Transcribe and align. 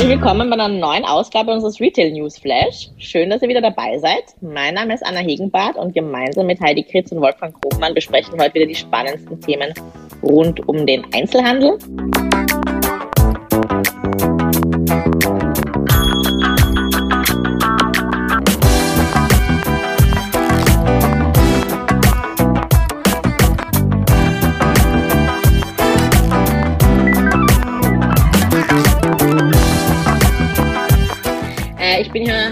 Herzlich 0.00 0.18
willkommen 0.18 0.48
bei 0.48 0.54
einer 0.54 0.68
neuen 0.68 1.04
Ausgabe 1.04 1.52
unseres 1.52 1.78
Retail 1.78 2.12
News 2.12 2.38
Flash. 2.38 2.88
Schön, 2.96 3.28
dass 3.28 3.42
ihr 3.42 3.50
wieder 3.50 3.60
dabei 3.60 3.98
seid. 3.98 4.24
Mein 4.40 4.72
Name 4.72 4.94
ist 4.94 5.04
Anna 5.04 5.18
Hegenbart 5.18 5.76
und 5.76 5.92
gemeinsam 5.92 6.46
mit 6.46 6.58
Heidi 6.58 6.84
Kritz 6.84 7.12
und 7.12 7.20
Wolfgang 7.20 7.54
Krogmann 7.60 7.92
besprechen 7.92 8.32
wir 8.32 8.44
heute 8.44 8.54
wieder 8.54 8.64
die 8.64 8.74
spannendsten 8.74 9.38
Themen 9.42 9.74
rund 10.22 10.66
um 10.66 10.86
den 10.86 11.04
Einzelhandel. 11.12 11.76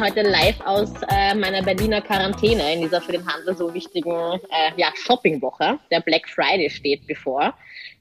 Heute 0.09 0.23
live 0.23 0.59
aus 0.65 0.91
äh, 1.11 1.35
meiner 1.35 1.63
Berliner 1.63 2.01
Quarantäne 2.01 2.73
in 2.73 2.81
dieser 2.81 3.03
für 3.03 3.13
den 3.13 3.27
Handel 3.27 3.55
so 3.55 3.75
wichtigen 3.75 4.11
äh, 4.11 4.71
ja, 4.79 4.91
Shoppingwoche. 4.95 5.79
Der 5.91 6.01
Black 6.01 6.27
Friday 6.31 6.71
steht 6.71 7.07
bevor. 7.07 7.53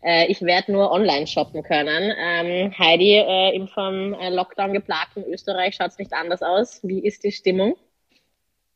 Äh, 0.02 0.31
ich 0.31 0.41
werde 0.41 0.71
nur 0.71 0.89
online 0.89 1.27
shoppen 1.27 1.63
können. 1.63 2.13
Ähm, 2.17 2.73
Heidi, 2.77 3.17
äh, 3.17 3.53
im 3.53 3.67
vom 3.67 4.13
äh, 4.13 4.29
Lockdown 4.29 4.71
geplagten 4.71 5.25
Österreich 5.25 5.75
schaut 5.75 5.91
es 5.91 5.98
nicht 5.98 6.13
anders 6.13 6.41
aus. 6.41 6.79
Wie 6.84 7.05
ist 7.05 7.25
die 7.25 7.31
Stimmung? 7.34 7.75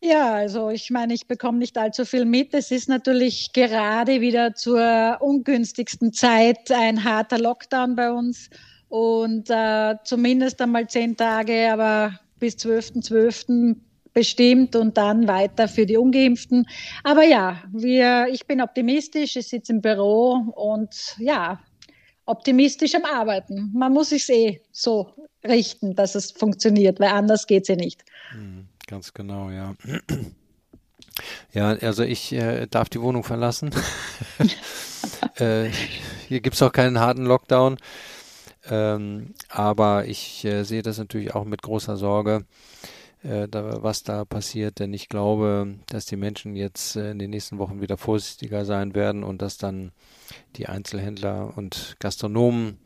Ja, 0.01 0.33
also 0.33 0.69
ich 0.69 0.89
meine, 0.89 1.13
ich 1.13 1.25
bekomme 1.27 1.59
nicht 1.59 1.77
allzu 1.77 2.03
viel 2.03 2.25
mit. 2.25 2.53
Es 2.53 2.69
ist 2.69 2.89
natürlich 2.89 3.53
gerade 3.53 4.19
wieder 4.19 4.55
zur 4.55 5.17
ungünstigsten 5.21 6.11
Zeit 6.11 6.69
ein 6.69 7.05
harter 7.05 7.39
Lockdown 7.39 7.95
bei 7.95 8.11
uns 8.11 8.49
und 8.89 9.49
äh, 9.49 9.95
zumindest 10.03 10.61
einmal 10.61 10.87
zehn 10.87 11.15
Tage, 11.15 11.71
aber 11.71 12.19
bis 12.41 12.55
12.12. 12.55 13.07
.12. 13.07 13.75
bestimmt 14.13 14.75
und 14.75 14.97
dann 14.97 15.29
weiter 15.29 15.69
für 15.69 15.85
die 15.85 15.95
Ungeimpften. 15.95 16.67
Aber 17.05 17.23
ja, 17.23 17.63
wir, 17.71 18.27
ich 18.29 18.45
bin 18.45 18.59
optimistisch, 18.59 19.37
ich 19.37 19.47
sitze 19.47 19.71
im 19.71 19.81
Büro 19.81 20.51
und 20.55 21.15
ja, 21.19 21.61
optimistisch 22.25 22.95
am 22.95 23.05
Arbeiten. 23.05 23.71
Man 23.73 23.93
muss 23.93 24.09
sich 24.09 24.27
eh 24.29 24.61
so 24.73 25.13
richten, 25.45 25.95
dass 25.95 26.15
es 26.15 26.31
funktioniert, 26.31 26.99
weil 26.99 27.09
anders 27.09 27.47
geht 27.47 27.63
es 27.63 27.69
ja 27.69 27.75
nicht. 27.75 28.03
Hm, 28.31 28.67
ganz 28.87 29.13
genau, 29.13 29.49
ja. 29.49 29.73
Ja, 31.53 31.69
also 31.69 32.03
ich 32.03 32.33
äh, 32.33 32.67
darf 32.67 32.89
die 32.89 33.01
Wohnung 33.01 33.23
verlassen. 33.23 33.71
äh, 35.35 35.69
hier 36.27 36.41
gibt 36.41 36.55
es 36.55 36.61
auch 36.61 36.71
keinen 36.71 36.99
harten 36.99 37.25
Lockdown. 37.25 37.77
Ähm, 38.69 39.33
aber 39.49 40.05
ich 40.05 40.45
äh, 40.45 40.63
sehe 40.63 40.83
das 40.83 40.97
natürlich 40.97 41.33
auch 41.33 41.45
mit 41.45 41.61
großer 41.61 41.97
Sorge, 41.97 42.45
äh, 43.23 43.47
da, 43.47 43.81
was 43.83 44.03
da 44.03 44.25
passiert, 44.25 44.79
denn 44.79 44.93
ich 44.93 45.09
glaube, 45.09 45.75
dass 45.87 46.05
die 46.05 46.15
Menschen 46.15 46.55
jetzt 46.55 46.95
äh, 46.95 47.11
in 47.11 47.19
den 47.19 47.31
nächsten 47.31 47.57
Wochen 47.57 47.81
wieder 47.81 47.97
vorsichtiger 47.97 48.65
sein 48.65 48.95
werden 48.95 49.23
und 49.23 49.41
dass 49.41 49.57
dann 49.57 49.91
die 50.55 50.67
Einzelhändler 50.67 51.55
und 51.55 51.95
Gastronomen, 51.99 52.77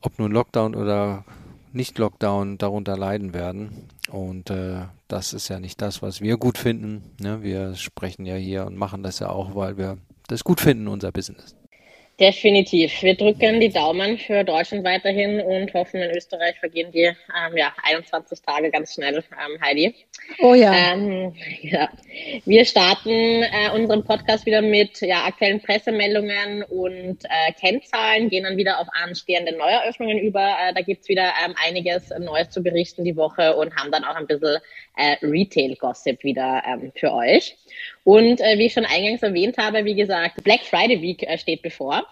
ob 0.00 0.18
nun 0.18 0.32
Lockdown 0.32 0.74
oder 0.74 1.24
nicht 1.72 1.98
Lockdown, 1.98 2.58
darunter 2.58 2.96
leiden 2.96 3.34
werden. 3.34 3.88
Und 4.10 4.50
äh, 4.50 4.82
das 5.08 5.32
ist 5.32 5.48
ja 5.48 5.58
nicht 5.58 5.80
das, 5.80 6.02
was 6.02 6.20
wir 6.20 6.36
gut 6.36 6.58
finden. 6.58 7.02
Ne? 7.20 7.42
Wir 7.42 7.74
sprechen 7.76 8.26
ja 8.26 8.34
hier 8.34 8.66
und 8.66 8.76
machen 8.76 9.02
das 9.02 9.20
ja 9.20 9.30
auch, 9.30 9.54
weil 9.54 9.78
wir 9.78 9.98
das 10.28 10.44
gut 10.44 10.60
finden, 10.60 10.88
unser 10.88 11.12
Business. 11.12 11.56
Definitiv. 12.20 13.02
Wir 13.02 13.16
drücken 13.16 13.58
die 13.58 13.70
Daumen 13.70 14.18
für 14.18 14.44
Deutschland 14.44 14.84
weiterhin 14.84 15.40
und 15.40 15.72
hoffen, 15.72 16.00
in 16.00 16.14
Österreich 16.14 16.58
vergehen 16.60 16.92
die 16.92 17.04
ähm, 17.04 17.56
ja, 17.56 17.72
21 17.82 18.42
Tage 18.42 18.70
ganz 18.70 18.94
schnell, 18.94 19.16
ähm, 19.16 19.60
Heidi. 19.62 19.94
Oh 20.40 20.54
ja. 20.54 20.92
Ähm, 20.92 21.34
ja. 21.62 21.88
Wir 22.44 22.66
starten 22.66 23.08
äh, 23.08 23.70
unseren 23.74 24.04
Podcast 24.04 24.44
wieder 24.44 24.60
mit 24.60 25.00
ja, 25.00 25.24
aktuellen 25.24 25.60
Pressemeldungen 25.60 26.62
und 26.64 27.24
äh, 27.24 27.52
Kennzahlen, 27.58 28.28
gehen 28.28 28.44
dann 28.44 28.58
wieder 28.58 28.78
auf 28.78 28.88
anstehende 29.02 29.56
Neueröffnungen 29.56 30.18
über. 30.18 30.56
Äh, 30.60 30.74
da 30.74 30.82
gibt's 30.82 31.08
wieder 31.08 31.32
ähm, 31.44 31.54
einiges 31.66 32.10
Neues 32.18 32.50
zu 32.50 32.62
berichten 32.62 33.04
die 33.04 33.16
Woche 33.16 33.56
und 33.56 33.74
haben 33.74 33.90
dann 33.90 34.04
auch 34.04 34.16
ein 34.16 34.26
bisschen 34.26 34.58
äh, 34.96 35.16
Retail-Gossip 35.22 36.22
wieder 36.24 36.62
ähm, 36.66 36.92
für 36.94 37.12
euch. 37.12 37.56
Und 38.04 38.40
äh, 38.40 38.58
wie 38.58 38.66
ich 38.66 38.72
schon 38.72 38.84
eingangs 38.84 39.22
erwähnt 39.22 39.58
habe, 39.58 39.84
wie 39.84 39.94
gesagt, 39.94 40.42
Black 40.42 40.62
Friday 40.62 41.00
Week 41.00 41.22
äh, 41.22 41.38
steht 41.38 41.62
bevor. 41.62 42.06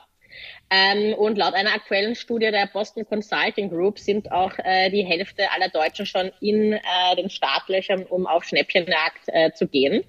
Ähm, 0.71 1.15
und 1.15 1.37
laut 1.37 1.55
einer 1.55 1.75
aktuellen 1.75 2.15
Studie 2.15 2.51
der 2.51 2.69
Boston 2.73 3.05
Consulting 3.05 3.71
Group 3.71 3.99
sind 3.99 4.31
auch 4.31 4.53
äh, 4.59 4.89
die 4.91 5.05
Hälfte 5.05 5.51
aller 5.51 5.69
Deutschen 5.69 6.07
schon 6.07 6.31
in 6.41 6.75
äh, 6.75 7.17
den 7.17 7.29
Startlöchern, 7.29 8.05
um 8.05 8.27
auf 8.27 8.45
Schnäppchenjagd 8.45 9.23
äh, 9.27 9.53
zu 9.53 9.67
gehen. 9.67 10.05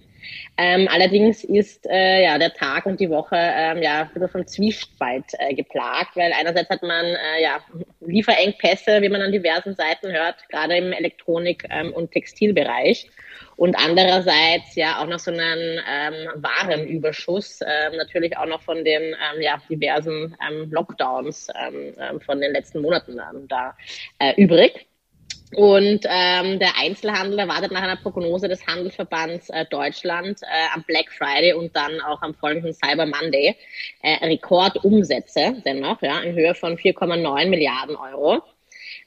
Ähm, 0.57 0.87
allerdings 0.91 1.43
ist 1.43 1.85
äh, 1.87 2.23
ja 2.23 2.37
der 2.37 2.53
Tag 2.53 2.85
und 2.85 2.99
die 2.99 3.09
Woche 3.09 3.35
ähm, 3.37 3.81
ja 3.81 4.09
von 4.31 4.47
Zwiespalt 4.47 5.25
äh, 5.39 5.53
geplagt, 5.53 6.15
weil 6.15 6.31
einerseits 6.33 6.69
hat 6.69 6.83
man 6.83 7.05
äh, 7.05 7.41
ja 7.41 7.59
Lieferengpässe, 8.01 9.01
wie 9.01 9.09
man 9.09 9.21
an 9.21 9.31
diversen 9.31 9.75
Seiten 9.75 10.11
hört, 10.11 10.47
gerade 10.49 10.77
im 10.77 10.91
Elektronik- 10.91 11.67
ähm, 11.69 11.93
und 11.93 12.11
Textilbereich 12.11 13.09
und 13.61 13.75
andererseits 13.75 14.75
ja 14.75 15.01
auch 15.01 15.07
noch 15.07 15.19
so 15.19 15.31
einen 15.31 15.79
ähm, 15.87 16.29
Warenüberschuss, 16.35 17.59
ähm, 17.61 17.97
natürlich 17.97 18.37
auch 18.37 18.47
noch 18.47 18.61
von 18.61 18.83
den 18.83 19.03
ähm, 19.03 19.41
ja, 19.41 19.61
diversen 19.69 20.35
ähm, 20.49 20.71
Lockdowns 20.71 21.47
ähm, 21.55 21.93
ähm, 21.99 22.19
von 22.21 22.41
den 22.41 22.53
letzten 22.53 22.81
Monaten 22.81 23.19
ähm, 23.19 23.47
da 23.47 23.75
äh, 24.19 24.33
übrig. 24.41 24.87
Und 25.53 26.05
ähm, 26.07 26.59
der 26.59 26.77
Einzelhandel 26.79 27.39
erwartet 27.39 27.71
nach 27.71 27.81
einer 27.81 27.97
Prognose 27.97 28.47
des 28.47 28.65
Handelsverbands 28.65 29.49
äh, 29.49 29.65
Deutschland 29.69 30.41
äh, 30.43 30.73
am 30.73 30.83
Black 30.83 31.11
Friday 31.11 31.53
und 31.53 31.75
dann 31.75 31.99
auch 32.01 32.21
am 32.21 32.33
folgenden 32.33 32.73
Cyber 32.73 33.05
Monday 33.05 33.55
äh, 34.01 34.25
Rekordumsätze 34.25 35.61
dennoch 35.65 36.01
ja, 36.01 36.21
in 36.21 36.35
Höhe 36.35 36.55
von 36.55 36.77
4,9 36.77 37.49
Milliarden 37.49 37.97
Euro. 37.97 38.41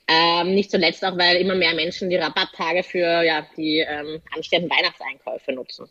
Ähm, 0.06 0.54
nicht 0.54 0.71
zuletzt 0.71 1.03
auch, 1.04 1.16
weil 1.16 1.37
immer 1.37 1.54
mehr 1.54 1.75
Menschen 1.75 2.10
die 2.10 2.16
Rabatttage 2.16 2.83
für 2.83 3.22
ja, 3.22 3.47
die 3.56 3.78
ähm, 3.78 4.21
anstehenden 4.34 4.71
Weihnachtseinkäufe 4.71 5.53
nutzen. 5.53 5.88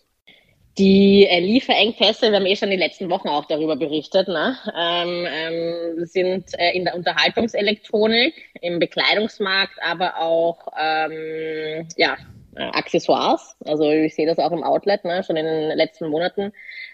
Die 0.77 1.27
äh, 1.27 1.39
Lieferengpässe, 1.39 2.31
wir 2.31 2.39
haben 2.39 2.47
eh 2.47 2.55
schon 2.55 2.71
die 2.71 2.77
letzten 2.77 3.09
Wochen 3.11 3.29
auch 3.29 3.45
darüber 3.45 3.75
berichtet, 3.75 4.27
ne? 4.27 4.57
ähm, 4.75 5.27
ähm, 5.29 6.05
sind 6.05 6.45
äh, 6.57 6.71
in 6.71 6.85
der 6.85 6.95
Unterhaltungselektronik, 6.95 8.33
im 8.61 8.79
Bekleidungsmarkt, 8.79 9.75
aber 9.83 10.19
auch 10.19 10.67
ähm, 10.75 11.87
ja, 11.95 12.17
äh, 12.55 12.63
Accessoires. 12.63 13.55
Also 13.65 13.87
ich 13.89 14.15
sehe 14.15 14.25
das 14.25 14.39
auch 14.39 14.51
im 14.51 14.63
Outlet, 14.63 15.05
ne? 15.05 15.23
schon 15.23 15.35
in 15.35 15.45
den 15.45 15.77
letzten 15.77 16.09
Monaten 16.09 16.51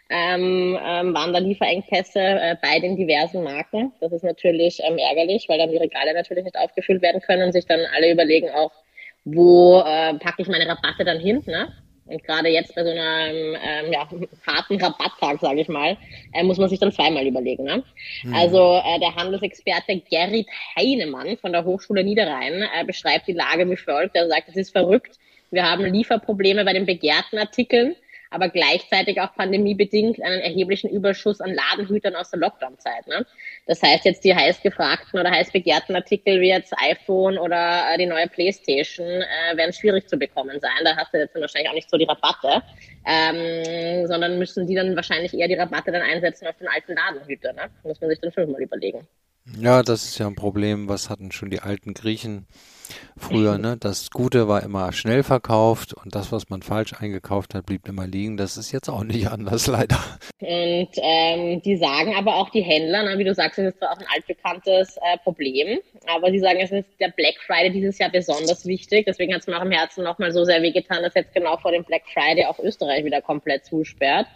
ähm, 0.09 0.78
ähm, 0.81 1.13
waren 1.13 1.34
da 1.34 1.39
Lieferengpässe 1.39 2.19
äh, 2.19 2.56
bei 2.62 2.79
den 2.79 2.97
diversen 2.97 3.44
Marken. 3.44 3.94
Das 4.01 4.12
ist 4.12 4.23
natürlich 4.23 4.81
ähm, 4.84 4.97
ärgerlich, 4.97 5.47
weil 5.47 5.59
dann 5.59 5.72
die 5.72 5.78
Regale 5.78 6.13
natürlich 6.13 6.44
nicht 6.44 6.57
aufgefüllt 6.57 7.01
werden 7.01 7.22
können 7.22 7.44
und 7.44 7.51
sich 7.53 7.66
dann 7.66 7.81
alle 7.95 8.12
überlegen 8.12 8.50
auch, 8.50 8.72
wo 9.23 9.79
äh, 9.79 10.16
packe 10.16 10.41
ich 10.41 10.47
meine 10.47 10.68
Rabatte 10.68 11.06
dann 11.06 11.19
hin. 11.19 11.44
Ne? 11.45 11.72
Und 12.09 12.24
gerade 12.24 12.50
jetzt 12.50 12.74
bei 12.75 12.84
so 12.84 12.90
einem 12.90 13.56
ähm, 13.56 13.92
ja, 13.92 14.08
harten 14.47 14.81
Rabatttag, 14.81 15.40
sage 15.40 15.62
ich 15.62 15.68
mal, 15.68 15.96
äh, 16.34 16.44
muss 16.44 16.58
man 16.58 16.68
sich 16.68 16.80
dann 16.80 16.92
zweimal 16.92 17.25
überlegen. 17.25 17.64
Ne? 17.64 17.84
Mhm. 18.24 18.34
Also 18.34 18.81
äh, 18.84 19.00
der 19.00 19.16
Handelsexperte 19.16 20.02
Gerrit 20.09 20.48
Heinemann 20.78 21.38
von 21.38 21.52
der 21.52 21.66
Hochschule 21.66 22.03
Niederrhein 22.03 22.64
äh, 22.64 22.84
beschreibt 22.84 23.28
die 23.28 23.34
Lage 23.34 23.69
wie 23.69 23.78
folgt. 23.78 24.16
Er 24.16 24.28
sagt, 24.28 24.50
es 24.50 24.56
ist 24.56 24.72
verrückt. 24.72 25.19
Wir 25.52 25.69
haben 25.69 25.86
Lieferprobleme 25.86 26.66
bei 26.66 26.74
den 26.74 26.86
begehrten 26.86 27.38
Artikeln 27.38 27.96
aber 28.29 28.50
gleichzeitig 28.50 29.19
auch 29.22 29.34
pandemiebedingt 29.34 30.22
einen 30.22 30.41
erheblichen 30.41 30.90
Überschuss 30.90 31.41
an 31.41 31.53
Ladenhütern 31.53 32.16
aus 32.16 32.29
der 32.29 32.40
Lockdown-Zeit. 32.40 33.07
Ne? 33.07 33.25
Das 33.65 33.81
heißt, 33.81 34.06
jetzt 34.06 34.24
die 34.24 34.36
heiß 34.36 34.62
gefragten 34.62 35.19
oder 35.19 35.31
heiß 35.31 35.51
begehrten 35.51 35.95
Artikel 35.95 36.39
wie 36.42 36.50
jetzt 36.50 36.74
iPhone 36.77 37.38
oder 37.38 37.86
äh, 37.92 37.98
die 37.98 38.06
neue 38.06 38.27
Playstation 38.27 39.07
äh, 39.07 39.57
werden 39.57 39.74
schwierig 39.74 40.07
zu 40.07 40.18
bekommen 40.18 40.59
sein. 40.59 40.71
Da 40.83 40.95
hast 40.95 41.13
du 41.13 41.18
jetzt 41.18 41.36
wahrscheinlich 41.36 41.69
auch 41.69 41.75
nicht 41.75 41.89
so 41.89 41.98
die 41.98 42.06
Rabatte, 42.06 42.62
ähm, 43.06 44.07
sondern 44.07 44.38
müssen 44.38 44.68
die 44.68 44.75
dann 44.75 44.95
wahrscheinlich 44.95 45.33
eher 45.33 45.48
die 45.48 45.56
Rabatte 45.56 45.92
dann 45.92 46.01
einsetzen 46.01 46.48
auf 46.48 46.57
den 46.57 46.68
alten 46.68 46.95
Ladenhüter. 46.95 47.54
Ne? 47.54 47.69
Muss 47.83 48.00
man 48.00 48.09
sich 48.09 48.19
dann 48.19 48.31
fünfmal 48.31 48.62
überlegen. 48.62 49.07
Ja, 49.57 49.81
das 49.81 50.06
ist 50.06 50.19
ja 50.19 50.28
ein 50.28 50.36
Problem. 50.36 50.88
Was 50.88 51.10
hatten 51.10 51.31
schon 51.31 51.50
die 51.50 51.60
alten 51.60 51.94
Griechen 51.94 52.46
früher? 53.18 53.57
Ne? 53.57 53.78
Das 53.80 54.10
Gute 54.12 54.48
war 54.48 54.63
immer 54.63 54.92
schnell 54.94 55.24
verkauft 55.24 55.94
und 55.94 56.16
das, 56.16 56.31
was 56.31 56.50
man 56.50 56.62
falsch 56.62 56.94
eingekauft 56.94 57.56
hat, 57.56 57.66
blieb 57.66 57.88
immer 57.88 58.07
liegen. 58.07 58.38
Das 58.38 58.57
ist 58.57 58.72
jetzt 58.72 58.90
auch 58.90 59.04
nicht 59.04 59.28
anders, 59.31 59.68
leider. 59.68 59.98
Und 60.40 60.90
ähm, 61.01 61.62
die 61.62 61.78
sagen 61.78 62.16
aber 62.16 62.36
auch 62.36 62.50
die 62.50 62.62
Händler, 62.62 63.04
ne, 63.04 63.18
wie 63.18 63.24
du 63.24 63.34
sagst, 63.34 63.60
es 63.60 63.74
ist 63.74 63.80
zwar 63.80 63.92
auch 63.92 64.00
ein 64.00 64.07
altbekanntes 64.13 64.98
äh, 64.98 65.18
Problem, 65.24 65.80
aber 66.07 66.31
sie 66.31 66.40
sagen, 66.40 66.60
es 66.60 66.72
ist 66.72 66.88
der 67.00 67.10
Black 67.10 67.36
Friday 67.45 67.72
dieses 67.72 67.98
Jahr 67.98 68.10
besonders 68.10 68.66
wichtig. 68.66 69.06
Deswegen 69.06 69.34
hat 69.34 69.42
es 69.42 69.48
mir 69.48 69.57
auch 69.57 69.66
im 69.66 69.72
Herzen 69.72 70.04
nochmal 70.04 70.31
so 70.31 70.44
sehr 70.45 70.62
wehgetan, 70.62 71.04
dass 71.04 71.13
jetzt 71.16 71.34
genau 71.34 71.57
vor 71.57 71.72
dem 71.72 71.84
Black 71.84 72.04
Friday 72.13 72.45
auch 72.45 72.60
Österreich 72.60 73.04
wieder 73.04 73.22
komplett 73.22 73.66
zusperrt. 73.66 74.28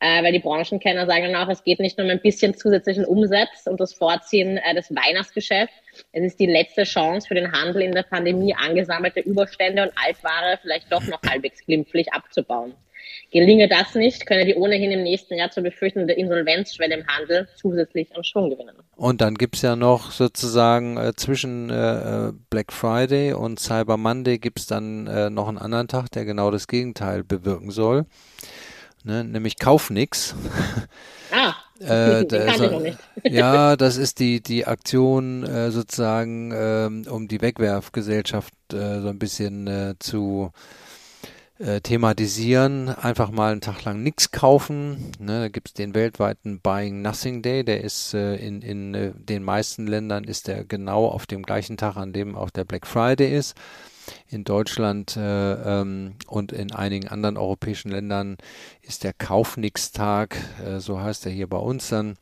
Äh, 0.00 0.22
weil 0.22 0.32
die 0.32 0.40
Branchenkenner 0.40 1.06
sagen 1.06 1.32
dann 1.32 1.36
auch, 1.36 1.50
es 1.50 1.64
geht 1.64 1.80
nicht 1.80 1.96
nur 1.96 2.04
um 2.06 2.10
ein 2.10 2.20
bisschen 2.20 2.54
zusätzlichen 2.54 3.04
Umsatz 3.04 3.66
und 3.66 3.80
das 3.80 3.94
Vorziehen 3.94 4.58
äh, 4.58 4.74
des 4.74 4.94
Weihnachtsgeschäfts. 4.94 5.74
Es 6.12 6.24
ist 6.24 6.40
die 6.40 6.46
letzte 6.46 6.84
Chance 6.84 7.28
für 7.28 7.34
den 7.34 7.52
Handel 7.52 7.82
in 7.82 7.92
der 7.92 8.02
Pandemie 8.02 8.54
angesammelte 8.54 9.20
Überstände 9.20 9.82
und 9.82 9.92
Altware 9.96 10.58
vielleicht 10.60 10.92
doch 10.92 11.04
noch 11.06 11.22
halbwegs 11.22 11.64
glimpflich 11.64 12.12
abzubauen. 12.12 12.74
Gelinge 13.32 13.68
das 13.68 13.94
nicht, 13.94 14.26
könne 14.26 14.44
die 14.44 14.54
ohnehin 14.54 14.90
im 14.90 15.02
nächsten 15.02 15.34
Jahr 15.34 15.50
zu 15.50 15.62
befürchtende 15.62 16.12
Insolvenzschwelle 16.14 16.96
im 16.96 17.06
Handel 17.06 17.48
zusätzlich 17.56 18.14
an 18.16 18.24
Schwung 18.24 18.50
gewinnen. 18.50 18.76
Und 18.96 19.20
dann 19.20 19.34
gibt 19.34 19.56
es 19.56 19.62
ja 19.62 19.76
noch 19.76 20.10
sozusagen 20.10 20.96
äh, 20.96 21.12
zwischen 21.14 21.70
äh, 21.70 22.32
Black 22.50 22.72
Friday 22.72 23.32
und 23.32 23.60
Cyber 23.60 23.96
Monday 23.96 24.38
gibt 24.38 24.60
es 24.60 24.66
dann 24.66 25.06
äh, 25.06 25.30
noch 25.30 25.48
einen 25.48 25.58
anderen 25.58 25.88
Tag, 25.88 26.10
der 26.12 26.24
genau 26.24 26.50
das 26.50 26.68
Gegenteil 26.68 27.24
bewirken 27.24 27.70
soll. 27.70 28.06
Ne, 29.06 29.22
nämlich 29.22 29.56
Kauf 29.56 29.90
nix. 29.90 30.34
Ah, 31.30 31.54
äh, 31.80 32.24
das, 32.26 32.60
ja, 33.22 33.76
das 33.76 33.96
ist 33.98 34.18
die, 34.18 34.42
die 34.42 34.66
Aktion 34.66 35.44
äh, 35.44 35.70
sozusagen, 35.70 36.50
äh, 36.50 37.08
um 37.08 37.28
die 37.28 37.40
Wegwerfgesellschaft 37.40 38.52
äh, 38.72 39.00
so 39.02 39.08
ein 39.08 39.20
bisschen 39.20 39.68
äh, 39.68 39.94
zu 40.00 40.50
äh, 41.60 41.80
thematisieren, 41.80 42.88
einfach 42.88 43.30
mal 43.30 43.52
einen 43.52 43.60
Tag 43.60 43.84
lang 43.84 44.02
nichts 44.02 44.32
kaufen. 44.32 45.12
Ne, 45.20 45.42
da 45.42 45.48
gibt's 45.50 45.72
den 45.72 45.94
weltweiten 45.94 46.58
Buying 46.58 47.00
Nothing 47.00 47.42
Day, 47.42 47.62
der 47.62 47.84
ist 47.84 48.12
äh, 48.12 48.34
in, 48.34 48.60
in 48.60 49.14
den 49.24 49.44
meisten 49.44 49.86
Ländern 49.86 50.24
ist 50.24 50.48
der 50.48 50.64
genau 50.64 51.06
auf 51.06 51.26
dem 51.26 51.44
gleichen 51.44 51.76
Tag, 51.76 51.96
an 51.96 52.12
dem 52.12 52.34
auch 52.34 52.50
der 52.50 52.64
Black 52.64 52.88
Friday 52.88 53.32
ist. 53.32 53.54
In 54.28 54.44
Deutschland 54.44 55.16
äh, 55.16 55.80
ähm, 55.80 56.14
und 56.26 56.52
in 56.52 56.72
einigen 56.72 57.08
anderen 57.08 57.36
europäischen 57.36 57.90
Ländern 57.90 58.36
ist 58.82 59.04
der 59.04 59.12
Kaufnix-Tag, 59.12 60.36
äh, 60.64 60.80
so 60.80 61.00
heißt 61.00 61.26
er 61.26 61.32
hier 61.32 61.48
bei 61.48 61.58
uns 61.58 61.88
dann, 61.88 62.16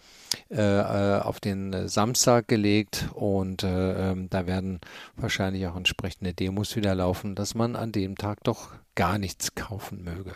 äh, 0.51 0.57
äh 0.61 1.21
auf 1.21 1.41
den 1.41 1.89
Samstag 1.89 2.49
gelegt 2.49 3.09
und 3.15 3.63
äh, 3.63 4.11
ähm, 4.11 4.29
da 4.29 4.47
werden 4.47 4.81
wahrscheinlich 5.17 5.67
auch 5.67 5.77
entsprechende 5.77 6.35
Demos 6.35 6.77
wieder 6.77 6.95
laufen, 6.95 7.35
dass 7.35 7.55
man 7.55 7.77
an 7.77 7.93
dem 7.93 8.17
Tag 8.17 8.45
doch 8.45 8.73
gar 8.95 9.19
nichts 9.19 9.55
kaufen 9.55 10.05
möge. 10.05 10.35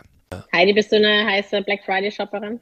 Heidi, 0.53 0.73
bist 0.73 0.91
du 0.91 0.97
eine 0.97 1.25
heiße 1.25 1.61
Black 1.61 1.83
Friday-Shopperin? 1.83 2.59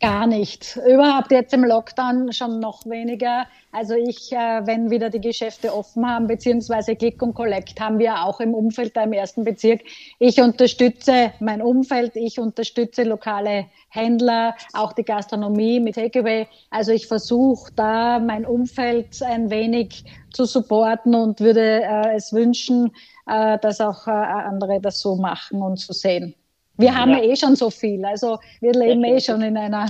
Gar 0.00 0.26
nicht. 0.26 0.78
Überhaupt 0.86 1.30
jetzt 1.30 1.52
im 1.52 1.64
Lockdown 1.64 2.32
schon 2.32 2.60
noch 2.60 2.86
weniger. 2.86 3.46
Also 3.72 3.94
ich, 3.94 4.32
äh, 4.32 4.66
wenn 4.66 4.90
wieder 4.90 5.10
die 5.10 5.20
Geschäfte 5.20 5.74
offen 5.74 6.06
haben, 6.08 6.26
beziehungsweise 6.26 6.96
Click 6.96 7.20
und 7.20 7.34
Collect 7.34 7.78
haben 7.80 7.98
wir 7.98 8.24
auch 8.24 8.40
im 8.40 8.54
Umfeld 8.54 8.96
da 8.96 9.02
im 9.02 9.12
ersten 9.12 9.44
Bezirk. 9.44 9.82
Ich 10.18 10.40
unterstütze 10.40 11.32
mein 11.40 11.60
Umfeld, 11.60 12.16
ich 12.16 12.38
unterstütze 12.38 13.02
lokale 13.04 13.66
Händler, 13.88 14.54
auch 14.72 14.92
die 14.92 15.04
Gastronomie 15.04 15.80
mit 15.80 15.96
Takeaway. 15.96 16.46
Also 16.70 16.92
ich 16.92 17.06
versuche 17.06 17.72
da 17.74 18.18
mein 18.18 18.46
Umfeld 18.46 19.22
ein 19.22 19.50
wenig 19.50 20.04
zu 20.32 20.44
supporten 20.44 21.14
und 21.14 21.40
würde 21.40 21.82
äh, 21.82 22.14
es 22.16 22.32
wünschen, 22.32 22.92
äh, 23.26 23.58
dass 23.58 23.80
auch 23.80 24.06
äh, 24.06 24.10
andere 24.10 24.80
das 24.80 25.00
so 25.00 25.16
machen 25.16 25.60
und 25.60 25.78
so 25.78 25.92
sehen. 25.92 26.34
Wir 26.76 26.94
haben 26.94 27.12
ja. 27.12 27.22
eh 27.22 27.36
schon 27.36 27.56
so 27.56 27.70
viel. 27.70 28.04
Also 28.04 28.38
wir 28.60 28.72
leben 28.72 29.04
eh 29.04 29.20
schon 29.20 29.42
in 29.42 29.56
einer, 29.56 29.86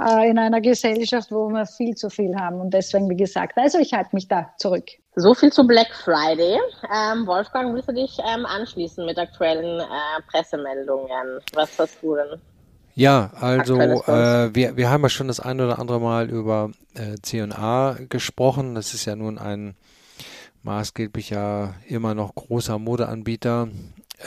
äh, 0.00 0.30
in 0.30 0.38
einer 0.38 0.60
Gesellschaft, 0.60 1.30
wo 1.30 1.48
wir 1.48 1.66
viel 1.66 1.94
zu 1.94 2.08
viel 2.08 2.34
haben. 2.36 2.60
Und 2.60 2.72
deswegen, 2.72 3.08
wie 3.08 3.16
gesagt, 3.16 3.56
also 3.58 3.78
ich 3.78 3.92
halte 3.92 4.10
mich 4.12 4.28
da 4.28 4.50
zurück. 4.58 4.84
So 5.16 5.34
viel 5.34 5.52
zu 5.52 5.66
Black 5.66 5.88
Friday. 6.04 6.58
Ähm, 6.94 7.26
Wolfgang, 7.26 7.74
willst 7.74 7.88
du 7.88 7.92
dich 7.92 8.18
ähm, 8.20 8.46
anschließen 8.46 9.04
mit 9.04 9.18
aktuellen 9.18 9.80
äh, 9.80 9.84
Pressemeldungen? 10.30 11.40
Was 11.54 11.78
hast 11.78 11.98
du 12.02 12.14
denn? 12.14 12.40
Ja, 12.94 13.30
also 13.40 13.80
äh, 13.80 14.54
wir, 14.54 14.76
wir 14.76 14.90
haben 14.90 15.02
ja 15.02 15.08
schon 15.08 15.28
das 15.28 15.40
eine 15.40 15.64
oder 15.64 15.78
andere 15.78 16.00
Mal 16.00 16.28
über 16.28 16.70
äh, 16.94 17.16
C&A 17.22 17.96
gesprochen. 18.08 18.74
Das 18.74 18.94
ist 18.94 19.04
ja 19.04 19.16
nun 19.16 19.38
ein 19.38 19.74
maßgeblich 20.62 21.30
ja 21.30 21.74
immer 21.88 22.14
noch 22.14 22.34
großer 22.34 22.78
Modeanbieter. 22.78 23.68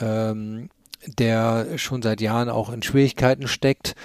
Ähm, 0.01 0.69
der 1.07 1.77
schon 1.77 2.01
seit 2.01 2.21
Jahren 2.21 2.49
auch 2.49 2.71
in 2.71 2.83
Schwierigkeiten 2.83 3.47
steckt. 3.47 3.95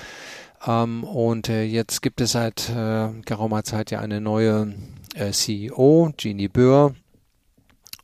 Ähm, 0.66 1.04
und 1.04 1.48
äh, 1.48 1.64
jetzt 1.64 2.02
gibt 2.02 2.20
es 2.20 2.32
seit 2.32 2.68
äh, 2.70 3.10
geraumer 3.24 3.64
Zeit 3.64 3.90
ja 3.90 4.00
eine 4.00 4.20
neue 4.20 4.74
äh, 5.14 5.30
CEO, 5.30 6.12
Jeannie 6.18 6.48
Böhr, 6.48 6.94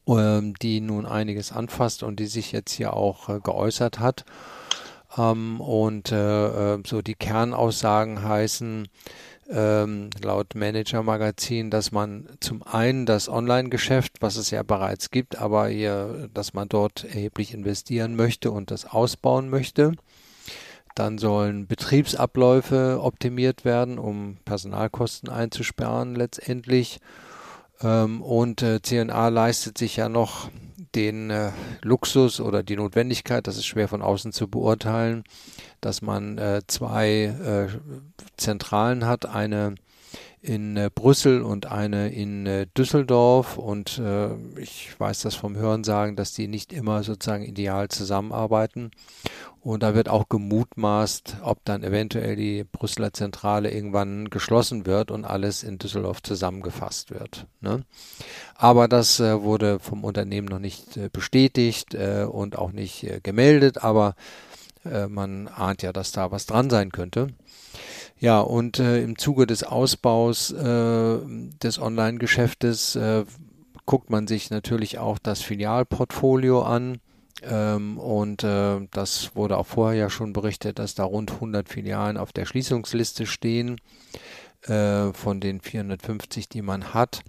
ähm, 0.07 0.55
die 0.61 0.81
nun 0.81 1.07
einiges 1.07 1.53
anfasst 1.53 2.03
und 2.03 2.21
die 2.21 2.27
sich 2.27 2.53
jetzt 2.53 2.73
hier 2.73 2.95
auch 2.95 3.29
äh, 3.29 3.41
geäußert 3.41 3.99
hat. 3.99 4.25
Ähm, 5.17 5.61
und 5.61 6.13
äh, 6.13 6.75
äh, 6.75 6.83
so 6.87 7.03
die 7.03 7.15
Kernaussagen 7.15 8.23
heißen, 8.23 8.89
ähm, 9.51 10.11
laut 10.23 10.55
Manager 10.55 11.03
Magazin, 11.03 11.71
dass 11.71 11.93
man 11.93 12.29
zum 12.41 12.63
einen 12.63 13.07
das 13.07 13.29
Online-Geschäft, 13.29 14.15
was 14.21 14.37
es 14.37 14.51
ja 14.51 14.63
bereits 14.63 15.11
gibt, 15.11 15.39
aber 15.39 15.69
hier, 15.69 16.29
dass 16.33 16.55
man 16.55 16.69
dort 16.69 17.05
erheblich 17.05 17.53
investieren 17.53 18.17
möchte 18.17 18.51
und 18.51 18.71
das 18.71 18.87
ausbauen 18.87 19.51
möchte. 19.51 19.93
Dann 20.95 21.19
sollen 21.19 21.67
Betriebsabläufe 21.67 23.01
optimiert 23.03 23.65
werden, 23.65 23.99
um 23.99 24.39
Personalkosten 24.45 25.29
einzusparen 25.29 26.15
letztendlich. 26.15 27.01
Ähm, 27.83 28.23
und 28.23 28.63
äh, 28.63 28.81
CNA 28.81 29.29
leistet 29.29 29.77
sich 29.77 29.97
ja 29.97 30.09
noch 30.09 30.51
den 30.95 31.31
äh, 31.31 31.51
Luxus 31.83 32.41
oder 32.41 32.63
die 32.63 32.77
Notwendigkeit, 32.77 33.47
das 33.47 33.57
ist 33.57 33.67
schwer 33.67 33.89
von 33.89 34.03
außen 34.03 34.33
zu 34.33 34.49
beurteilen, 34.49 35.25
dass 35.81 36.03
man 36.03 36.39
äh, 36.39 36.63
zwei 36.67 37.09
äh, 37.25 37.69
Zentralen 38.37 39.07
hat, 39.07 39.27
eine 39.27 39.75
in 40.45 40.77
äh, 40.77 40.91
Brüssel 40.95 41.43
und 41.43 41.67
eine 41.67 42.11
in 42.11 42.47
äh, 42.47 42.67
Düsseldorf 42.77 43.57
und 43.57 43.99
äh, 43.99 44.35
ich 44.61 44.95
weiß 44.99 45.23
das 45.23 45.35
vom 45.35 45.57
Hörensagen, 45.57 46.17
dass 46.17 46.35
die 46.35 46.49
nicht 46.49 46.73
immer 46.73 47.03
sozusagen 47.03 47.45
ideal 47.45 47.89
zusammenarbeiten 47.89 48.91
und 49.65 49.83
da 49.83 49.95
wird 49.95 50.11
auch 50.11 50.29
gemutmaßt, 50.29 51.39
ob 51.43 51.65
dann 51.65 51.83
eventuell 51.83 52.37
die 52.37 52.65
Brüsseler 52.65 53.15
Zentrale 53.15 53.71
irgendwann 53.71 54.29
geschlossen 54.29 54.85
wird 54.85 55.11
und 55.11 55.25
alles 55.25 55.63
in 55.63 55.79
Düsseldorf 55.79 56.23
zusammengefasst 56.23 57.11
wird. 57.11 57.47
Ne? 57.63 57.85
Aber 58.55 58.87
das 58.87 59.21
äh, 59.21 59.41
wurde 59.41 59.79
vom 59.79 60.05
Unternehmen 60.05 60.49
noch 60.49 60.59
nicht 60.59 60.99
äh, 60.99 61.09
bestätigt 61.11 61.95
äh, 61.95 62.27
und 62.31 62.59
auch 62.59 62.73
nicht 62.73 63.07
gemeldet, 63.23 63.83
aber 63.83 64.15
man 65.09 65.49
ahnt 65.49 65.81
ja, 65.81 65.95
dass 65.95 66.13
da 66.13 66.31
was 66.31 66.45
dran 66.45 66.69
sein 66.69 66.93
könnte. 66.93 67.29
Ja, 68.25 68.41
und 68.41 68.79
äh, 68.79 69.03
im 69.03 69.19
Zuge 69.19 69.47
des 69.47 69.65
Ausbaus 69.65 70.49
des 70.49 71.79
Online-Geschäftes 71.79 72.99
guckt 73.87 74.11
man 74.11 74.27
sich 74.27 74.51
natürlich 74.51 74.99
auch 74.99 75.19
das 75.19 75.43
Filialportfolio 75.43 76.63
an 76.63 77.01
ähm, 77.43 77.99
und 77.99 78.45
äh, 78.45 78.81
das 78.91 79.35
wurde 79.35 79.59
auch 79.59 79.67
vorher 79.67 79.99
ja 79.99 80.11
schon 80.11 80.33
berichtet, 80.33 80.79
dass 80.79 80.95
da 80.95 81.05
rund 81.05 81.33
100 81.33 81.69
Filialen 81.69 82.17
auf 82.17 82.33
der 82.33 82.47
Schließungsliste 82.47 83.27
stehen 83.27 83.81
äh, 84.63 85.13
von 85.13 85.41
den 85.41 85.61
450, 85.61 86.49
die 86.49 86.63
man 86.63 86.95
hat. 86.95 87.23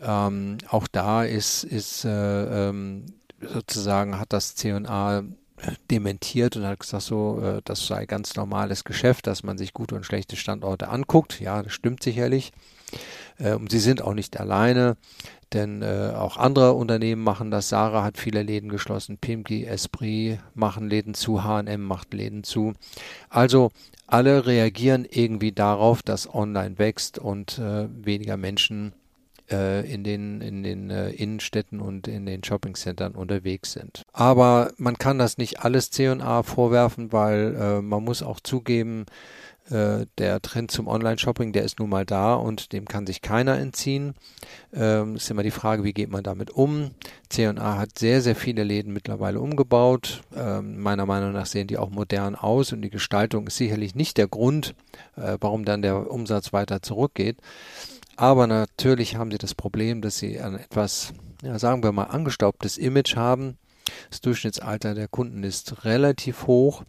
Ähm, 0.00 0.58
auch 0.68 0.86
da 0.88 1.24
ist, 1.24 1.64
ist 1.64 2.04
äh, 2.04 2.68
ähm, 2.68 3.06
sozusagen 3.40 4.18
hat 4.18 4.32
das 4.32 4.54
C&A 4.54 5.22
dementiert 5.90 6.56
und 6.56 6.66
hat 6.66 6.80
gesagt, 6.80 7.04
so, 7.04 7.40
äh, 7.42 7.62
das 7.64 7.86
sei 7.86 8.06
ganz 8.06 8.36
normales 8.36 8.84
Geschäft, 8.84 9.26
dass 9.26 9.42
man 9.42 9.58
sich 9.58 9.72
gute 9.72 9.94
und 9.94 10.04
schlechte 10.04 10.36
Standorte 10.36 10.88
anguckt. 10.88 11.40
Ja, 11.40 11.62
das 11.62 11.72
stimmt 11.72 12.02
sicherlich. 12.02 12.52
Äh, 13.38 13.54
und 13.54 13.70
sie 13.70 13.78
sind 13.78 14.02
auch 14.02 14.14
nicht 14.14 14.38
alleine 14.38 14.96
denn 15.54 15.82
äh, 15.82 16.12
auch 16.14 16.36
andere 16.36 16.72
Unternehmen 16.72 17.22
machen 17.22 17.50
das. 17.50 17.68
Sarah 17.68 18.02
hat 18.02 18.18
viele 18.18 18.42
Läden 18.42 18.68
geschlossen, 18.68 19.18
Pimki, 19.18 19.64
Esprit 19.64 20.40
machen 20.54 20.88
Läden 20.88 21.14
zu, 21.14 21.44
H&M 21.44 21.82
macht 21.82 22.12
Läden 22.12 22.42
zu. 22.44 22.74
Also 23.30 23.70
alle 24.06 24.46
reagieren 24.46 25.06
irgendwie 25.08 25.52
darauf, 25.52 26.02
dass 26.02 26.32
online 26.32 26.78
wächst 26.78 27.18
und 27.18 27.58
äh, 27.58 27.88
weniger 28.04 28.36
Menschen 28.36 28.92
äh, 29.50 29.90
in 29.92 30.04
den, 30.04 30.40
in 30.40 30.62
den 30.62 30.90
äh, 30.90 31.10
Innenstädten 31.10 31.80
und 31.80 32.08
in 32.08 32.26
den 32.26 32.44
Shoppingcentern 32.44 33.14
unterwegs 33.14 33.72
sind. 33.72 34.02
Aber 34.12 34.72
man 34.76 34.98
kann 34.98 35.18
das 35.18 35.38
nicht 35.38 35.60
alles 35.60 35.90
C&A 35.90 36.42
vorwerfen, 36.42 37.12
weil 37.12 37.54
äh, 37.54 37.82
man 37.82 38.04
muss 38.04 38.22
auch 38.22 38.40
zugeben, 38.40 39.06
äh, 39.70 40.04
der 40.18 40.42
Trend 40.42 40.70
zum 40.70 40.88
Online-Shopping, 40.88 41.52
der 41.52 41.64
ist 41.64 41.78
nun 41.78 41.88
mal 41.88 42.04
da 42.04 42.34
und 42.34 42.74
dem 42.74 42.84
kann 42.84 43.06
sich 43.06 43.22
keiner 43.22 43.58
entziehen. 43.58 44.14
Ähm, 44.74 45.16
ist 45.16 45.30
immer 45.30 45.42
die 45.42 45.50
Frage, 45.50 45.84
wie 45.84 45.94
geht 45.94 46.10
man 46.10 46.22
damit 46.22 46.50
um? 46.50 46.90
C&A 47.30 47.78
hat 47.78 47.98
sehr, 47.98 48.20
sehr 48.20 48.36
viele 48.36 48.62
Läden 48.62 48.92
mittlerweile 48.92 49.40
umgebaut. 49.40 50.20
Ähm, 50.36 50.82
meiner 50.82 51.06
Meinung 51.06 51.32
nach 51.32 51.46
sehen 51.46 51.66
die 51.66 51.78
auch 51.78 51.88
modern 51.88 52.34
aus 52.34 52.74
und 52.74 52.82
die 52.82 52.90
Gestaltung 52.90 53.46
ist 53.46 53.56
sicherlich 53.56 53.94
nicht 53.94 54.18
der 54.18 54.28
Grund, 54.28 54.74
äh, 55.16 55.38
warum 55.40 55.64
dann 55.64 55.80
der 55.80 56.10
Umsatz 56.10 56.52
weiter 56.52 56.82
zurückgeht. 56.82 57.38
Aber 58.16 58.46
natürlich 58.46 59.16
haben 59.16 59.30
sie 59.30 59.38
das 59.38 59.54
Problem, 59.54 60.00
dass 60.00 60.18
sie 60.18 60.40
ein 60.40 60.56
etwas, 60.56 61.12
ja, 61.42 61.58
sagen 61.58 61.82
wir 61.82 61.92
mal, 61.92 62.04
angestaubtes 62.04 62.78
Image 62.78 63.16
haben 63.16 63.58
Das 64.10 64.20
Durchschnittsalter 64.20 64.94
der 64.94 65.08
Kunden 65.08 65.42
ist 65.42 65.84
relativ 65.84 66.46
hoch 66.46 66.84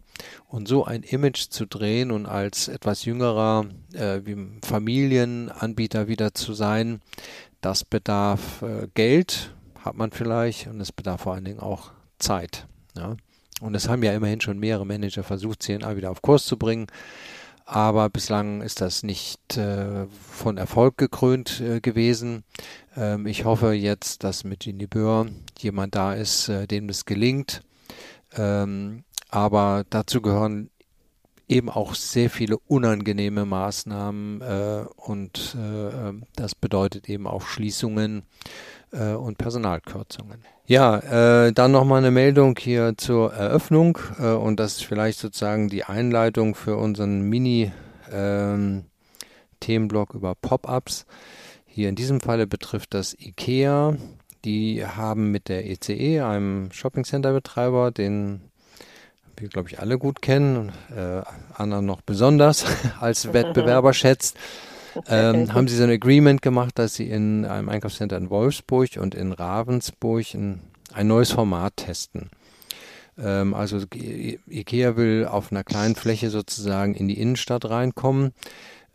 und 0.48 0.68
so 0.68 0.84
ein 0.84 1.02
Image 1.02 1.48
zu 1.50 1.66
drehen 1.66 2.10
und 2.10 2.26
als 2.26 2.68
etwas 2.68 3.04
jüngerer 3.04 3.66
äh, 3.92 4.20
Familienanbieter 4.64 6.08
wieder 6.08 6.32
zu 6.34 6.54
sein, 6.54 7.00
das 7.60 7.84
bedarf 7.84 8.62
äh, 8.62 8.88
Geld, 8.94 9.54
hat 9.84 9.96
man 9.96 10.10
vielleicht, 10.10 10.68
und 10.68 10.80
es 10.80 10.92
bedarf 10.92 11.22
vor 11.22 11.34
allen 11.34 11.44
Dingen 11.44 11.60
auch 11.60 11.90
Zeit. 12.18 12.66
Ja. 12.96 13.16
Und 13.60 13.74
es 13.74 13.88
haben 13.88 14.02
ja 14.02 14.12
immerhin 14.12 14.40
schon 14.40 14.58
mehrere 14.58 14.86
Manager 14.86 15.22
versucht, 15.22 15.62
CNA 15.62 15.96
wieder 15.96 16.10
auf 16.10 16.22
Kurs 16.22 16.44
zu 16.44 16.58
bringen. 16.58 16.86
Aber 17.68 18.08
bislang 18.10 18.62
ist 18.62 18.80
das 18.80 19.02
nicht 19.02 19.56
äh, 19.56 20.06
von 20.06 20.56
Erfolg 20.56 20.96
gekrönt 20.96 21.60
äh, 21.60 21.80
gewesen. 21.80 22.44
Ähm, 22.96 23.26
ich 23.26 23.44
hoffe 23.44 23.72
jetzt, 23.72 24.22
dass 24.22 24.44
mit 24.44 24.60
Ginny 24.60 24.86
Böhr 24.86 25.26
jemand 25.58 25.96
da 25.96 26.14
ist, 26.14 26.48
äh, 26.48 26.68
dem 26.68 26.86
das 26.86 27.06
gelingt. 27.06 27.62
Ähm, 28.36 29.02
aber 29.30 29.84
dazu 29.90 30.22
gehören 30.22 30.70
eben 31.48 31.68
auch 31.68 31.96
sehr 31.96 32.30
viele 32.30 32.56
unangenehme 32.68 33.44
Maßnahmen 33.44 34.40
äh, 34.42 34.84
und 34.96 35.56
äh, 35.58 36.08
ähm, 36.08 36.22
das 36.36 36.54
bedeutet 36.54 37.08
eben 37.08 37.26
auch 37.26 37.42
Schließungen 37.42 38.22
äh, 38.92 39.12
und 39.12 39.38
Personalkürzungen. 39.38 40.44
Ja, 40.66 41.46
äh, 41.46 41.52
dann 41.52 41.70
nochmal 41.70 41.98
eine 41.98 42.10
Meldung 42.10 42.56
hier 42.58 42.94
zur 42.96 43.32
Eröffnung 43.32 43.98
äh, 44.18 44.32
und 44.32 44.58
das 44.58 44.78
ist 44.78 44.84
vielleicht 44.84 45.18
sozusagen 45.18 45.68
die 45.68 45.84
Einleitung 45.84 46.54
für 46.54 46.76
unseren 46.76 47.22
Mini-Themenblock 47.22 50.14
ähm, 50.14 50.18
über 50.18 50.34
Pop-ups. 50.34 51.06
Hier 51.66 51.88
in 51.88 51.94
diesem 51.94 52.20
Falle 52.20 52.46
betrifft 52.46 52.94
das 52.94 53.14
IKEA. 53.14 53.96
Die 54.44 54.84
haben 54.84 55.30
mit 55.30 55.48
der 55.48 55.70
ECE, 55.70 55.92
e, 55.92 56.20
einem 56.20 56.70
Shopping-Center-Betreiber, 56.72 57.90
den 57.90 58.40
wir, 59.36 59.48
glaube 59.48 59.68
ich, 59.68 59.80
alle 59.80 59.98
gut 59.98 60.22
kennen, 60.22 60.72
äh, 60.94 61.22
Anna 61.54 61.82
noch 61.82 62.00
besonders 62.00 62.64
als 63.00 63.24
Wettbewerber 63.32 63.92
schätzt, 63.92 64.36
ähm, 65.08 65.52
haben 65.52 65.68
sie 65.68 65.76
so 65.76 65.84
ein 65.84 65.90
Agreement 65.90 66.42
gemacht, 66.42 66.78
dass 66.78 66.94
sie 66.94 67.08
in 67.08 67.44
einem 67.44 67.68
Einkaufscenter 67.68 68.16
in 68.16 68.30
Wolfsburg 68.30 68.96
und 68.98 69.14
in 69.14 69.32
Ravensburg 69.32 70.34
ein, 70.34 70.60
ein 70.92 71.06
neues 71.06 71.32
Format 71.32 71.76
testen. 71.76 72.30
Ähm, 73.18 73.54
also 73.54 73.80
IKEA 73.92 74.96
will 74.96 75.26
auf 75.26 75.50
einer 75.50 75.64
kleinen 75.64 75.94
Fläche 75.94 76.30
sozusagen 76.30 76.94
in 76.94 77.08
die 77.08 77.18
Innenstadt 77.18 77.68
reinkommen 77.68 78.32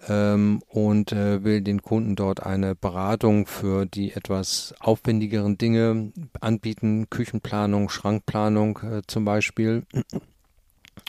ähm, 0.07 0.61
und 0.67 1.11
äh, 1.11 1.43
will 1.43 1.61
den 1.61 1.81
Kunden 1.81 2.15
dort 2.15 2.43
eine 2.43 2.75
Beratung 2.75 3.45
für 3.45 3.85
die 3.85 4.13
etwas 4.13 4.73
aufwendigeren 4.79 5.57
Dinge 5.57 6.11
anbieten, 6.39 7.09
Küchenplanung, 7.09 7.89
Schrankplanung 7.89 8.79
äh, 8.79 9.01
zum 9.07 9.25
Beispiel. 9.25 9.83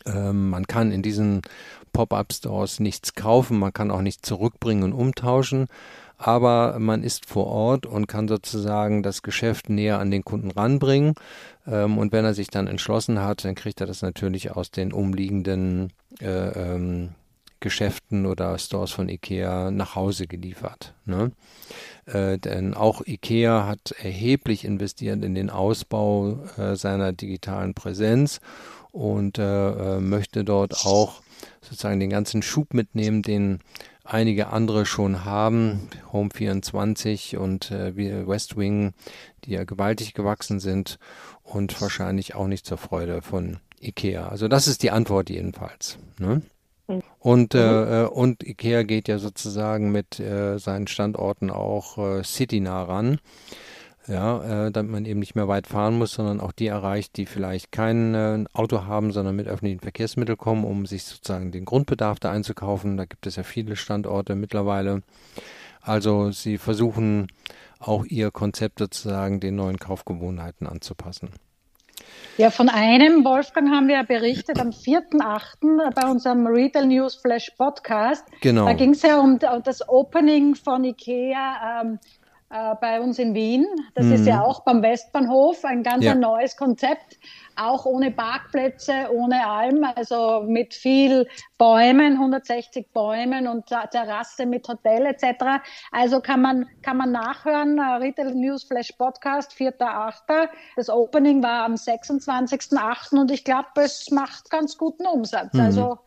Ähm, 0.06 0.50
man 0.50 0.66
kann 0.66 0.92
in 0.92 1.02
diesen 1.02 1.42
Pop-up-Stores 1.92 2.80
nichts 2.80 3.14
kaufen, 3.14 3.58
man 3.58 3.72
kann 3.72 3.90
auch 3.90 4.00
nichts 4.00 4.26
zurückbringen 4.26 4.82
und 4.82 4.92
umtauschen, 4.92 5.66
aber 6.16 6.78
man 6.78 7.02
ist 7.02 7.26
vor 7.26 7.46
Ort 7.46 7.84
und 7.84 8.06
kann 8.06 8.28
sozusagen 8.28 9.02
das 9.02 9.22
Geschäft 9.22 9.68
näher 9.68 9.98
an 9.98 10.10
den 10.10 10.24
Kunden 10.24 10.50
ranbringen. 10.50 11.14
Ähm, 11.66 11.98
und 11.98 12.12
wenn 12.12 12.24
er 12.24 12.34
sich 12.34 12.48
dann 12.48 12.66
entschlossen 12.66 13.20
hat, 13.20 13.44
dann 13.44 13.54
kriegt 13.54 13.80
er 13.80 13.86
das 13.86 14.02
natürlich 14.02 14.52
aus 14.52 14.70
den 14.70 14.92
umliegenden 14.92 15.92
äh, 16.20 16.26
ähm, 16.26 17.10
Geschäften 17.62 18.26
oder 18.26 18.58
Stores 18.58 18.90
von 18.90 19.08
IKEA 19.08 19.70
nach 19.70 19.94
Hause 19.94 20.26
geliefert. 20.26 20.94
Ne? 21.04 21.32
Äh, 22.06 22.38
denn 22.38 22.74
auch 22.74 23.06
IKEA 23.06 23.66
hat 23.66 23.92
erheblich 24.02 24.64
investiert 24.64 25.24
in 25.24 25.34
den 25.34 25.48
Ausbau 25.48 26.40
äh, 26.56 26.76
seiner 26.76 27.12
digitalen 27.12 27.74
Präsenz 27.74 28.40
und 28.92 29.38
äh, 29.38 29.96
äh, 29.96 30.00
möchte 30.00 30.44
dort 30.44 30.87
auch 30.87 31.22
sozusagen 31.61 31.99
den 31.99 32.11
ganzen 32.11 32.42
Schub 32.42 32.75
mitnehmen, 32.75 33.22
den 33.22 33.61
einige 34.04 34.49
andere 34.49 34.84
schon 34.87 35.25
haben, 35.25 35.88
Home 36.12 36.30
24 36.32 37.37
und 37.37 37.70
äh, 37.70 37.96
West 38.26 38.56
Wing, 38.56 38.92
die 39.44 39.52
ja 39.52 39.64
gewaltig 39.64 40.14
gewachsen 40.14 40.61
sind 40.61 40.99
und 41.42 41.80
wahrscheinlich 41.80 42.34
auch 42.34 42.46
nicht 42.46 42.66
zur 42.66 42.78
Freude 42.78 43.22
von 43.22 43.58
IKEA. 43.80 44.28
Also 44.28 44.49
das 44.49 44.68
ist 44.68 44.82
die 44.82 44.90
Antwort 44.90 45.30
jedenfalls. 45.30 45.99
Ne? 46.18 46.42
Mhm. 46.88 47.02
Und, 47.18 47.54
äh, 47.54 47.58
mhm. 47.58 47.92
äh, 47.92 48.04
und 48.06 48.42
IKEA 48.42 48.82
geht 48.82 49.08
ja 49.08 49.18
sozusagen 49.18 49.90
mit 49.92 50.20
äh, 50.20 50.58
seinen 50.58 50.87
Standorten 50.87 51.50
auch 51.50 51.99
äh, 51.99 52.22
citynah 52.22 52.82
ran 52.82 53.18
ja, 54.06 54.66
äh, 54.66 54.71
damit 54.73 54.90
man 54.90 55.04
eben 55.04 55.21
nicht 55.21 55.35
mehr 55.35 55.49
weit 55.49 55.66
fahren 55.66 55.99
muss, 55.99 56.14
sondern 56.14 56.40
auch 56.40 56.52
die 56.52 56.66
erreicht, 56.66 57.16
die 57.16 57.26
vielleicht 57.26 57.73
kein 57.73 58.14
äh, 58.14 58.44
Auto 58.52 58.85
haben, 58.85 59.12
sondern 59.12 59.37
mit 59.37 59.47
öffentlichen 59.47 59.80
Verkehrsmitteln 59.80 60.38
kommen, 60.38 60.64
um 60.64 60.87
sich 60.87 61.04
sozusagen 61.04 61.52
den 61.52 61.64
Grundbedarf 61.64 62.18
da 62.18 62.30
einzukaufen. 62.30 62.97
Da 62.97 63.04
gibt 63.04 63.26
es 63.26 63.37
ja 63.37 63.42
viele 63.42 63.76
Standorte 63.76 64.35
mittlerweile. 64.35 65.02
Also 65.80 66.30
sie 66.30 66.59
versuchen 66.59 67.28
auch 67.78 68.04
ihr 68.04 68.30
Konzept 68.30 68.78
sozusagen 68.78 69.40
den 69.40 69.56
neuen 69.56 69.78
Kaufgewohnheiten 69.78 70.66
anzupassen. 70.66 71.30
Ja, 72.38 72.50
von 72.50 72.68
einem, 72.68 73.25
Wolfgang, 73.25 73.71
haben 73.71 73.88
wir 73.88 73.97
ja 73.97 74.02
berichtet 74.02 74.59
am 74.59 74.71
4.8. 74.71 75.92
bei 75.94 76.11
unserem 76.11 76.47
Retail 76.47 76.87
News 76.87 77.16
Flash 77.16 77.50
Podcast. 77.56 78.25
Genau. 78.40 78.64
Da 78.64 78.73
ging 78.73 78.92
es 78.92 79.02
ja 79.02 79.18
um 79.21 79.38
das 79.38 79.88
Opening 79.88 80.54
von 80.54 80.85
IKEA 80.85 81.82
ähm, 81.82 81.99
äh, 82.52 82.75
bei 82.80 83.00
uns 83.00 83.18
in 83.18 83.35
Wien. 83.35 83.66
Das 83.94 84.04
mhm. 84.04 84.12
ist 84.12 84.26
ja 84.26 84.37
mhm. 84.37 84.42
auch 84.42 84.61
beim 84.61 84.82
Westbahnhof 84.82 85.64
ein 85.64 85.82
ganz 85.82 86.04
ja. 86.04 86.14
neues 86.14 86.54
Konzept, 86.56 87.18
auch 87.56 87.87
ohne 87.87 88.11
Parkplätze, 88.11 89.09
ohne 89.11 89.47
allem, 89.47 89.85
also 89.97 90.42
mit 90.47 90.75
viel 90.75 91.26
Bäumen, 91.56 92.12
160 92.14 92.92
Bäumen 92.92 93.49
und 93.49 93.66
Terrasse 93.66 94.44
mit 94.44 94.68
Hotel 94.68 95.06
etc. 95.06 95.62
Also 95.92 96.21
kann 96.21 96.42
man, 96.42 96.68
kann 96.82 96.99
man 96.99 97.12
nachhören, 97.12 97.78
äh, 97.78 97.82
Retail 97.94 98.35
News 98.35 98.64
Flash 98.64 98.92
Podcast, 98.92 99.52
4.8. 99.52 100.49
Das 100.76 100.90
Opening 100.90 101.42
war 101.42 101.64
am 101.64 101.75
26.8. 101.75 103.18
und 103.18 103.30
ich 103.30 103.44
glaube, 103.44 103.68
es 103.76 104.11
macht 104.11 104.50
ganz 104.50 104.76
guten 104.76 105.06
Umsatz. 105.06 105.54
Mhm. 105.54 105.61
Also 105.61 105.99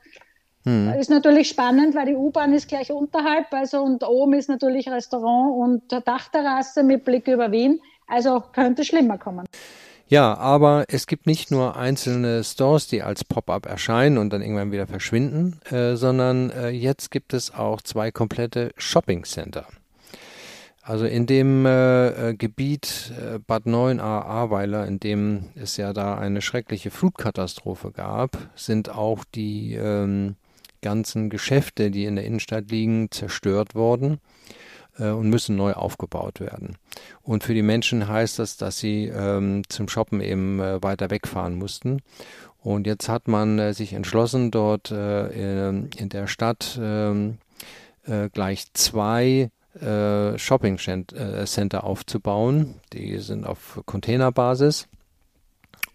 hm. 0.65 0.93
Ist 1.00 1.12
natürlich 1.12 1.50
spannend, 1.50 1.95
weil 1.95 2.07
die 2.07 2.15
U-Bahn 2.15 2.51
ist 2.53 2.67
gleich 2.67 2.91
unterhalb, 2.91 3.53
also 3.53 3.81
und 3.84 4.03
oben 4.03 4.34
ist 4.34 4.50
natürlich 4.50 4.89
Restaurant 4.89 5.55
und 5.55 6.07
Dachterrasse 6.07 6.84
mit 6.84 7.05
Blick 7.05 7.27
über 7.27 7.51
Wien. 7.51 7.79
Also 8.07 8.43
könnte 8.51 8.84
schlimmer 8.84 9.17
kommen. 9.17 9.45
Ja, 10.07 10.36
aber 10.38 10.86
es 10.88 11.07
gibt 11.07 11.25
nicht 11.25 11.50
nur 11.50 11.75
einzelne 11.75 12.43
Stores, 12.43 12.88
die 12.88 13.01
als 13.01 13.24
Pop-up 13.24 13.65
erscheinen 13.65 14.19
und 14.19 14.31
dann 14.31 14.41
irgendwann 14.41 14.72
wieder 14.72 14.86
verschwinden, 14.86 15.60
äh, 15.72 15.95
sondern 15.95 16.51
äh, 16.51 16.69
jetzt 16.69 17.10
gibt 17.10 17.34
es 17.34 17.53
auch 17.53 17.81
zwei 17.81 18.12
komplette 18.12 18.72
Shopping 18.77 19.24
Center. 19.24 19.65
Also 20.84 21.05
in 21.05 21.25
dem 21.25 21.65
äh, 21.65 22.29
äh 22.29 22.36
Gebiet 22.36 23.12
äh, 23.19 23.39
Bad 23.39 23.63
9a 23.65 24.01
Ahrweiler, 24.01 24.86
in 24.86 25.00
dem 25.00 25.45
es 25.55 25.77
ja 25.77 25.93
da 25.93 26.15
eine 26.15 26.41
schreckliche 26.43 26.91
Flutkatastrophe 26.91 27.91
gab, 27.91 28.38
sind 28.55 28.89
auch 28.89 29.24
die 29.34 29.74
ähm, 29.74 30.36
ganzen 30.86 31.30
Geschäfte, 31.32 31.89
die 31.89 32.06
in 32.06 32.15
der 32.15 32.25
Innenstadt 32.25 32.70
liegen, 32.70 33.10
zerstört 33.10 33.74
worden 33.74 34.20
äh, 35.00 35.10
und 35.10 35.30
müssen 35.30 35.56
neu 35.56 35.74
aufgebaut 35.74 36.39
werden. 36.39 36.77
Und 37.24 37.44
für 37.44 37.56
die 37.56 37.63
Menschen 37.63 38.08
heißt 38.08 38.38
das, 38.38 38.56
dass 38.56 38.77
sie 38.77 39.06
ähm, 39.06 39.63
zum 39.68 39.89
Shoppen 39.89 40.22
eben 40.22 40.60
äh, 40.60 40.82
weiter 40.84 41.10
wegfahren 41.10 41.56
mussten. 41.56 42.01
Und 42.62 42.86
jetzt 42.86 43.10
hat 43.10 43.27
man 43.27 43.58
äh, 43.58 43.74
sich 43.74 43.94
entschlossen, 43.94 44.51
dort 44.51 44.92
äh, 44.92 45.70
in, 45.70 46.10
der 46.10 46.27
Stadt 46.27 46.80
ähm, 46.82 47.39
äh, 48.06 48.30
gleich 48.30 48.72
zwei 48.74 49.50
äh, 49.82 50.38
Shopping 50.38 50.77
Center 50.77 51.84
aufzubauen. 51.84 52.75
Die 52.94 53.18
sind 53.18 53.46
auf 53.46 53.82
Containerbasis. 53.86 54.88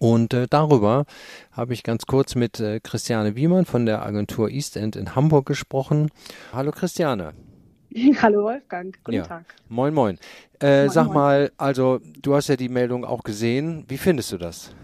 Und 0.00 0.33
äh, 0.33 0.47
darüber 0.49 1.04
habe 1.52 1.75
ich 1.75 1.83
ganz 1.83 2.07
kurz 2.07 2.35
mit 2.35 2.59
äh, 2.59 2.80
Christiane 2.80 3.37
Wiemann 3.37 3.66
von 3.66 3.85
der 3.85 4.02
Agentur 4.02 4.49
East 4.49 4.78
End 4.78 4.97
in 4.97 5.14
Hamburg 5.14 5.45
gesprochen. 5.45 6.11
Hallo 6.54 6.71
Christiane. 6.71 7.35
Hallo 8.23 8.45
Wolfgang, 8.45 8.97
guten 9.04 9.19
ja. 9.19 9.25
Tag. 9.25 9.45
Moin, 9.69 9.92
moin. 9.92 10.19
Äh, 10.62 10.85
moin 10.85 10.90
sag 10.90 11.04
moin. 11.04 11.14
mal, 11.14 11.52
also 11.59 12.00
du 12.23 12.35
hast 12.35 12.49
ja 12.49 12.57
die 12.57 12.71
Meldung 12.71 13.04
auch 13.04 13.25
gesehen. 13.25 13.85
Wie 13.88 13.99
findest 13.99 14.33
du 14.33 14.38
das? 14.38 14.75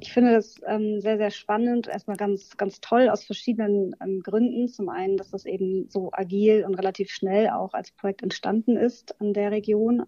Ich 0.00 0.12
finde 0.12 0.32
das 0.32 0.56
ähm, 0.66 1.00
sehr, 1.00 1.16
sehr 1.16 1.30
spannend. 1.30 1.86
Erstmal 1.86 2.16
ganz, 2.16 2.56
ganz 2.56 2.80
toll 2.80 3.08
aus 3.08 3.22
verschiedenen 3.22 3.94
ähm, 4.02 4.20
Gründen. 4.20 4.66
Zum 4.66 4.88
einen, 4.88 5.16
dass 5.16 5.30
das 5.30 5.46
eben 5.46 5.88
so 5.90 6.10
agil 6.12 6.64
und 6.66 6.74
relativ 6.74 7.08
schnell 7.12 7.50
auch 7.50 7.72
als 7.72 7.92
Projekt 7.92 8.24
entstanden 8.24 8.76
ist 8.76 9.20
an 9.20 9.32
der 9.32 9.52
Region 9.52 10.02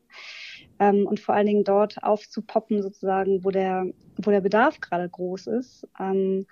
ähm, 0.78 1.06
und 1.06 1.20
vor 1.20 1.34
allen 1.34 1.46
Dingen 1.46 1.64
dort 1.64 2.02
aufzupoppen, 2.02 2.82
sozusagen, 2.82 3.44
wo 3.44 3.50
der, 3.50 3.86
wo 4.16 4.30
der 4.30 4.40
Bedarf 4.40 4.80
gerade 4.80 5.08
groß 5.08 5.46
ist. 5.48 5.86
Ähm, 5.98 6.46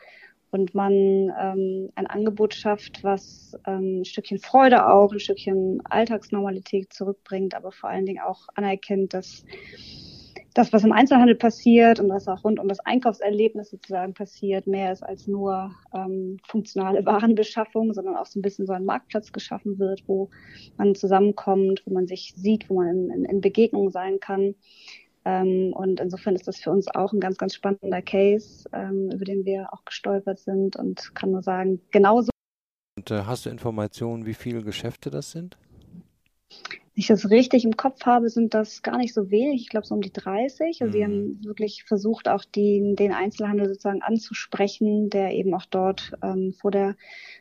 und 0.50 0.74
man 0.74 0.92
ähm, 0.92 1.88
ein 1.94 2.06
Angebot 2.06 2.52
schafft, 2.54 3.02
was 3.02 3.56
ähm, 3.66 4.00
ein 4.00 4.04
Stückchen 4.04 4.38
Freude 4.38 4.86
auch, 4.86 5.10
ein 5.10 5.18
Stückchen 5.18 5.80
Alltagsnormalität 5.84 6.92
zurückbringt, 6.92 7.54
aber 7.54 7.72
vor 7.72 7.88
allen 7.88 8.04
Dingen 8.04 8.22
auch 8.22 8.48
anerkennt, 8.54 9.14
dass 9.14 9.44
das, 10.54 10.72
was 10.72 10.84
im 10.84 10.92
Einzelhandel 10.92 11.34
passiert 11.34 12.00
und 12.00 12.08
was 12.08 12.28
auch 12.28 12.44
rund 12.44 12.60
um 12.60 12.68
das 12.68 12.80
Einkaufserlebnis 12.80 13.70
sozusagen 13.70 14.14
passiert, 14.14 14.66
mehr 14.66 14.92
ist 14.92 15.02
als 15.02 15.26
nur 15.26 15.74
ähm, 15.94 16.38
funktionale 16.46 17.04
Warenbeschaffung, 17.06 17.94
sondern 17.94 18.16
auch 18.16 18.26
so 18.26 18.38
ein 18.38 18.42
bisschen 18.42 18.66
so 18.66 18.72
ein 18.72 18.84
Marktplatz 18.84 19.32
geschaffen 19.32 19.78
wird, 19.78 20.02
wo 20.06 20.30
man 20.76 20.94
zusammenkommt, 20.94 21.82
wo 21.86 21.94
man 21.94 22.06
sich 22.06 22.34
sieht, 22.36 22.68
wo 22.68 22.74
man 22.74 22.88
in, 22.88 23.10
in, 23.10 23.24
in 23.24 23.40
Begegnung 23.40 23.90
sein 23.90 24.20
kann. 24.20 24.54
Ähm, 25.24 25.72
und 25.72 26.00
insofern 26.00 26.34
ist 26.34 26.48
das 26.48 26.58
für 26.58 26.70
uns 26.70 26.88
auch 26.88 27.12
ein 27.12 27.20
ganz, 27.20 27.38
ganz 27.38 27.54
spannender 27.54 28.02
Case, 28.02 28.68
ähm, 28.72 29.10
über 29.12 29.24
den 29.24 29.44
wir 29.44 29.72
auch 29.72 29.84
gestolpert 29.84 30.40
sind 30.40 30.76
und 30.76 31.14
kann 31.14 31.30
nur 31.30 31.42
sagen, 31.42 31.80
genauso. 31.90 32.30
Und 32.98 33.10
äh, 33.10 33.22
hast 33.22 33.46
du 33.46 33.50
Informationen, 33.50 34.26
wie 34.26 34.34
viele 34.34 34.62
Geschäfte 34.62 35.10
das 35.10 35.30
sind? 35.30 35.56
Ich 36.94 37.06
das 37.06 37.30
richtig 37.30 37.64
im 37.64 37.76
Kopf 37.76 38.04
habe, 38.04 38.28
sind 38.28 38.52
das 38.52 38.82
gar 38.82 38.98
nicht 38.98 39.14
so 39.14 39.30
wenig. 39.30 39.62
Ich 39.62 39.68
glaube, 39.70 39.86
so 39.86 39.94
um 39.94 40.02
die 40.02 40.12
30. 40.12 40.82
Also 40.82 40.84
mhm. 40.84 40.92
sie 40.92 41.04
haben 41.04 41.44
wirklich 41.44 41.84
versucht, 41.84 42.28
auch 42.28 42.44
die, 42.44 42.94
den 42.98 43.12
Einzelhandel 43.12 43.68
sozusagen 43.68 44.02
anzusprechen, 44.02 45.08
der 45.08 45.32
eben 45.32 45.54
auch 45.54 45.64
dort 45.64 46.12
ähm, 46.22 46.52
vor 46.52 46.70
der 46.70 46.96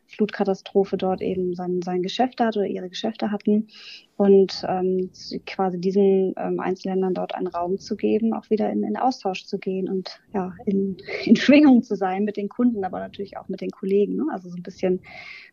Flutkatastrophe 0.07 0.95
dort 0.95 1.21
eben 1.21 1.53
sein, 1.53 1.81
sein 1.81 2.01
Geschäft 2.01 2.39
hat 2.39 2.55
oder 2.55 2.65
ihre 2.65 2.89
Geschäfte 2.89 3.31
hatten. 3.31 3.67
Und 4.15 4.63
ähm, 4.67 5.09
quasi 5.45 5.81
diesen 5.81 6.33
ähm, 6.37 6.59
Einzelhändlern 6.61 7.13
dort 7.13 7.35
einen 7.35 7.47
Raum 7.47 7.77
zu 7.77 7.97
geben, 7.97 8.33
auch 8.33 8.49
wieder 8.49 8.69
in, 8.69 8.83
in 8.83 8.95
Austausch 8.95 9.45
zu 9.45 9.57
gehen 9.57 9.89
und 9.89 10.21
ja, 10.33 10.53
in, 10.65 10.95
in 11.25 11.35
Schwingung 11.35 11.83
zu 11.83 11.95
sein 11.95 12.23
mit 12.23 12.37
den 12.37 12.47
Kunden, 12.47 12.85
aber 12.85 12.99
natürlich 12.99 13.35
auch 13.35 13.49
mit 13.49 13.59
den 13.59 13.71
Kollegen. 13.71 14.15
Ne? 14.15 14.27
Also 14.31 14.49
so 14.49 14.55
ein 14.55 14.63
bisschen 14.63 15.01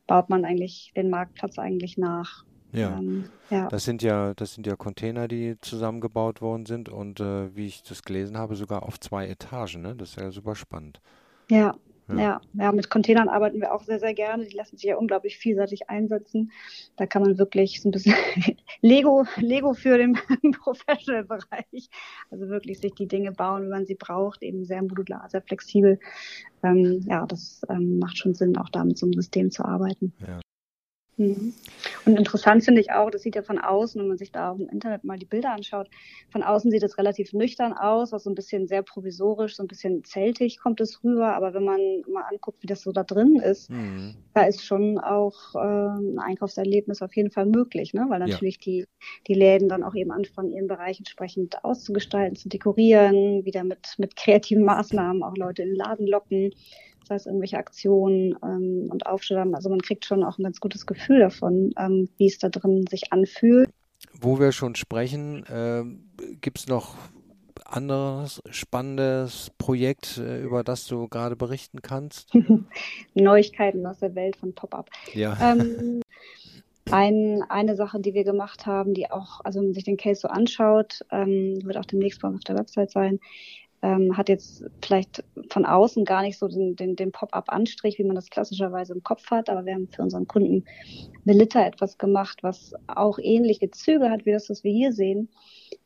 baut 0.07 0.31
man 0.31 0.45
eigentlich 0.45 0.93
den 0.97 1.11
Marktplatz 1.11 1.59
eigentlich 1.59 1.99
nach. 1.99 2.45
Ja. 2.72 2.98
Ähm, 2.98 3.25
ja. 3.50 3.68
Das 3.68 3.84
sind 3.84 4.02
ja, 4.02 4.34
das 4.34 4.54
sind 4.54 4.66
ja 4.66 4.76
Container, 4.76 5.28
die 5.28 5.56
zusammengebaut 5.60 6.40
worden 6.40 6.66
sind 6.66 6.88
und 6.88 7.20
äh, 7.20 7.54
wie 7.56 7.66
ich 7.66 7.82
das 7.82 8.02
gelesen 8.02 8.37
habe, 8.37 8.56
sogar 8.56 8.82
auf 8.82 9.00
zwei 9.00 9.26
Etagen. 9.26 9.82
Ne? 9.82 9.94
Das 9.96 10.10
ist 10.10 10.20
ja 10.20 10.30
super 10.30 10.54
spannend. 10.54 11.00
Ja, 11.50 11.75
ja. 12.08 12.16
ja, 12.16 12.40
ja, 12.54 12.72
mit 12.72 12.88
Containern 12.88 13.28
arbeiten 13.28 13.60
wir 13.60 13.75
auch 13.75 13.82
sehr, 13.82 13.98
sehr 13.98 14.14
gerne. 14.14 14.46
Die 14.46 14.56
lassen 14.56 14.76
sich 14.76 14.87
ja 14.87 14.96
unglaublich 14.96 15.37
vielseitig 15.37 15.90
einsetzen. 15.90 16.52
Da 16.96 17.06
kann 17.06 17.22
man 17.22 17.38
wirklich 17.38 17.82
so 17.82 17.88
ein 17.88 17.92
bisschen 17.92 18.14
Lego, 18.80 19.25
Lego 19.37 19.75
für 19.75 19.98
den 19.98 20.14
Professional-Bereich. 20.62 21.90
Also 22.30 22.48
wirklich 22.48 22.80
sich 22.80 22.94
die 22.94 23.08
Dinge 23.08 23.32
bauen, 23.32 23.64
wie 23.64 23.70
man 23.70 23.84
sie 23.84 23.94
braucht, 23.94 24.42
eben 24.42 24.64
sehr 24.64 24.82
modular, 24.82 25.28
sehr 25.28 25.42
flexibel. 25.42 25.98
Ähm, 26.62 27.04
ja, 27.06 27.26
das 27.26 27.60
ähm, 27.68 27.98
macht 27.98 28.16
schon 28.16 28.34
Sinn, 28.34 28.56
auch 28.56 28.70
da 28.70 28.84
mit 28.84 28.96
so 28.96 29.06
einem 29.06 29.14
System 29.14 29.50
zu 29.50 29.64
arbeiten. 29.64 30.12
Ja. 30.26 30.40
Mhm. 31.18 31.52
Und 32.06 32.16
interessant 32.16 32.64
finde 32.64 32.80
ich 32.80 32.92
auch, 32.92 33.10
das 33.10 33.22
sieht 33.22 33.34
ja 33.34 33.42
von 33.42 33.58
außen, 33.58 34.00
wenn 34.00 34.08
man 34.08 34.18
sich 34.18 34.30
da 34.30 34.52
auf 34.52 34.56
dem 34.56 34.68
Internet 34.68 35.04
mal 35.04 35.18
die 35.18 35.26
Bilder 35.26 35.52
anschaut, 35.52 35.90
von 36.30 36.42
außen 36.42 36.70
sieht 36.70 36.82
es 36.84 36.96
relativ 36.96 37.32
nüchtern 37.32 37.72
aus, 37.72 38.12
also 38.12 38.25
so 38.25 38.30
ein 38.30 38.37
bisschen 38.37 38.68
sehr 38.68 38.82
provisorisch, 38.82 39.56
so 39.56 39.64
ein 39.64 39.68
bisschen 39.68 40.04
zeltig 40.04 40.58
kommt 40.58 40.80
es 40.80 41.02
rüber, 41.02 41.34
aber 41.34 41.54
wenn 41.54 41.64
man 41.64 41.80
mal 42.10 42.22
anguckt, 42.30 42.62
wie 42.62 42.68
das 42.68 42.82
so 42.82 42.92
da 42.92 43.02
drin 43.02 43.37
ist, 43.37 43.70
mhm. 43.70 44.14
da 44.32 44.44
ist 44.44 44.64
schon 44.64 44.98
auch 44.98 45.54
äh, 45.56 45.58
ein 45.58 46.18
Einkaufserlebnis 46.18 47.02
auf 47.02 47.14
jeden 47.16 47.30
Fall 47.30 47.46
möglich, 47.46 47.94
ne? 47.94 48.06
weil 48.08 48.20
natürlich 48.20 48.56
ja. 48.56 48.62
die, 48.64 48.84
die 49.26 49.34
Läden 49.34 49.68
dann 49.68 49.82
auch 49.82 49.94
eben 49.94 50.12
anfangen, 50.12 50.52
ihren 50.52 50.68
Bereich 50.68 50.98
entsprechend 50.98 51.64
auszugestalten, 51.64 52.37
zu 52.37 52.48
dekorieren, 52.48 53.44
wieder 53.44 53.64
mit, 53.64 53.94
mit 53.98 54.14
kreativen 54.14 54.64
Maßnahmen 54.64 55.25
auch 55.25 55.37
Leute 55.37 55.62
in 55.62 55.70
den 55.70 55.76
Laden 55.76 56.06
locken 56.06 56.52
sei 57.09 57.17
es 57.17 57.27
irgendwelche 57.27 57.59
Aktionen 57.59 58.37
ähm, 58.43 58.88
und 58.91 59.07
Aufstellungen. 59.07 59.55
Also 59.55 59.69
man 59.69 59.81
kriegt 59.81 60.05
schon 60.05 60.23
auch 60.23 60.38
ein 60.38 60.45
ganz 60.45 60.61
gutes 60.61 60.87
Gefühl 60.87 61.21
davon, 61.21 61.73
ähm, 61.79 62.09
wie 62.17 62.27
es 62.27 62.38
da 62.38 62.49
drin 62.49 62.87
sich 62.88 63.12
anfühlt. 63.12 63.71
Wo 64.21 64.38
wir 64.38 64.53
schon 64.53 64.75
sprechen, 64.75 65.45
äh, 65.47 65.85
gibt 66.41 66.59
es 66.61 66.67
noch 66.69 66.95
anderes 67.65 68.41
spannendes 68.50 69.50
Projekt, 69.59 70.19
äh, 70.19 70.43
über 70.43 70.65
das 70.65 70.87
du 70.87 71.09
gerade 71.09 71.37
berichten 71.37 71.83
kannst? 71.83 72.33
Neuigkeiten 73.15 73.87
aus 73.87 73.99
der 73.99 74.15
Welt 74.15 74.37
von 74.37 74.55
Pop-up. 74.55 74.88
Ja. 75.12 75.37
Ähm, 75.41 76.00
ein, 76.91 77.43
eine 77.49 77.77
Sache, 77.77 78.00
die 78.00 78.15
wir 78.15 78.25
gemacht 78.25 78.67
haben, 78.67 78.95
die 78.95 79.11
auch, 79.11 79.41
also 79.45 79.59
wenn 79.59 79.67
man 79.67 79.75
sich 79.75 79.85
den 79.85 79.97
Case 79.97 80.21
so 80.21 80.29
anschaut, 80.29 81.05
ähm, 81.11 81.59
wird 81.62 81.77
auch 81.77 81.85
demnächst 81.85 82.23
bei 82.23 82.29
uns 82.29 82.38
auf 82.38 82.44
der 82.44 82.59
Website 82.59 82.90
sein, 82.90 83.21
ähm, 83.83 84.17
hat 84.17 84.29
jetzt 84.29 84.64
vielleicht 84.83 85.25
von 85.51 85.64
außen 85.64 86.05
gar 86.05 86.23
nicht 86.23 86.38
so 86.38 86.49
den, 86.49 86.75
den, 86.77 86.97
den 86.97 87.12
Pop-up-Anstrich, 87.12 87.99
wie 87.99 88.05
man 88.05 88.17
das 88.17 88.31
klassischerweise 88.31 88.93
im 88.93 89.03
Kopf 89.03 89.31
hat, 89.31 89.49
aber 89.49 89.64
wir 89.67 89.75
haben 89.75 89.88
für 89.88 90.03
unseren 90.03 90.27
Kunden 90.27 90.64
Melitta 91.25 91.64
etwas 91.64 91.99
gemacht, 91.99 92.43
was 92.43 92.75
auch 92.88 93.19
ähnliche 93.21 93.71
Züge 93.71 94.11
hat 94.11 94.27
wie 94.27 94.33
das, 94.33 94.51
was 94.51 94.64
wir 94.64 94.73
hier 94.73 94.93
sehen. 94.93 95.29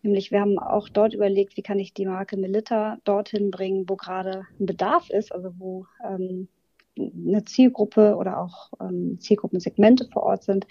Nämlich 0.02 0.30
wir 0.30 0.40
haben 0.40 0.58
auch 0.58 0.88
dort 0.88 1.14
überlegt, 1.14 1.56
wie 1.56 1.62
kann 1.62 1.78
ich 1.78 1.92
die 1.92 2.06
Marke 2.06 2.36
Melitta 2.36 2.98
dorthin 3.04 3.50
bringen, 3.50 3.88
wo 3.88 3.96
gerade 3.96 4.46
ein 4.58 4.66
Bedarf 4.66 5.10
ist, 5.10 5.32
also 5.32 5.52
wo 5.58 5.86
ähm, 6.04 6.48
eine 6.96 7.44
Zielgruppe 7.44 8.16
oder 8.16 8.38
auch 8.38 8.70
ähm, 8.80 9.18
Zielgruppensegmente 9.20 10.08
vor 10.12 10.24
Ort 10.24 10.44
sind, 10.44 10.66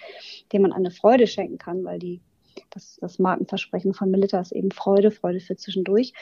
denen 0.52 0.64
man 0.64 0.74
eine 0.74 0.92
Freude 0.92 1.28
schenken 1.28 1.58
kann, 1.58 1.84
weil 1.84 2.00
die 2.00 2.22
das, 2.70 2.98
das 3.02 3.20
Markenversprechen 3.20 3.94
von 3.94 4.12
Melitta 4.12 4.40
ist 4.40 4.52
eben 4.52 4.72
Freude, 4.72 5.12
Freude 5.12 5.40
für 5.40 5.56
zwischendurch. 5.56 6.14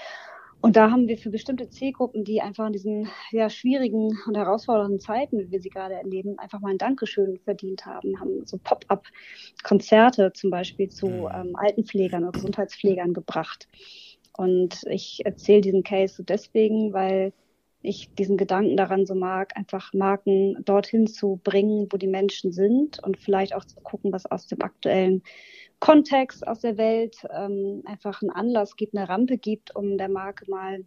Und 0.62 0.76
da 0.76 0.92
haben 0.92 1.08
wir 1.08 1.18
für 1.18 1.30
bestimmte 1.30 1.70
Zielgruppen, 1.70 2.26
die 2.26 2.42
einfach 2.42 2.68
in 2.68 2.74
diesen 2.74 3.08
ja, 3.32 3.50
schwierigen 3.50 4.18
und 4.28 4.36
herausfordernden 4.36 5.00
Zeiten, 5.00 5.40
wie 5.40 5.52
wir 5.52 5.62
sie 5.62 5.70
gerade 5.70 5.96
erleben, 5.96 6.38
einfach 6.38 6.60
mal 6.60 6.72
ein 6.72 6.78
Dankeschön 6.78 7.38
verdient 7.38 7.86
haben, 7.86 8.20
haben 8.20 8.46
so 8.46 8.58
Pop-up-Konzerte 8.62 10.34
zum 10.34 10.50
Beispiel 10.50 10.90
zu 10.90 11.08
mhm. 11.08 11.30
ähm, 11.34 11.56
Altenpflegern 11.56 12.24
oder 12.24 12.34
Gesundheitspflegern 12.34 13.14
gebracht. 13.14 13.70
Und 14.36 14.84
ich 14.90 15.22
erzähle 15.26 15.62
diesen 15.62 15.84
Case 15.84 16.24
deswegen, 16.24 16.92
weil 16.92 17.32
ich 17.82 18.14
diesen 18.16 18.36
Gedanken 18.36 18.76
daran 18.76 19.06
so 19.06 19.16
mag, 19.16 19.56
einfach 19.56 19.94
Marken 19.94 20.58
dorthin 20.66 21.08
zu 21.08 21.40
bringen, 21.44 21.88
wo 21.90 21.98
die 21.98 22.08
Menschen 22.08 22.52
sind 22.52 23.02
und 23.02 23.18
vielleicht 23.18 23.56
auch 23.56 23.64
zu 23.64 23.80
gucken, 23.82 24.12
was 24.12 24.26
aus 24.26 24.48
dem 24.48 24.62
aktuellen 24.62 25.24
Kontext 25.80 26.46
aus 26.48 26.60
der 26.60 26.78
Welt 26.78 27.18
ähm, 27.34 27.84
einfach 27.86 28.22
einen 28.22 28.32
Anlass 28.32 28.76
gibt, 28.76 28.96
eine 28.96 29.08
Rampe 29.08 29.38
gibt, 29.38 29.76
um 29.76 29.98
der 29.98 30.10
Marke 30.10 30.50
mal 30.50 30.84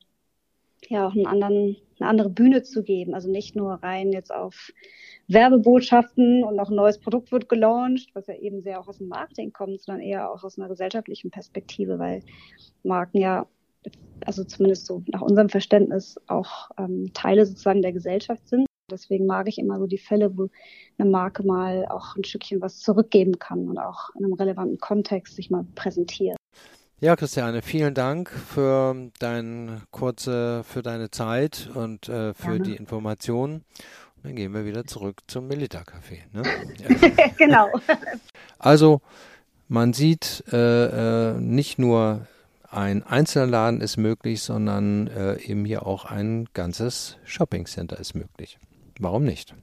ja 0.88 1.07
auch 1.07 1.12
einen 1.12 1.26
anderen, 1.26 1.76
eine 1.98 2.09
andere 2.09 2.31
Bühne 2.31 2.62
zu 2.62 2.83
geben. 2.83 3.14
Also 3.14 3.31
nicht 3.31 3.57
nur 3.57 3.74
rein 3.74 4.12
jetzt 4.12 4.33
auf 4.33 4.70
Werbebotschaften 5.28 6.44
und 6.44 6.57
noch 6.57 6.70
ein 6.70 6.76
neues 6.76 6.98
Produkt 6.98 7.33
wird 7.33 7.48
gelauncht, 7.48 8.11
was 8.14 8.26
ja 8.26 8.35
eben 8.35 8.61
sehr 8.61 8.81
auch 8.81 8.88
aus 8.88 8.98
dem 8.98 9.09
Marketing 9.09 9.52
kommt, 9.52 9.81
sondern 9.81 10.02
eher 10.02 10.31
auch 10.31 10.44
aus 10.44 10.59
einer 10.59 10.68
gesellschaftlichen 10.68 11.31
Perspektive, 11.31 11.98
weil 11.98 12.22
Marken 12.83 13.18
ja, 13.18 13.46
also 14.26 14.44
zumindest 14.44 14.87
so 14.87 15.02
nach 15.07 15.22
unserem 15.22 15.48
Verständnis, 15.48 16.16
auch 16.26 16.70
ähm, 16.78 17.12
Teile 17.14 17.46
sozusagen 17.46 17.83
der 17.83 17.92
Gesellschaft 17.92 18.48
sind. 18.48 18.66
Deswegen 18.92 19.26
mag 19.26 19.48
ich 19.48 19.59
immer 19.59 19.78
so 19.78 19.87
die 19.87 19.98
Fälle, 19.98 20.37
wo 20.37 20.48
eine 20.98 21.11
Marke 21.11 21.42
mal 21.42 21.87
auch 21.88 22.16
ein 22.16 22.24
Stückchen 22.24 22.61
was 22.61 22.78
zurückgeben 22.78 23.38
kann 23.38 23.68
und 23.68 23.78
auch 23.78 24.11
in 24.18 24.24
einem 24.24 24.35
relevanten 24.35 24.78
Kontext 24.78 25.37
sich 25.37 25.50
mal 25.50 25.64
präsentiert. 25.74 26.37
Ja, 27.00 27.16
Christiane, 27.16 27.62
vielen 27.62 27.94
Dank 27.94 28.31
für 28.31 29.11
dein 29.18 29.83
kurze, 29.90 30.62
für 30.62 30.83
deine 30.83 31.11
Zeit 31.11 31.68
und 31.74 32.09
äh, 32.09 32.33
für 32.33 32.59
Gerne. 32.59 32.62
die 32.62 32.76
Informationen. 32.76 33.64
Und 34.16 34.24
dann 34.24 34.37
gehen 34.37 34.55
wir 34.55 34.64
wieder 34.64 34.85
zurück 34.85 35.16
zum 35.26 35.48
Milita-Café. 35.48 36.20
Ne? 36.33 36.44
genau. 37.38 37.68
Also, 38.61 39.00
man 39.66 39.92
sieht 39.92 40.44
äh, 40.52 41.31
äh, 41.33 41.40
nicht 41.40 41.81
nur 41.81 42.28
ein 42.70 43.02
einzelner 43.02 43.46
Laden 43.46 43.81
ist 43.81 43.96
möglich, 43.96 44.40
sondern 44.40 45.09
äh, 45.09 45.40
eben 45.40 45.64
hier 45.64 45.85
auch 45.85 46.05
ein 46.05 46.48
ganzes 46.55 47.18
Shopping 47.24 47.66
Center 47.66 47.98
ist 47.98 48.14
möglich. 48.14 48.59
Warum 48.98 49.24
nicht? 49.24 49.55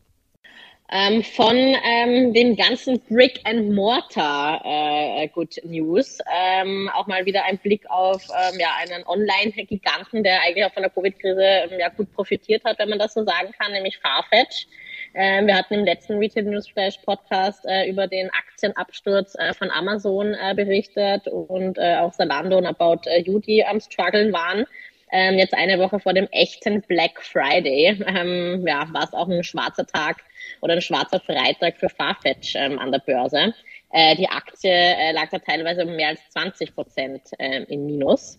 Ähm, 0.91 1.23
von 1.23 1.55
ähm, 1.55 2.33
dem 2.33 2.55
ganzen 2.55 2.99
Brick 3.01 3.41
and 3.43 3.73
Mortar 3.75 4.63
äh, 4.65 5.27
Good 5.27 5.61
News. 5.63 6.17
Ähm, 6.35 6.89
auch 6.95 7.05
mal 7.05 7.27
wieder 7.27 7.45
ein 7.45 7.59
Blick 7.59 7.87
auf 7.91 8.23
ähm, 8.29 8.59
ja, 8.59 8.69
einen 8.79 9.05
Online-Giganten, 9.05 10.23
der 10.23 10.41
eigentlich 10.41 10.65
auch 10.65 10.73
von 10.73 10.81
der 10.81 10.89
Covid-Krise 10.89 11.43
ähm, 11.43 11.79
ja, 11.79 11.89
gut 11.89 12.11
profitiert 12.15 12.63
hat, 12.63 12.79
wenn 12.79 12.89
man 12.89 12.97
das 12.97 13.13
so 13.13 13.23
sagen 13.23 13.53
kann, 13.59 13.71
nämlich 13.71 13.99
Farfetch. 13.99 14.67
Ähm, 15.13 15.45
wir 15.45 15.55
hatten 15.55 15.75
im 15.75 15.85
letzten 15.85 16.17
Retail 16.17 16.43
Newsflash 16.43 16.97
Podcast 17.05 17.63
äh, 17.65 17.87
über 17.87 18.07
den 18.07 18.31
Aktienabsturz 18.31 19.35
äh, 19.35 19.53
von 19.53 19.69
Amazon 19.69 20.33
äh, 20.33 20.55
berichtet 20.55 21.27
und 21.27 21.77
äh, 21.77 21.97
auch 21.97 22.13
Zalando 22.13 22.57
und 22.57 22.65
About 22.65 23.07
äh, 23.07 23.23
die 23.23 23.63
am 23.63 23.79
struggeln 23.79 24.33
waren 24.33 24.65
ähm, 25.11 25.37
jetzt 25.37 25.53
eine 25.53 25.79
Woche 25.79 25.99
vor 25.99 26.13
dem 26.13 26.27
echten 26.31 26.81
Black 26.81 27.21
Friday, 27.21 27.99
ähm, 28.07 28.65
ja, 28.67 28.87
war 28.91 29.03
es 29.03 29.13
auch 29.13 29.27
ein 29.27 29.43
schwarzer 29.43 29.85
Tag 29.85 30.17
oder 30.61 30.73
ein 30.73 30.81
schwarzer 30.81 31.19
Freitag 31.19 31.77
für 31.77 31.89
Farfetch 31.89 32.55
ähm, 32.55 32.79
an 32.79 32.91
der 32.91 32.99
Börse. 32.99 33.53
Äh, 33.91 34.15
die 34.15 34.27
Aktie 34.27 34.71
äh, 34.71 35.11
lag 35.11 35.29
da 35.31 35.39
teilweise 35.39 35.85
um 35.85 35.95
mehr 35.95 36.09
als 36.09 36.29
20 36.31 36.75
Prozent 36.75 37.21
äh, 37.39 37.63
im 37.63 37.85
Minus. 37.85 38.37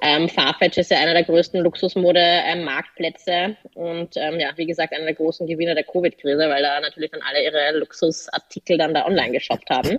Ähm, 0.00 0.28
Farfetch 0.28 0.78
ist 0.78 0.90
ja 0.90 0.98
einer 0.98 1.14
der 1.14 1.24
größten 1.24 1.60
Luxusmode-Marktplätze 1.60 3.56
und 3.74 4.16
ähm, 4.16 4.40
ja, 4.40 4.50
wie 4.56 4.66
gesagt, 4.66 4.92
einer 4.92 5.04
der 5.04 5.14
großen 5.14 5.46
Gewinner 5.46 5.74
der 5.74 5.84
Covid-Krise, 5.84 6.48
weil 6.48 6.62
da 6.62 6.80
natürlich 6.80 7.10
dann 7.12 7.22
alle 7.22 7.42
ihre 7.42 7.78
Luxusartikel 7.78 8.78
dann 8.78 8.94
da 8.94 9.06
online 9.06 9.32
geshoppt 9.32 9.70
haben. 9.70 9.98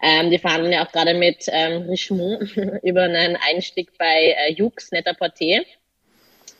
Ähm, 0.00 0.30
die 0.30 0.38
verhandeln 0.38 0.72
ja 0.72 0.86
auch 0.86 0.92
gerade 0.92 1.14
mit 1.14 1.46
ähm, 1.48 1.82
Richemont 1.88 2.56
über 2.82 3.02
einen 3.02 3.36
Einstieg 3.36 3.96
bei 3.98 4.36
äh, 4.38 4.52
Jux 4.52 4.92
Net-a-Porter. 4.92 5.62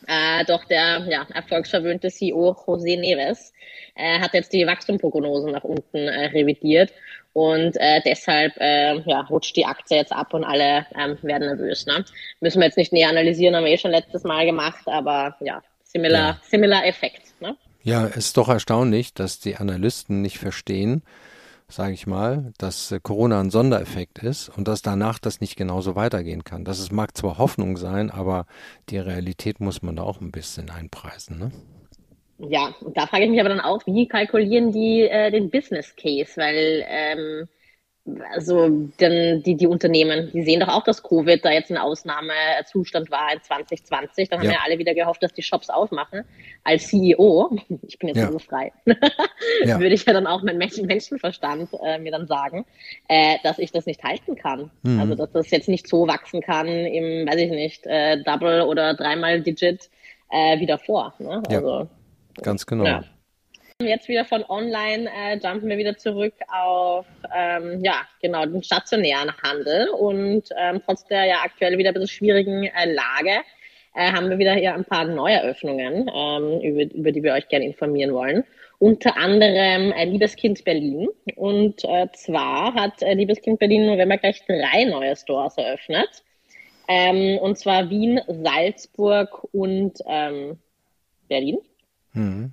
Äh, 0.07 0.45
doch 0.45 0.65
der 0.65 1.05
ja, 1.09 1.27
erfolgsverwöhnte 1.33 2.09
CEO 2.09 2.51
José 2.51 2.99
Neves 2.99 3.53
äh, 3.95 4.19
hat 4.19 4.33
jetzt 4.33 4.53
die 4.53 4.65
Wachstumprognosen 4.65 5.51
nach 5.51 5.63
unten 5.63 5.97
äh, 5.97 6.27
revidiert 6.27 6.91
und 7.33 7.75
äh, 7.77 8.01
deshalb 8.03 8.57
äh, 8.57 8.99
ja, 9.01 9.21
rutscht 9.29 9.55
die 9.55 9.65
Aktie 9.65 9.97
jetzt 9.97 10.11
ab 10.11 10.33
und 10.33 10.43
alle 10.43 10.85
ähm, 10.97 11.17
werden 11.21 11.47
nervös. 11.47 11.85
Ne? 11.85 12.03
Müssen 12.39 12.59
wir 12.59 12.65
jetzt 12.65 12.77
nicht 12.77 12.91
näher 12.91 13.09
analysieren, 13.09 13.55
haben 13.55 13.65
wir 13.65 13.71
eh 13.71 13.77
schon 13.77 13.91
letztes 13.91 14.23
Mal 14.23 14.45
gemacht, 14.45 14.87
aber 14.87 15.35
ja, 15.41 15.61
similar, 15.83 16.29
ja. 16.29 16.41
similar 16.49 16.85
Effekt. 16.85 17.21
Ne? 17.39 17.55
Ja, 17.83 18.07
es 18.07 18.17
ist 18.17 18.37
doch 18.37 18.49
erstaunlich, 18.49 19.13
dass 19.13 19.39
die 19.39 19.57
Analysten 19.57 20.21
nicht 20.21 20.39
verstehen, 20.39 21.03
sage 21.69 21.93
ich 21.93 22.07
mal, 22.07 22.51
dass 22.57 22.91
äh, 22.91 22.99
Corona 23.01 23.39
ein 23.39 23.51
Sondereffekt 23.51 24.19
ist 24.19 24.49
und 24.49 24.67
dass 24.67 24.81
danach 24.81 25.19
das 25.19 25.39
nicht 25.39 25.55
genauso 25.55 25.95
weitergehen 25.95 26.43
kann. 26.43 26.65
Das 26.65 26.79
ist, 26.79 26.91
mag 26.91 27.15
zwar 27.15 27.37
Hoffnung 27.37 27.77
sein, 27.77 28.09
aber 28.09 28.45
die 28.89 28.97
Realität 28.97 29.59
muss 29.59 29.81
man 29.81 29.95
da 29.95 30.03
auch 30.03 30.19
ein 30.19 30.31
bisschen 30.31 30.69
einpreisen. 30.69 31.37
Ne? 31.37 31.51
Ja, 32.39 32.73
und 32.81 32.97
da 32.97 33.05
frage 33.05 33.25
ich 33.25 33.29
mich 33.29 33.39
aber 33.39 33.49
dann 33.49 33.59
auch, 33.59 33.85
wie 33.85 34.07
kalkulieren 34.07 34.71
die 34.71 35.01
äh, 35.01 35.29
den 35.29 35.49
Business 35.49 35.95
Case? 35.95 36.31
Weil 36.37 36.85
ähm, 36.87 37.47
also 38.33 38.69
denn 38.99 39.43
die, 39.43 39.55
die 39.55 39.67
Unternehmen, 39.67 40.29
die 40.33 40.43
sehen 40.43 40.59
doch 40.59 40.67
auch, 40.67 40.83
dass 40.83 41.03
Covid 41.03 41.43
da 41.43 41.51
jetzt 41.51 41.71
ein 41.71 41.77
Ausnahmezustand 41.77 43.11
war 43.11 43.33
in 43.33 43.41
2020. 43.41 44.29
Dann 44.29 44.39
haben 44.39 44.45
ja. 44.45 44.53
ja 44.53 44.59
alle 44.65 44.77
wieder 44.77 44.93
gehofft, 44.93 45.23
dass 45.23 45.33
die 45.33 45.41
Shops 45.41 45.69
aufmachen. 45.69 46.23
Als 46.63 46.87
CEO, 46.87 47.57
ich 47.87 47.99
bin 47.99 48.09
jetzt 48.09 48.17
ja. 48.17 48.31
so 48.31 48.39
frei, 48.39 48.71
ja. 49.65 49.79
würde 49.79 49.95
ich 49.95 50.05
ja 50.05 50.13
dann 50.13 50.27
auch 50.27 50.43
Menschen, 50.43 50.85
Menschenverstand 50.85 51.69
äh, 51.83 51.99
mir 51.99 52.11
dann 52.11 52.27
sagen, 52.27 52.65
äh, 53.07 53.37
dass 53.43 53.59
ich 53.59 53.71
das 53.71 53.85
nicht 53.85 54.03
halten 54.03 54.35
kann. 54.35 54.71
Mhm. 54.83 54.99
Also 54.99 55.15
dass 55.15 55.31
das 55.31 55.51
jetzt 55.51 55.69
nicht 55.69 55.87
so 55.87 56.07
wachsen 56.07 56.41
kann 56.41 56.67
im, 56.67 57.27
weiß 57.27 57.37
ich 57.37 57.51
nicht, 57.51 57.85
äh, 57.85 58.21
Double 58.23 58.61
oder 58.61 58.93
dreimal 58.93 59.41
Digit 59.41 59.89
äh, 60.29 60.59
wieder 60.59 60.77
vor. 60.77 61.13
Ne? 61.19 61.41
Also, 61.49 61.87
ganz 62.41 62.65
genau. 62.65 63.01
Jetzt 63.81 64.09
wieder 64.09 64.25
von 64.25 64.43
online 64.49 65.09
äh, 65.09 65.37
jumpen 65.37 65.69
wir 65.69 65.77
wieder 65.77 65.97
zurück 65.97 66.33
auf 66.49 67.05
ähm, 67.33 67.81
ja 67.81 68.01
genau 68.21 68.45
den 68.45 68.61
stationären 68.61 69.31
Handel 69.41 69.87
und 69.91 70.49
ähm, 70.57 70.81
trotz 70.85 71.05
der 71.05 71.23
ja 71.23 71.37
aktuell 71.45 71.77
wieder 71.77 71.91
ein 71.91 71.93
bisschen 71.93 72.09
schwierigen 72.09 72.65
äh, 72.65 72.91
Lage 72.91 73.41
äh, 73.95 74.11
haben 74.11 74.29
wir 74.29 74.37
wieder 74.37 74.53
hier 74.55 74.73
ein 74.75 74.83
paar 74.83 75.05
Neueröffnungen, 75.05 76.11
ähm, 76.13 76.59
über, 76.59 76.93
über 76.93 77.11
die 77.13 77.23
wir 77.23 77.31
euch 77.31 77.47
gerne 77.47 77.67
informieren 77.67 78.13
wollen. 78.13 78.43
Unter 78.79 79.15
anderem 79.15 79.93
äh, 79.93 80.03
Liebeskind 80.03 80.65
Berlin. 80.65 81.07
Und 81.37 81.85
äh, 81.85 82.07
zwar 82.11 82.73
hat 82.73 83.01
äh, 83.01 83.13
Liebeskind 83.13 83.59
Berlin 83.59 83.83
im 83.83 83.91
November 83.91 84.17
gleich 84.17 84.43
drei 84.45 84.83
neue 84.83 85.15
Stores 85.15 85.57
eröffnet. 85.57 86.23
Ähm, 86.89 87.37
und 87.37 87.57
zwar 87.57 87.89
Wien, 87.89 88.19
Salzburg 88.27 89.47
und 89.53 89.99
ähm, 90.05 90.59
Berlin. 91.29 91.59
Mhm 92.11 92.51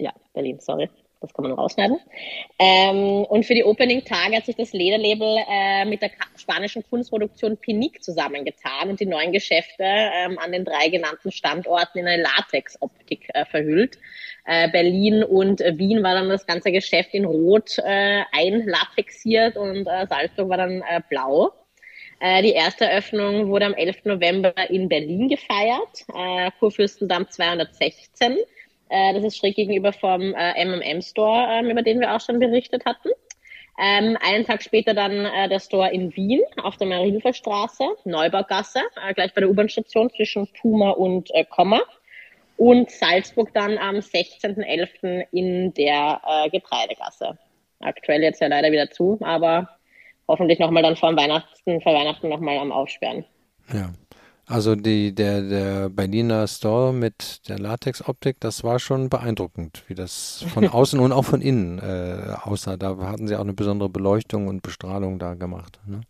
ja, 0.00 0.12
Berlin, 0.32 0.58
sorry. 0.60 0.88
Das 1.20 1.34
kann 1.34 1.42
man 1.42 1.52
rausschneiden. 1.52 1.98
Ähm, 2.58 3.24
und 3.26 3.44
für 3.44 3.54
die 3.54 3.64
Opening-Tage 3.64 4.36
hat 4.36 4.46
sich 4.46 4.56
das 4.56 4.72
Lederlabel 4.72 5.44
äh, 5.46 5.84
mit 5.84 6.00
der 6.00 6.10
spanischen 6.38 6.82
Kunstproduktion 6.88 7.58
Pinique 7.58 8.02
zusammengetan 8.02 8.88
und 8.88 9.00
die 9.00 9.06
neuen 9.06 9.30
Geschäfte 9.30 9.84
ähm, 9.84 10.38
an 10.38 10.50
den 10.50 10.64
drei 10.64 10.88
genannten 10.88 11.30
Standorten 11.30 11.98
in 11.98 12.06
eine 12.06 12.22
Latex-Optik 12.22 13.28
äh, 13.34 13.44
verhüllt. 13.44 13.98
Äh, 14.46 14.70
Berlin 14.70 15.22
und 15.22 15.60
Wien 15.60 16.02
war 16.02 16.14
dann 16.14 16.30
das 16.30 16.46
ganze 16.46 16.72
Geschäft 16.72 17.12
in 17.12 17.26
Rot 17.26 17.76
äh, 17.78 18.22
einlatexiert 18.32 19.58
und 19.58 19.86
äh, 19.86 20.06
Salzburg 20.08 20.48
war 20.48 20.56
dann 20.56 20.80
äh, 20.80 21.02
blau. 21.10 21.52
Äh, 22.20 22.42
die 22.42 22.52
erste 22.52 22.86
Eröffnung 22.86 23.48
wurde 23.48 23.66
am 23.66 23.74
11. 23.74 24.04
November 24.04 24.54
in 24.70 24.88
Berlin 24.88 25.28
gefeiert, 25.28 26.06
äh, 26.14 26.50
Kurfürstendamm 26.58 27.28
216. 27.28 28.38
Äh, 28.90 29.14
das 29.14 29.24
ist 29.24 29.38
schräg 29.38 29.54
gegenüber 29.54 29.92
vom 29.92 30.34
äh, 30.34 30.64
MMM 30.64 31.00
Store, 31.00 31.46
ähm, 31.48 31.70
über 31.70 31.82
den 31.82 32.00
wir 32.00 32.14
auch 32.14 32.20
schon 32.20 32.40
berichtet 32.40 32.84
hatten. 32.84 33.10
Ähm, 33.80 34.18
einen 34.20 34.44
Tag 34.44 34.62
später 34.62 34.92
dann 34.94 35.24
äh, 35.24 35.48
der 35.48 35.60
Store 35.60 35.90
in 35.90 36.14
Wien 36.14 36.42
auf 36.62 36.76
der 36.76 36.88
Marienhofer 36.88 37.32
Neubaugasse, 38.04 38.80
äh, 39.02 39.14
gleich 39.14 39.32
bei 39.32 39.40
der 39.40 39.48
U-Bahn-Station 39.48 40.10
zwischen 40.10 40.48
Puma 40.60 40.90
und 40.90 41.30
äh, 41.34 41.44
Komma. 41.44 41.80
Und 42.56 42.90
Salzburg 42.90 43.54
dann 43.54 43.78
am 43.78 43.96
16.11. 43.96 45.24
in 45.30 45.72
der 45.72 46.20
äh, 46.26 46.50
Getreidegasse. 46.50 47.38
Aktuell 47.78 48.22
jetzt 48.22 48.40
ja 48.42 48.48
leider 48.48 48.70
wieder 48.70 48.90
zu, 48.90 49.18
aber 49.22 49.70
hoffentlich 50.28 50.58
nochmal 50.58 50.82
dann 50.82 50.96
vor 50.96 51.16
Weihnachten, 51.16 51.80
vor 51.80 51.94
Weihnachten 51.94 52.28
nochmal 52.28 52.58
am 52.58 52.72
Aufsperren. 52.72 53.24
Ja. 53.72 53.90
Also 54.50 54.74
die, 54.74 55.14
der, 55.14 55.42
der 55.42 55.88
Berliner 55.90 56.48
Store 56.48 56.92
mit 56.92 57.48
der 57.48 57.60
Latex-Optik, 57.60 58.38
das 58.40 58.64
war 58.64 58.80
schon 58.80 59.08
beeindruckend, 59.08 59.84
wie 59.86 59.94
das 59.94 60.44
von 60.52 60.66
außen 60.68 60.98
und 60.98 61.12
auch 61.12 61.24
von 61.24 61.40
innen 61.40 61.78
äh, 61.78 62.34
aussah. 62.42 62.76
Da 62.76 62.96
hatten 62.98 63.28
sie 63.28 63.36
auch 63.36 63.42
eine 63.42 63.52
besondere 63.52 63.88
Beleuchtung 63.88 64.48
und 64.48 64.62
Bestrahlung 64.62 65.20
da 65.20 65.34
gemacht. 65.34 65.78
Ne? 65.86 66.00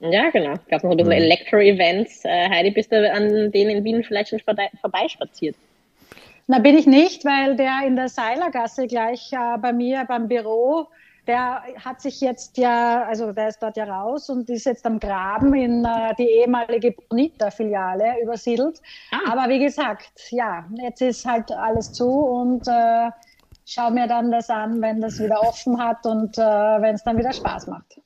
Ja, 0.00 0.28
genau. 0.28 0.56
Gab 0.68 0.84
noch 0.84 0.90
ein 0.90 0.98
bisschen 0.98 1.12
mhm. 1.12 1.24
Elektro-Events. 1.24 2.26
Äh, 2.26 2.50
Heidi, 2.50 2.70
bist 2.70 2.92
du 2.92 3.10
an 3.10 3.50
denen 3.50 3.78
in 3.78 3.84
Wien 3.84 4.04
vielleicht 4.04 4.28
schon 4.28 4.40
vorbeispaziert? 4.40 5.56
Na, 6.48 6.58
bin 6.58 6.76
ich 6.76 6.86
nicht, 6.86 7.24
weil 7.24 7.56
der 7.56 7.80
in 7.86 7.96
der 7.96 8.10
Seilergasse 8.10 8.88
gleich 8.88 9.32
äh, 9.32 9.56
bei 9.56 9.72
mir 9.72 10.04
beim 10.06 10.28
Büro 10.28 10.88
der 11.26 11.62
hat 11.84 12.00
sich 12.00 12.20
jetzt 12.20 12.56
ja, 12.56 13.04
also 13.04 13.32
der 13.32 13.48
ist 13.48 13.62
dort 13.62 13.76
ja 13.76 13.84
raus 13.84 14.30
und 14.30 14.48
ist 14.50 14.66
jetzt 14.66 14.84
am 14.86 14.98
Graben 14.98 15.54
in 15.54 15.84
äh, 15.84 16.14
die 16.18 16.28
ehemalige 16.28 16.92
Bonita-Filiale 16.92 18.22
übersiedelt. 18.22 18.80
Ah. 19.12 19.32
Aber 19.32 19.48
wie 19.48 19.58
gesagt, 19.58 20.30
ja, 20.30 20.64
jetzt 20.82 21.02
ist 21.02 21.26
halt 21.26 21.50
alles 21.52 21.92
zu 21.92 22.08
und 22.08 22.66
äh, 22.66 23.10
schau 23.66 23.90
mir 23.90 24.06
dann 24.06 24.30
das 24.30 24.50
an, 24.50 24.80
wenn 24.80 25.00
das 25.00 25.18
wieder 25.20 25.40
offen 25.42 25.82
hat 25.82 26.04
und 26.06 26.38
äh, 26.38 26.42
wenn 26.42 26.94
es 26.94 27.04
dann 27.04 27.18
wieder 27.18 27.32
Spaß 27.32 27.66
macht. 27.68 28.00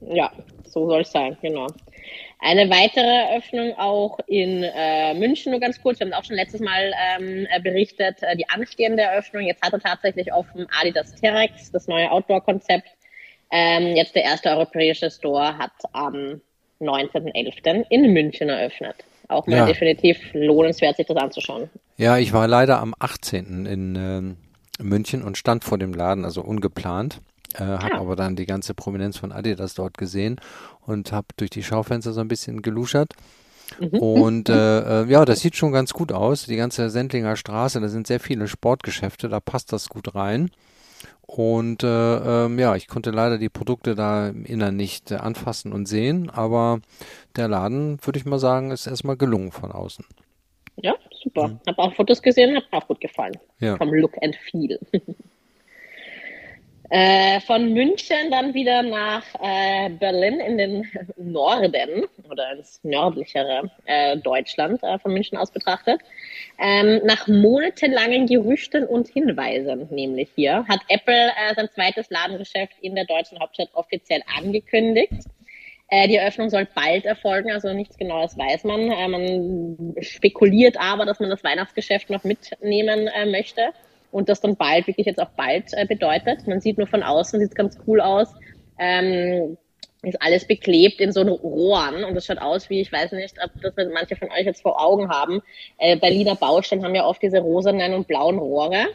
Ja, 0.00 0.30
so 0.64 0.88
soll 0.88 1.02
es 1.02 1.10
sein, 1.10 1.36
genau. 1.40 1.66
Eine 2.38 2.68
weitere 2.70 3.30
Eröffnung 3.30 3.74
auch 3.78 4.18
in 4.26 4.62
äh, 4.62 5.14
München, 5.14 5.52
nur 5.52 5.60
ganz 5.60 5.80
kurz. 5.80 5.98
Wir 5.98 6.06
haben 6.06 6.12
auch 6.12 6.24
schon 6.24 6.36
letztes 6.36 6.60
Mal 6.60 6.92
ähm, 7.18 7.46
äh, 7.50 7.60
berichtet, 7.60 8.22
äh, 8.22 8.36
die 8.36 8.48
anstehende 8.48 9.02
Eröffnung. 9.02 9.42
Jetzt 9.44 9.62
hat 9.62 9.72
er 9.72 9.80
tatsächlich 9.80 10.32
auf 10.32 10.46
dem 10.54 10.66
Adidas 10.78 11.14
Terex, 11.14 11.70
das 11.72 11.88
neue 11.88 12.10
Outdoor-Konzept. 12.10 12.88
Ähm, 13.50 13.96
jetzt 13.96 14.14
der 14.14 14.24
erste 14.24 14.50
europäische 14.50 15.10
Store 15.10 15.56
hat 15.56 15.72
am 15.92 16.40
19.11. 16.80 17.86
in 17.88 18.12
München 18.12 18.48
eröffnet. 18.48 18.96
Auch 19.28 19.46
mal 19.46 19.56
ja. 19.56 19.66
definitiv 19.66 20.18
lohnenswert, 20.34 20.96
sich 20.96 21.06
das 21.06 21.16
anzuschauen. 21.16 21.70
Ja, 21.96 22.18
ich 22.18 22.32
war 22.32 22.46
leider 22.46 22.80
am 22.80 22.94
18. 22.98 23.66
in 23.66 23.96
ähm, 23.96 24.36
München 24.78 25.22
und 25.22 25.38
stand 25.38 25.64
vor 25.64 25.78
dem 25.78 25.94
Laden, 25.94 26.24
also 26.24 26.42
ungeplant. 26.42 27.20
Äh, 27.54 27.64
habe 27.64 27.94
ja. 27.94 28.00
aber 28.00 28.16
dann 28.16 28.36
die 28.36 28.46
ganze 28.46 28.74
Prominenz 28.74 29.16
von 29.16 29.32
Adidas 29.32 29.74
dort 29.74 29.98
gesehen 29.98 30.40
und 30.80 31.12
habe 31.12 31.28
durch 31.36 31.50
die 31.50 31.62
Schaufenster 31.62 32.12
so 32.12 32.20
ein 32.20 32.28
bisschen 32.28 32.62
geluschert. 32.62 33.14
Mhm. 33.80 33.98
Und 33.98 34.48
äh, 34.48 35.02
äh, 35.02 35.10
ja, 35.10 35.24
das 35.24 35.40
sieht 35.40 35.56
schon 35.56 35.72
ganz 35.72 35.92
gut 35.92 36.12
aus. 36.12 36.46
Die 36.46 36.56
ganze 36.56 36.90
Sendlinger 36.90 37.36
Straße, 37.36 37.80
da 37.80 37.88
sind 37.88 38.06
sehr 38.06 38.20
viele 38.20 38.48
Sportgeschäfte, 38.48 39.28
da 39.28 39.40
passt 39.40 39.72
das 39.72 39.88
gut 39.88 40.14
rein. 40.14 40.50
Und 41.26 41.82
äh, 41.82 42.44
ähm, 42.46 42.58
ja, 42.58 42.76
ich 42.76 42.86
konnte 42.86 43.10
leider 43.10 43.36
die 43.38 43.48
Produkte 43.48 43.96
da 43.96 44.28
im 44.28 44.44
Innern 44.44 44.76
nicht 44.76 45.10
äh, 45.10 45.16
anfassen 45.16 45.72
und 45.72 45.86
sehen, 45.86 46.30
aber 46.30 46.80
der 47.34 47.48
Laden, 47.48 47.98
würde 48.02 48.18
ich 48.18 48.24
mal 48.24 48.38
sagen, 48.38 48.70
ist 48.70 48.86
erstmal 48.86 49.16
gelungen 49.16 49.50
von 49.50 49.72
außen. 49.72 50.04
Ja, 50.76 50.94
super. 51.10 51.48
Mhm. 51.48 51.60
Habe 51.66 51.78
auch 51.78 51.94
Fotos 51.94 52.22
gesehen, 52.22 52.56
hat 52.56 52.64
auch 52.70 52.86
gut 52.86 53.00
gefallen. 53.00 53.36
Ja. 53.58 53.76
Vom 53.76 53.92
Look 53.92 54.14
and 54.22 54.36
Feel. 54.36 54.78
Äh, 56.88 57.40
von 57.40 57.72
München 57.72 58.30
dann 58.30 58.54
wieder 58.54 58.82
nach 58.82 59.24
äh, 59.40 59.90
Berlin 59.90 60.38
in 60.38 60.56
den 60.56 60.88
Norden 61.16 62.04
oder 62.30 62.52
ins 62.52 62.78
nördlichere 62.84 63.70
äh, 63.86 64.16
Deutschland 64.18 64.80
äh, 64.84 64.96
von 65.00 65.12
München 65.12 65.36
aus 65.36 65.50
betrachtet. 65.50 66.00
Ähm, 66.60 67.00
nach 67.04 67.26
monatelangen 67.26 68.26
Gerüchten 68.26 68.86
und 68.86 69.08
Hinweisen, 69.08 69.88
nämlich 69.90 70.28
hier, 70.36 70.64
hat 70.68 70.80
Apple 70.88 71.30
äh, 71.30 71.54
sein 71.56 71.68
zweites 71.74 72.08
Ladengeschäft 72.10 72.74
in 72.80 72.94
der 72.94 73.04
deutschen 73.04 73.40
Hauptstadt 73.40 73.70
offiziell 73.72 74.22
angekündigt. 74.38 75.24
Äh, 75.88 76.06
die 76.06 76.16
Eröffnung 76.16 76.50
soll 76.50 76.68
bald 76.72 77.04
erfolgen, 77.04 77.50
also 77.50 77.72
nichts 77.72 77.96
Genaues 77.96 78.38
weiß 78.38 78.62
man. 78.62 78.88
man 79.10 79.96
spekuliert 80.02 80.76
aber, 80.78 81.04
dass 81.04 81.18
man 81.18 81.30
das 81.30 81.42
Weihnachtsgeschäft 81.42 82.10
noch 82.10 82.22
mitnehmen 82.22 83.10
möchte 83.30 83.72
und 84.16 84.28
das 84.28 84.40
dann 84.40 84.56
bald, 84.56 84.86
wirklich 84.86 85.06
jetzt 85.06 85.20
auch 85.20 85.30
bald 85.36 85.72
äh, 85.72 85.86
bedeutet. 85.86 86.46
Man 86.46 86.60
sieht 86.60 86.78
nur 86.78 86.86
von 86.86 87.02
außen, 87.02 87.38
sieht 87.40 87.54
ganz 87.54 87.78
cool 87.86 88.00
aus. 88.00 88.28
Ähm, 88.78 89.56
ist 90.02 90.22
alles 90.22 90.46
beklebt 90.46 91.00
in 91.00 91.10
so 91.12 91.22
Rohren 91.22 92.04
und 92.04 92.14
das 92.14 92.26
schaut 92.26 92.38
aus 92.38 92.70
wie, 92.70 92.80
ich 92.80 92.92
weiß 92.92 93.12
nicht, 93.12 93.36
ob 93.42 93.50
das 93.60 93.74
manche 93.92 94.14
von 94.14 94.30
euch 94.30 94.44
jetzt 94.44 94.62
vor 94.62 94.80
Augen 94.80 95.08
haben. 95.08 95.40
Äh, 95.78 95.96
Berliner 95.96 96.36
Baustellen 96.36 96.84
haben 96.84 96.94
ja 96.94 97.06
oft 97.06 97.22
diese 97.22 97.40
rosanen 97.40 97.94
und 97.94 98.06
blauen 98.06 98.38
Rohre 98.38 98.86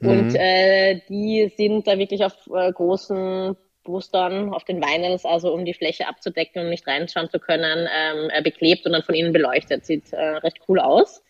Mhm. 0.00 0.08
Und 0.08 0.34
äh, 0.34 1.00
die 1.08 1.52
sind 1.56 1.86
da 1.86 1.98
wirklich 1.98 2.24
auf 2.24 2.34
äh, 2.54 2.72
großen 2.72 3.56
Boostern, 3.84 4.52
auf 4.52 4.64
den 4.64 4.82
Vinyls, 4.82 5.24
also 5.24 5.52
um 5.52 5.64
die 5.64 5.74
Fläche 5.74 6.06
abzudecken 6.06 6.62
und 6.62 6.70
nicht 6.70 6.86
reinschauen 6.86 7.30
zu 7.30 7.38
können, 7.38 7.88
ähm, 7.92 8.30
äh, 8.30 8.42
beklebt 8.42 8.86
und 8.86 8.92
dann 8.92 9.02
von 9.02 9.14
innen 9.14 9.32
beleuchtet. 9.32 9.86
Sieht 9.86 10.12
äh, 10.12 10.36
recht 10.36 10.58
cool 10.68 10.78
aus. 10.78 11.22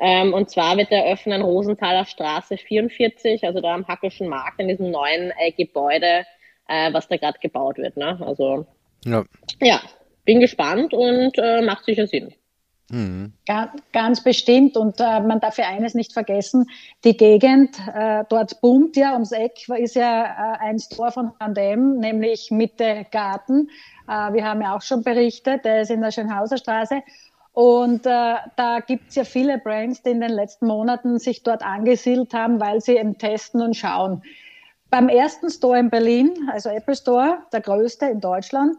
Ähm, 0.00 0.32
und 0.32 0.50
zwar 0.50 0.76
wird 0.76 0.92
er 0.92 1.12
öffnen 1.12 1.42
Rosenthaler 1.42 2.04
Straße 2.04 2.56
44, 2.56 3.44
also 3.44 3.60
da 3.60 3.74
am 3.74 3.86
Hackischen 3.88 4.28
Markt 4.28 4.60
in 4.60 4.68
diesem 4.68 4.90
neuen 4.90 5.32
äh, 5.38 5.50
Gebäude, 5.52 6.24
äh, 6.68 6.92
was 6.92 7.08
da 7.08 7.16
gerade 7.16 7.38
gebaut 7.40 7.78
wird. 7.78 7.96
Ne? 7.96 8.18
Also 8.20 8.66
ja. 9.04 9.24
ja, 9.60 9.80
bin 10.24 10.40
gespannt 10.40 10.94
und 10.94 11.36
äh, 11.38 11.62
macht 11.62 11.84
sicher 11.84 12.06
Sinn. 12.06 12.32
Mhm. 12.90 13.34
Ganz 13.92 14.22
bestimmt. 14.22 14.76
Und 14.76 14.98
äh, 15.00 15.20
man 15.20 15.40
darf 15.40 15.58
ja 15.58 15.68
eines 15.68 15.94
nicht 15.94 16.12
vergessen, 16.12 16.66
die 17.04 17.16
Gegend 17.16 17.76
äh, 17.94 18.24
dort 18.28 18.60
boomt 18.62 18.96
ja, 18.96 19.12
ums 19.12 19.32
Eck 19.32 19.68
ist 19.76 19.94
ja 19.94 20.24
äh, 20.24 20.58
ein 20.60 20.78
Store 20.78 21.12
von 21.12 21.32
Handem, 21.38 21.98
nämlich 21.98 22.50
Mitte 22.50 23.04
Garten. 23.10 23.68
Äh, 24.08 24.32
wir 24.32 24.44
haben 24.44 24.62
ja 24.62 24.74
auch 24.74 24.82
schon 24.82 25.02
berichtet, 25.02 25.66
der 25.66 25.82
ist 25.82 25.90
in 25.90 26.00
der 26.00 26.12
Schönhauser 26.12 26.56
Straße. 26.56 27.02
Und 27.58 28.06
äh, 28.06 28.36
da 28.54 28.78
gibt 28.86 29.08
es 29.08 29.16
ja 29.16 29.24
viele 29.24 29.58
Brands, 29.58 30.04
die 30.04 30.10
in 30.10 30.20
den 30.20 30.30
letzten 30.30 30.68
Monaten 30.68 31.18
sich 31.18 31.42
dort 31.42 31.64
angesiedelt 31.64 32.32
haben, 32.32 32.60
weil 32.60 32.80
sie 32.80 32.96
eben 32.96 33.18
testen 33.18 33.60
und 33.60 33.74
schauen. 33.74 34.22
Beim 34.90 35.08
ersten 35.08 35.50
Store 35.50 35.76
in 35.76 35.90
Berlin, 35.90 36.48
also 36.52 36.68
Apple 36.68 36.94
Store, 36.94 37.38
der 37.52 37.60
größte 37.60 38.06
in 38.06 38.20
Deutschland, 38.20 38.76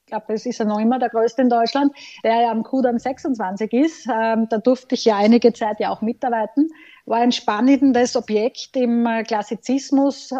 ich 0.00 0.08
glaube, 0.08 0.34
es 0.34 0.44
ist 0.44 0.58
ja 0.58 0.66
noch 0.66 0.78
immer 0.78 0.98
der 0.98 1.08
größte 1.08 1.40
in 1.40 1.48
Deutschland, 1.48 1.94
der 2.22 2.42
ja 2.42 2.50
am 2.50 2.64
Kudam 2.64 2.98
26 2.98 3.72
ist. 3.72 4.06
Ähm, 4.06 4.46
da 4.50 4.58
durfte 4.58 4.94
ich 4.94 5.06
ja 5.06 5.16
einige 5.16 5.54
Zeit 5.54 5.80
ja 5.80 5.88
auch 5.88 6.02
mitarbeiten. 6.02 6.68
War 7.06 7.20
ein 7.20 7.32
spannendes 7.32 8.14
Objekt 8.14 8.76
im 8.76 9.06
äh, 9.06 9.22
Klassizismus, 9.22 10.30
äh, 10.32 10.34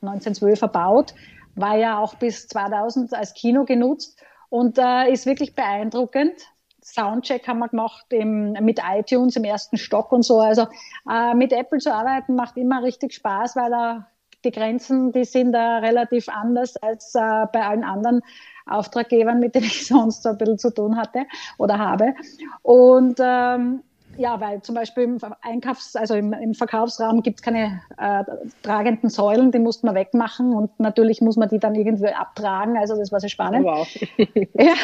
1912 0.00 0.58
verbaut, 0.58 1.14
war 1.54 1.76
ja 1.76 2.00
auch 2.00 2.16
bis 2.16 2.48
2000 2.48 3.14
als 3.14 3.34
Kino 3.34 3.64
genutzt 3.64 4.20
und 4.48 4.78
äh, 4.78 5.12
ist 5.12 5.26
wirklich 5.26 5.54
beeindruckend. 5.54 6.34
Soundcheck 6.94 7.46
haben 7.46 7.58
wir 7.58 7.68
gemacht 7.68 8.06
im, 8.10 8.52
mit 8.52 8.80
iTunes 8.84 9.36
im 9.36 9.44
ersten 9.44 9.76
Stock 9.76 10.12
und 10.12 10.22
so. 10.22 10.40
Also 10.40 10.66
äh, 11.10 11.34
mit 11.34 11.52
Apple 11.52 11.78
zu 11.78 11.92
arbeiten 11.92 12.34
macht 12.34 12.56
immer 12.56 12.82
richtig 12.82 13.14
Spaß, 13.14 13.56
weil 13.56 13.70
da 13.70 14.06
die 14.44 14.50
Grenzen, 14.50 15.12
die 15.12 15.24
sind 15.24 15.52
da 15.52 15.78
relativ 15.78 16.28
anders 16.28 16.76
als 16.76 17.14
äh, 17.14 17.46
bei 17.52 17.66
allen 17.66 17.84
anderen 17.84 18.22
Auftraggebern, 18.66 19.40
mit 19.40 19.54
denen 19.54 19.66
ich 19.66 19.86
sonst 19.88 20.22
so 20.22 20.30
ein 20.30 20.38
bisschen 20.38 20.58
zu 20.58 20.72
tun 20.72 20.96
hatte 20.96 21.26
oder 21.58 21.78
habe. 21.78 22.14
Und 22.62 23.18
ähm, 23.20 23.82
ja, 24.18 24.40
weil 24.40 24.60
zum 24.62 24.74
Beispiel 24.74 25.04
im 25.04 25.18
Einkaufs-, 25.42 25.96
also 25.96 26.14
im, 26.14 26.32
im 26.32 26.54
Verkaufsraum 26.54 27.22
gibt 27.22 27.38
es 27.38 27.42
keine 27.42 27.80
äh, 27.96 28.24
tragenden 28.62 29.10
Säulen, 29.10 29.52
die 29.52 29.60
muss 29.60 29.82
man 29.82 29.94
wegmachen 29.94 30.52
und 30.52 30.78
natürlich 30.80 31.20
muss 31.20 31.36
man 31.36 31.48
die 31.48 31.58
dann 31.58 31.74
irgendwie 31.74 32.08
abtragen. 32.08 32.76
Also 32.76 32.96
das 32.96 33.12
war 33.12 33.20
sehr 33.20 33.30
spannend. 33.30 33.64
Wow. 33.64 33.88
ja. 34.54 34.74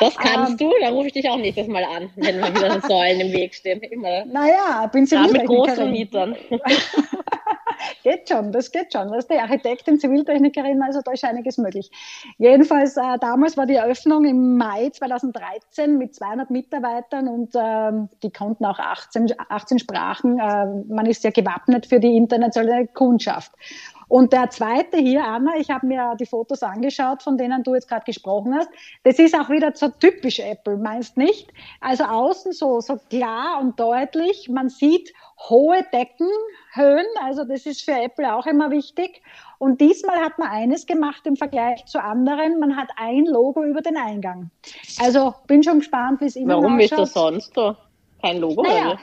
Das 0.00 0.16
kannst 0.16 0.60
ähm, 0.60 0.68
du, 0.68 0.72
da 0.80 0.90
rufe 0.90 1.06
ich 1.06 1.12
dich 1.12 1.28
auch 1.28 1.36
nächstes 1.36 1.68
Mal 1.68 1.84
an, 1.84 2.10
wenn 2.16 2.40
mal 2.40 2.54
wieder 2.54 2.80
Säulen 2.80 3.20
im 3.20 3.32
Weg 3.32 3.54
stehen. 3.54 3.80
Immer. 3.80 4.24
Naja, 4.26 4.88
bin 4.92 5.06
sie 5.06 5.16
mit 5.18 5.46
großen 5.46 5.90
Mietern. 5.90 6.36
geht 8.08 8.28
schon, 8.28 8.52
das 8.52 8.70
geht 8.70 8.92
schon. 8.92 9.12
Ist 9.12 9.30
die 9.30 9.38
Architektin, 9.38 9.98
Ziviltechnikerin, 9.98 10.82
also 10.82 11.00
da 11.02 11.12
ist 11.12 11.24
einiges 11.24 11.58
möglich. 11.58 11.90
Jedenfalls, 12.38 12.96
äh, 12.96 13.18
damals 13.20 13.56
war 13.56 13.66
die 13.66 13.74
Eröffnung 13.74 14.24
im 14.24 14.56
Mai 14.56 14.90
2013 14.90 15.98
mit 15.98 16.14
200 16.14 16.50
Mitarbeitern 16.50 17.28
und 17.28 17.50
ähm, 17.54 18.08
die 18.22 18.32
konnten 18.32 18.64
auch 18.64 18.78
18, 18.78 19.34
18 19.48 19.78
Sprachen. 19.78 20.38
Äh, 20.38 20.66
man 20.88 21.06
ist 21.06 21.24
ja 21.24 21.30
gewappnet 21.30 21.86
für 21.86 22.00
die 22.00 22.16
internationale 22.16 22.86
Kundschaft. 22.86 23.52
Und 24.08 24.32
der 24.32 24.48
zweite 24.50 24.96
hier, 24.96 25.24
Anna, 25.24 25.56
ich 25.58 25.70
habe 25.70 25.86
mir 25.86 26.16
die 26.18 26.26
Fotos 26.26 26.62
angeschaut, 26.62 27.22
von 27.22 27.36
denen 27.36 27.62
du 27.62 27.74
jetzt 27.74 27.88
gerade 27.88 28.04
gesprochen 28.04 28.54
hast. 28.54 28.70
Das 29.04 29.18
ist 29.18 29.38
auch 29.38 29.50
wieder 29.50 29.72
so 29.74 29.88
typisch 29.88 30.40
Apple, 30.40 30.78
meinst 30.78 31.16
nicht? 31.16 31.52
Also 31.80 32.04
außen 32.04 32.52
so, 32.52 32.80
so 32.80 32.98
klar 33.10 33.60
und 33.60 33.78
deutlich. 33.78 34.48
Man 34.48 34.70
sieht 34.70 35.12
hohe 35.48 35.84
Deckenhöhen, 35.92 37.06
also 37.22 37.44
das 37.44 37.66
ist 37.66 37.82
für 37.82 37.92
Apple 37.92 38.34
auch 38.34 38.46
immer 38.46 38.70
wichtig. 38.70 39.22
Und 39.58 39.80
diesmal 39.80 40.18
hat 40.20 40.38
man 40.38 40.48
eines 40.48 40.86
gemacht 40.86 41.26
im 41.26 41.36
Vergleich 41.36 41.84
zu 41.86 42.02
anderen. 42.02 42.58
Man 42.60 42.76
hat 42.76 42.88
ein 42.96 43.24
Logo 43.26 43.62
über 43.62 43.82
den 43.82 43.96
Eingang. 43.96 44.50
Also 45.00 45.34
bin 45.46 45.62
schon 45.62 45.80
gespannt, 45.80 46.20
wie 46.20 46.26
es 46.26 46.36
Ihnen 46.36 46.48
Warum 46.48 46.78
ausschaut. 46.78 46.82
Ist 46.82 46.98
das 46.98 47.12
sonst 47.12 47.54
so? 47.54 47.76
Kein 48.22 48.38
Logo? 48.38 48.62
Naja, 48.62 48.98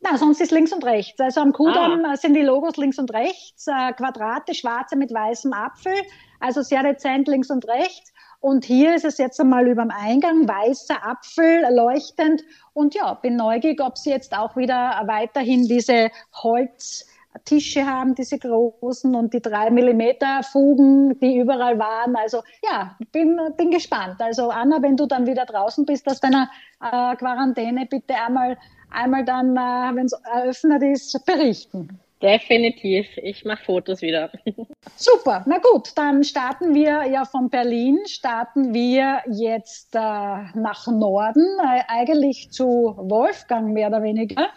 na, 0.00 0.18
sonst 0.18 0.40
ist 0.40 0.52
links 0.52 0.72
und 0.72 0.84
rechts. 0.84 1.20
Also 1.20 1.40
am 1.40 1.52
Kudamm 1.52 2.04
ah. 2.04 2.16
sind 2.16 2.34
die 2.34 2.42
Logos 2.42 2.76
links 2.76 2.98
und 2.98 3.12
rechts, 3.12 3.66
äh, 3.66 3.92
Quadrate, 3.92 4.54
schwarze 4.54 4.96
mit 4.96 5.12
weißem 5.12 5.52
Apfel, 5.52 5.94
also 6.40 6.62
sehr 6.62 6.82
dezent 6.82 7.28
links 7.28 7.50
und 7.50 7.66
rechts. 7.66 8.12
Und 8.40 8.64
hier 8.64 8.94
ist 8.94 9.04
es 9.04 9.18
jetzt 9.18 9.40
einmal 9.40 9.66
über 9.66 9.82
dem 9.82 9.90
Eingang, 9.90 10.46
weißer 10.46 11.04
Apfel, 11.04 11.64
leuchtend. 11.70 12.42
Und 12.74 12.94
ja, 12.94 13.14
bin 13.14 13.36
neugierig, 13.36 13.80
ob 13.80 13.96
sie 13.96 14.10
jetzt 14.10 14.36
auch 14.36 14.56
wieder 14.56 15.02
weiterhin 15.06 15.66
diese 15.66 16.10
Holztische 16.34 17.86
haben, 17.86 18.14
diese 18.14 18.38
großen 18.38 19.14
und 19.14 19.32
die 19.32 19.40
drei 19.40 19.70
Millimeter 19.70 20.42
Fugen, 20.42 21.18
die 21.18 21.38
überall 21.38 21.78
waren. 21.78 22.14
Also 22.14 22.42
ja, 22.62 22.96
bin, 23.10 23.40
bin 23.56 23.70
gespannt. 23.70 24.20
Also 24.20 24.50
Anna, 24.50 24.82
wenn 24.82 24.96
du 24.96 25.06
dann 25.06 25.26
wieder 25.26 25.46
draußen 25.46 25.86
bist 25.86 26.06
aus 26.06 26.20
deiner 26.20 26.50
äh, 26.80 27.16
Quarantäne, 27.16 27.86
bitte 27.86 28.14
einmal 28.14 28.58
einmal 28.90 29.24
dann, 29.24 29.56
äh, 29.56 29.96
wenn 29.96 30.06
es 30.06 30.12
eröffnet 30.12 30.82
ist, 30.82 31.24
berichten. 31.26 32.00
Definitiv. 32.22 33.06
Ich 33.18 33.44
mache 33.44 33.62
Fotos 33.64 34.00
wieder. 34.00 34.30
Super. 34.96 35.44
Na 35.46 35.58
gut, 35.58 35.92
dann 35.96 36.24
starten 36.24 36.74
wir 36.74 37.04
ja 37.04 37.26
von 37.26 37.50
Berlin, 37.50 37.98
starten 38.06 38.72
wir 38.72 39.20
jetzt 39.30 39.94
äh, 39.94 39.98
nach 39.98 40.86
Norden, 40.86 41.44
äh, 41.62 41.82
eigentlich 41.88 42.50
zu 42.50 42.94
Wolfgang 42.96 43.72
mehr 43.72 43.88
oder 43.88 44.02
weniger. 44.02 44.48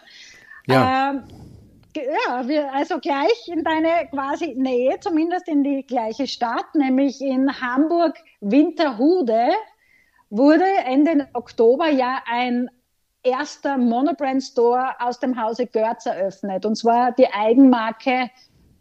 Ja. 0.66 1.10
Ähm, 1.10 1.24
ja, 1.96 2.48
wir, 2.48 2.72
also 2.72 2.98
gleich 2.98 3.48
in 3.48 3.62
deine 3.64 4.08
quasi 4.10 4.54
Nähe, 4.56 4.98
zumindest 5.00 5.48
in 5.48 5.62
die 5.62 5.84
gleiche 5.84 6.26
Stadt, 6.26 6.74
nämlich 6.74 7.20
in 7.20 7.60
Hamburg-Winterhude, 7.60 9.48
wurde 10.30 10.64
Ende 10.86 11.28
Oktober 11.34 11.90
ja 11.90 12.22
ein 12.26 12.70
erster 13.22 13.76
Monobrand 13.76 14.42
Store 14.42 14.94
aus 14.98 15.18
dem 15.20 15.40
Hause 15.40 15.66
Görz 15.66 16.06
eröffnet. 16.06 16.64
Und 16.64 16.76
zwar 16.76 17.12
die 17.12 17.26
Eigenmarke 17.32 18.30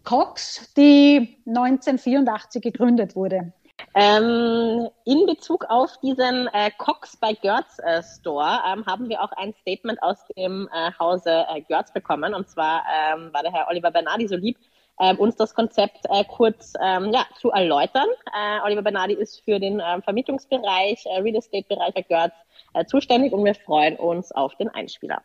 Cox, 0.04 0.73
die 0.75 1.38
1984 1.45 2.62
gegründet 2.62 3.15
wurde. 3.15 3.54
Ähm, 3.95 4.88
in 5.06 5.25
Bezug 5.25 5.65
auf 5.69 5.97
diesen 5.99 6.47
äh, 6.54 6.69
Cox 6.78 7.17
bei 7.17 7.34
Görz 7.34 7.80
äh, 7.80 8.04
Store 8.04 8.60
ähm, 8.67 8.86
haben 8.86 9.10
wir 9.10 9.21
auch 9.21 9.32
ein 9.34 9.54
Statement 9.62 10.02
aus 10.04 10.17
dem 10.38 10.69
äh, 10.73 10.91
Hause 10.99 11.45
äh, 11.49 11.62
Görz 11.62 11.91
bekommen. 11.91 12.34
Und 12.34 12.49
zwar 12.49 12.84
ähm, 13.13 13.34
war 13.34 13.41
der 13.41 13.52
Herr 13.52 13.67
Oliver 13.67 13.91
Bernardi 13.91 14.28
so 14.28 14.36
lieb, 14.36 14.58
ähm, 14.99 15.17
uns 15.17 15.35
das 15.35 15.53
Konzept 15.53 16.05
äh, 16.09 16.23
kurz 16.25 16.73
ähm, 16.83 17.12
ja, 17.13 17.25
zu 17.39 17.51
erläutern. 17.51 18.07
Äh, 18.27 18.65
Oliver 18.65 18.81
Bernardi 18.81 19.13
ist 19.13 19.41
für 19.45 19.59
den 19.59 19.79
ähm, 19.79 20.01
Vermietungsbereich, 20.03 21.05
äh, 21.05 21.21
Real 21.21 21.35
Estate-Bereich 21.35 21.93
der 21.93 22.03
Görz 22.03 22.33
äh, 22.73 22.85
zuständig 22.85 23.33
und 23.33 23.43
wir 23.45 23.55
freuen 23.55 23.95
uns 23.95 24.31
auf 24.31 24.55
den 24.55 24.69
Einspieler. 24.69 25.21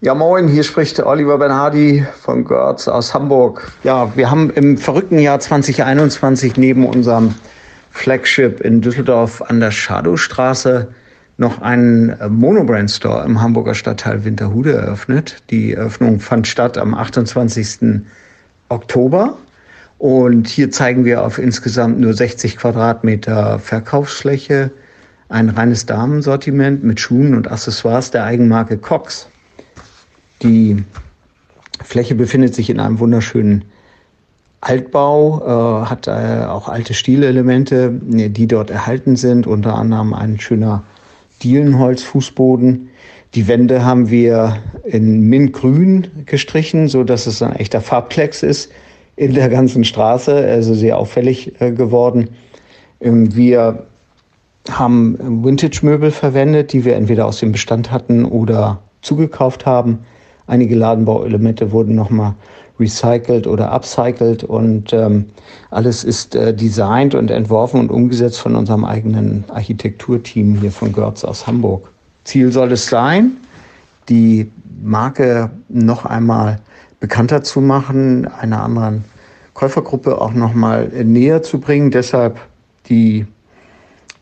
Ja, 0.00 0.14
moin, 0.14 0.46
hier 0.46 0.62
spricht 0.62 1.00
Oliver 1.00 1.38
Bernhardi 1.38 2.06
von 2.20 2.44
Görz 2.44 2.86
aus 2.86 3.14
Hamburg. 3.14 3.72
Ja, 3.82 4.16
wir 4.16 4.30
haben 4.30 4.50
im 4.50 4.78
verrückten 4.78 5.18
Jahr 5.18 5.40
2021 5.40 6.56
neben 6.56 6.86
unserem 6.86 7.34
Flagship 7.90 8.60
in 8.60 8.80
Düsseldorf 8.80 9.42
an 9.42 9.58
der 9.58 9.72
Schadowstraße 9.72 10.94
noch 11.36 11.62
einen 11.62 12.10
äh, 12.10 12.28
Monobrand 12.28 12.90
Store 12.90 13.24
im 13.24 13.40
Hamburger 13.40 13.74
Stadtteil 13.74 14.24
Winterhude 14.24 14.72
eröffnet. 14.72 15.42
Die 15.50 15.72
Eröffnung 15.72 16.20
fand 16.20 16.46
statt 16.46 16.78
am 16.78 16.94
28. 16.94 18.02
Oktober. 18.68 19.36
Und 19.98 20.46
hier 20.48 20.70
zeigen 20.70 21.04
wir 21.04 21.24
auf 21.24 21.38
insgesamt 21.38 21.98
nur 21.98 22.14
60 22.14 22.56
Quadratmeter 22.56 23.58
Verkaufsfläche 23.58 24.70
ein 25.28 25.50
reines 25.50 25.86
Damensortiment 25.86 26.84
mit 26.84 27.00
Schuhen 27.00 27.34
und 27.34 27.50
Accessoires 27.50 28.10
der 28.10 28.24
Eigenmarke 28.24 28.78
Cox. 28.78 29.28
Die 30.42 30.82
Fläche 31.82 32.14
befindet 32.14 32.54
sich 32.54 32.70
in 32.70 32.80
einem 32.80 32.98
wunderschönen 32.98 33.64
Altbau, 34.60 35.82
äh, 35.82 35.86
hat 35.86 36.08
äh, 36.08 36.44
auch 36.46 36.68
alte 36.68 36.94
Stilelemente, 36.94 37.92
die 37.92 38.46
dort 38.46 38.70
erhalten 38.70 39.16
sind, 39.16 39.46
unter 39.46 39.74
anderem 39.74 40.14
ein 40.14 40.40
schöner 40.40 40.82
Dielenholzfußboden. 41.42 42.90
Die 43.34 43.46
Wände 43.46 43.84
haben 43.84 44.10
wir 44.10 44.56
in 44.84 45.28
Mintgrün 45.28 46.08
gestrichen, 46.26 46.88
so 46.88 47.04
dass 47.04 47.26
es 47.26 47.42
ein 47.42 47.56
echter 47.56 47.80
Farbklecks 47.80 48.42
ist 48.42 48.72
in 49.16 49.34
der 49.34 49.48
ganzen 49.48 49.84
Straße, 49.84 50.34
also 50.34 50.74
sehr 50.74 50.96
auffällig 50.96 51.60
äh, 51.60 51.72
geworden. 51.72 52.30
Ähm, 53.00 53.34
wir 53.34 53.86
haben 54.70 55.44
Vintage-Möbel 55.44 56.10
verwendet, 56.10 56.72
die 56.72 56.84
wir 56.84 56.96
entweder 56.96 57.26
aus 57.26 57.40
dem 57.40 57.52
Bestand 57.52 57.90
hatten 57.90 58.24
oder 58.24 58.80
zugekauft 59.02 59.66
haben. 59.66 60.00
Einige 60.46 60.74
Ladenbauelemente 60.74 61.72
wurden 61.72 61.94
nochmal 61.94 62.34
recycelt 62.80 63.46
oder 63.46 63.72
upcycled 63.72 64.44
und 64.44 64.92
ähm, 64.92 65.26
alles 65.70 66.04
ist 66.04 66.34
äh, 66.34 66.54
designt 66.54 67.14
und 67.14 67.30
entworfen 67.30 67.80
und 67.80 67.90
umgesetzt 67.90 68.40
von 68.40 68.54
unserem 68.54 68.84
eigenen 68.84 69.44
Architekturteam 69.48 70.54
hier 70.60 70.72
von 70.72 70.92
Görz 70.92 71.24
aus 71.24 71.46
Hamburg. 71.46 71.88
Ziel 72.24 72.52
soll 72.52 72.72
es 72.72 72.86
sein, 72.86 73.32
die 74.08 74.50
Marke 74.82 75.50
noch 75.68 76.04
einmal 76.04 76.60
bekannter 77.00 77.42
zu 77.42 77.60
machen, 77.60 78.26
einer 78.26 78.62
anderen 78.62 79.04
Käufergruppe 79.54 80.20
auch 80.20 80.32
noch 80.32 80.54
mal 80.54 80.88
näher 80.88 81.42
zu 81.42 81.58
bringen. 81.58 81.90
Deshalb 81.90 82.38
die 82.88 83.26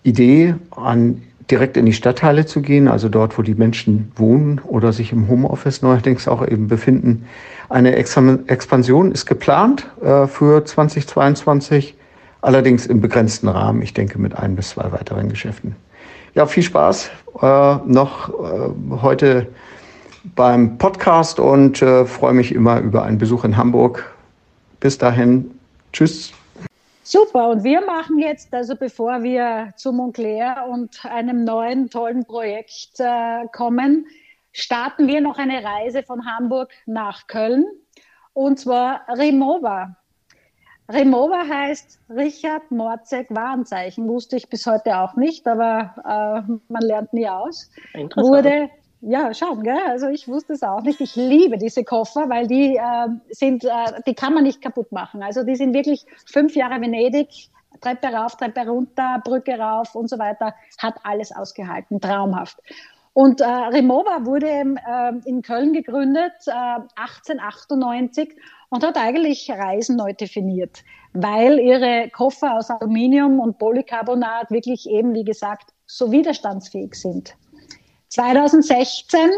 Idee, 0.03 0.55
an, 0.71 1.23
direkt 1.51 1.77
in 1.77 1.87
die 1.87 1.93
Stadtteile 1.93 2.47
zu 2.47 2.61
gehen, 2.61 2.89
also 2.89 3.09
dort, 3.09 3.37
wo 3.39 3.43
die 3.43 3.55
Menschen 3.55 4.13
wohnen 4.17 4.61
oder 4.65 4.93
sich 4.93 5.13
im 5.13 5.29
Homeoffice 5.29 5.83
neuerdings 5.83 6.27
auch 6.29 6.47
eben 6.47 6.69
befinden. 6.69 7.27
Eine 7.69 7.97
Expansion 7.97 9.11
ist 9.11 9.27
geplant 9.27 9.89
äh, 10.01 10.29
für 10.29 10.65
2022, 10.65 11.97
allerdings 12.41 12.87
im 12.87 13.01
begrenzten 13.01 13.49
Rahmen, 13.49 13.83
ich 13.83 13.93
denke 13.93 14.21
mit 14.21 14.37
ein 14.37 14.55
bis 14.55 14.71
zwei 14.71 14.93
weiteren 14.93 15.29
Geschäften. 15.29 15.75
Ja, 16.35 16.47
viel 16.47 16.63
Spaß 16.63 17.11
äh, 17.43 17.77
noch 17.87 18.29
äh, 18.29 19.03
heute 19.03 19.49
beim 20.35 20.79
Podcast 20.79 21.39
und 21.39 21.79
freue 21.79 22.33
mich 22.33 22.53
immer 22.53 22.81
über 22.81 23.05
einen 23.05 23.17
Besuch 23.17 23.45
in 23.45 23.57
Hamburg. 23.57 24.13
Bis 24.81 24.99
dahin, 24.99 25.53
tschüss. 25.93 26.33
Super, 27.05 27.51
und 27.51 27.63
wir 27.63 27.81
machen 27.87 28.19
jetzt, 28.19 28.53
also 28.53 28.75
bevor 28.75 29.23
wir 29.23 29.69
zu 29.77 29.93
Montclair 29.93 30.67
und 30.69 31.05
einem 31.05 31.45
neuen 31.45 31.91
tollen 31.91 32.25
Projekt 32.25 33.01
kommen, 33.53 34.07
starten 34.57 35.07
wir 35.07 35.21
noch 35.21 35.39
eine 35.39 35.63
Reise 35.63 36.03
von 36.03 36.27
Hamburg 36.27 36.73
nach 36.87 37.27
Köln 37.27 37.67
und 38.33 38.59
zwar 38.59 39.03
Remova. 39.09 39.97
Remova 40.89 41.43
heißt 41.49 42.01
Richard 42.11 42.71
Morzek 42.71 43.27
Warenzeichen, 43.31 44.09
wusste 44.09 44.37
ich 44.37 44.49
bis 44.49 44.67
heute 44.67 44.99
auch 44.99 45.15
nicht, 45.17 45.47
aber 45.47 45.95
äh, 45.99 46.53
man 46.69 46.83
lernt 46.83 47.13
nie 47.13 47.29
aus. 47.29 47.71
Wurde 48.15 48.71
ja, 49.03 49.35
schauen, 49.35 49.63
gell? 49.63 49.79
Also 49.89 50.09
ich 50.09 50.27
wusste 50.27 50.55
es 50.55 50.63
auch 50.63 50.81
nicht. 50.83 51.01
Ich 51.01 51.17
liebe 51.17 51.59
diese 51.59 51.85
Koffer, 51.85 52.29
weil 52.29 52.47
die 52.47 52.77
äh, 52.77 53.09
sind, 53.29 53.65
äh, 53.65 54.01
die 54.07 54.15
kann 54.15 54.33
man 54.33 54.45
nicht 54.45 54.63
kaputt 54.63 54.91
machen. 54.91 55.23
Also 55.23 55.45
die 55.45 55.55
sind 55.55 55.75
wirklich 55.75 56.07
fünf 56.25 56.57
Jahre 56.57 56.81
Venedig, 56.81 57.51
Treppe 57.81 58.09
rauf, 58.09 58.37
Treppe 58.37 58.67
runter, 58.67 59.21
Brücke 59.23 59.59
rauf 59.59 59.95
und 59.95 60.09
so 60.09 60.19
weiter, 60.19 60.55
hat 60.79 60.95
alles 61.03 61.31
ausgehalten, 61.31 62.01
traumhaft. 62.01 62.59
Und 63.17 63.41
äh, 63.41 63.47
Remova 63.47 64.27
wurde 64.27 64.47
äh, 64.47 65.13
in 65.25 65.41
Köln 65.41 65.73
gegründet, 65.73 66.35
äh, 66.49 66.51
1898 66.97 68.37
und 68.69 68.85
hat 68.85 68.99
eigentlich 68.99 69.51
Reisen 69.51 69.97
neu 69.97 70.13
definiert, 70.13 70.85
weil 71.15 71.59
ihre 71.59 72.11
Koffer 72.11 72.53
aus 72.53 72.69
Aluminium 72.69 73.41
und 73.41 73.57
Polycarbonat 73.57 74.51
wirklich 74.51 74.87
eben, 74.91 75.15
wie 75.15 75.25
gesagt, 75.25 75.73
so 75.87 76.13
widerstandsfähig 76.13 76.95
sind. 76.95 77.35
2016 78.11 79.31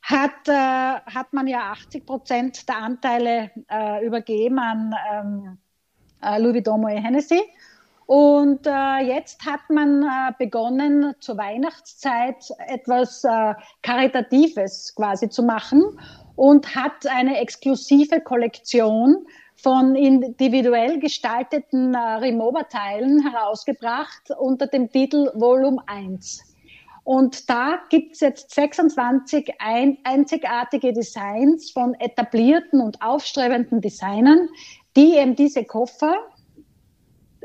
hat, 0.00 0.48
äh, 0.48 0.52
hat 0.54 1.30
man 1.34 1.46
ja 1.46 1.72
80 1.72 2.06
Prozent 2.06 2.66
der 2.66 2.78
Anteile 2.78 3.50
äh, 3.70 4.06
übergeben 4.06 4.58
an 4.58 4.94
ähm, 5.12 5.58
äh, 6.22 6.40
Louis 6.40 6.54
Vuitton 6.54 6.80
Moet 6.80 7.04
Hennessy. 7.04 7.42
Und 8.06 8.66
äh, 8.66 8.98
jetzt 9.04 9.44
hat 9.44 9.68
man 9.68 10.02
äh, 10.02 10.32
begonnen, 10.38 11.14
zur 11.18 11.36
Weihnachtszeit 11.38 12.52
etwas 12.68 13.24
äh, 13.24 13.54
Karitatives 13.82 14.94
quasi 14.94 15.28
zu 15.28 15.42
machen 15.42 15.82
und 16.36 16.76
hat 16.76 17.06
eine 17.08 17.40
exklusive 17.40 18.20
Kollektion 18.20 19.26
von 19.56 19.96
individuell 19.96 21.00
gestalteten 21.00 21.94
äh, 21.94 21.98
Remover-Teilen 21.98 23.28
herausgebracht 23.28 24.30
unter 24.38 24.68
dem 24.68 24.88
Titel 24.92 25.32
Volume 25.34 25.82
1. 25.86 26.44
Und 27.02 27.50
da 27.50 27.80
gibt 27.88 28.14
es 28.14 28.20
jetzt 28.20 28.54
26 28.54 29.54
ein, 29.58 29.98
einzigartige 30.04 30.92
Designs 30.92 31.70
von 31.70 31.94
etablierten 31.94 32.80
und 32.80 33.02
aufstrebenden 33.02 33.80
Designern, 33.80 34.48
die 34.96 35.14
eben 35.16 35.34
diese 35.36 35.64
Koffer, 35.64 36.16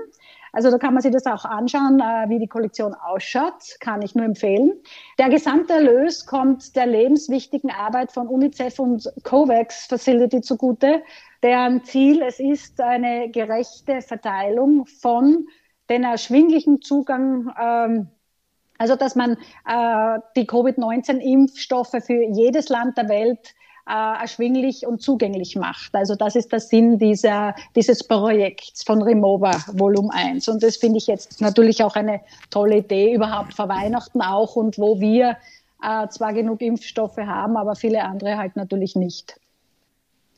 Also 0.53 0.69
da 0.69 0.77
kann 0.77 0.93
man 0.93 1.01
sich 1.01 1.11
das 1.11 1.25
auch 1.25 1.45
anschauen, 1.45 1.99
äh, 1.99 2.29
wie 2.29 2.39
die 2.39 2.47
Kollektion 2.47 2.93
ausschaut, 2.93 3.77
kann 3.79 4.01
ich 4.01 4.15
nur 4.15 4.25
empfehlen. 4.25 4.73
Der 5.17 5.29
gesamte 5.29 5.73
Erlös 5.73 6.25
kommt 6.25 6.75
der 6.75 6.87
lebenswichtigen 6.87 7.71
Arbeit 7.71 8.11
von 8.11 8.27
UNICEF 8.27 8.79
und 8.79 9.11
COVAX 9.23 9.85
Facility 9.85 10.41
zugute, 10.41 11.03
deren 11.41 11.83
Ziel 11.83 12.21
es 12.21 12.39
ist, 12.39 12.81
eine 12.81 13.29
gerechte 13.29 14.01
Verteilung 14.01 14.85
von 14.85 15.47
den 15.89 16.03
erschwinglichen 16.03 16.81
Zugang 16.81 17.53
ähm, 17.59 18.07
also, 18.81 18.95
dass 18.95 19.13
man 19.13 19.37
äh, 19.67 20.19
die 20.35 20.47
Covid-19-Impfstoffe 20.47 21.97
für 22.03 22.23
jedes 22.33 22.69
Land 22.69 22.97
der 22.97 23.09
Welt 23.09 23.53
äh, 23.87 24.21
erschwinglich 24.21 24.85
und 24.85 25.01
zugänglich 25.01 25.55
macht. 25.55 25.93
Also 25.93 26.15
das 26.15 26.35
ist 26.35 26.51
der 26.51 26.59
Sinn 26.59 26.97
dieser, 26.97 27.55
dieses 27.75 28.03
Projekts 28.07 28.83
von 28.83 29.01
Remova 29.01 29.51
Volume 29.73 30.13
1. 30.13 30.47
Und 30.49 30.63
das 30.63 30.77
finde 30.77 30.97
ich 30.97 31.07
jetzt 31.07 31.41
natürlich 31.41 31.83
auch 31.83 31.95
eine 31.95 32.21
tolle 32.49 32.77
Idee, 32.77 33.13
überhaupt 33.13 33.53
vor 33.53 33.69
Weihnachten 33.69 34.21
auch 34.21 34.55
und 34.55 34.77
wo 34.77 34.99
wir 34.99 35.37
äh, 35.83 36.07
zwar 36.09 36.33
genug 36.33 36.61
Impfstoffe 36.61 37.17
haben, 37.17 37.57
aber 37.57 37.75
viele 37.75 38.03
andere 38.03 38.37
halt 38.37 38.55
natürlich 38.55 38.95
nicht. 38.95 39.40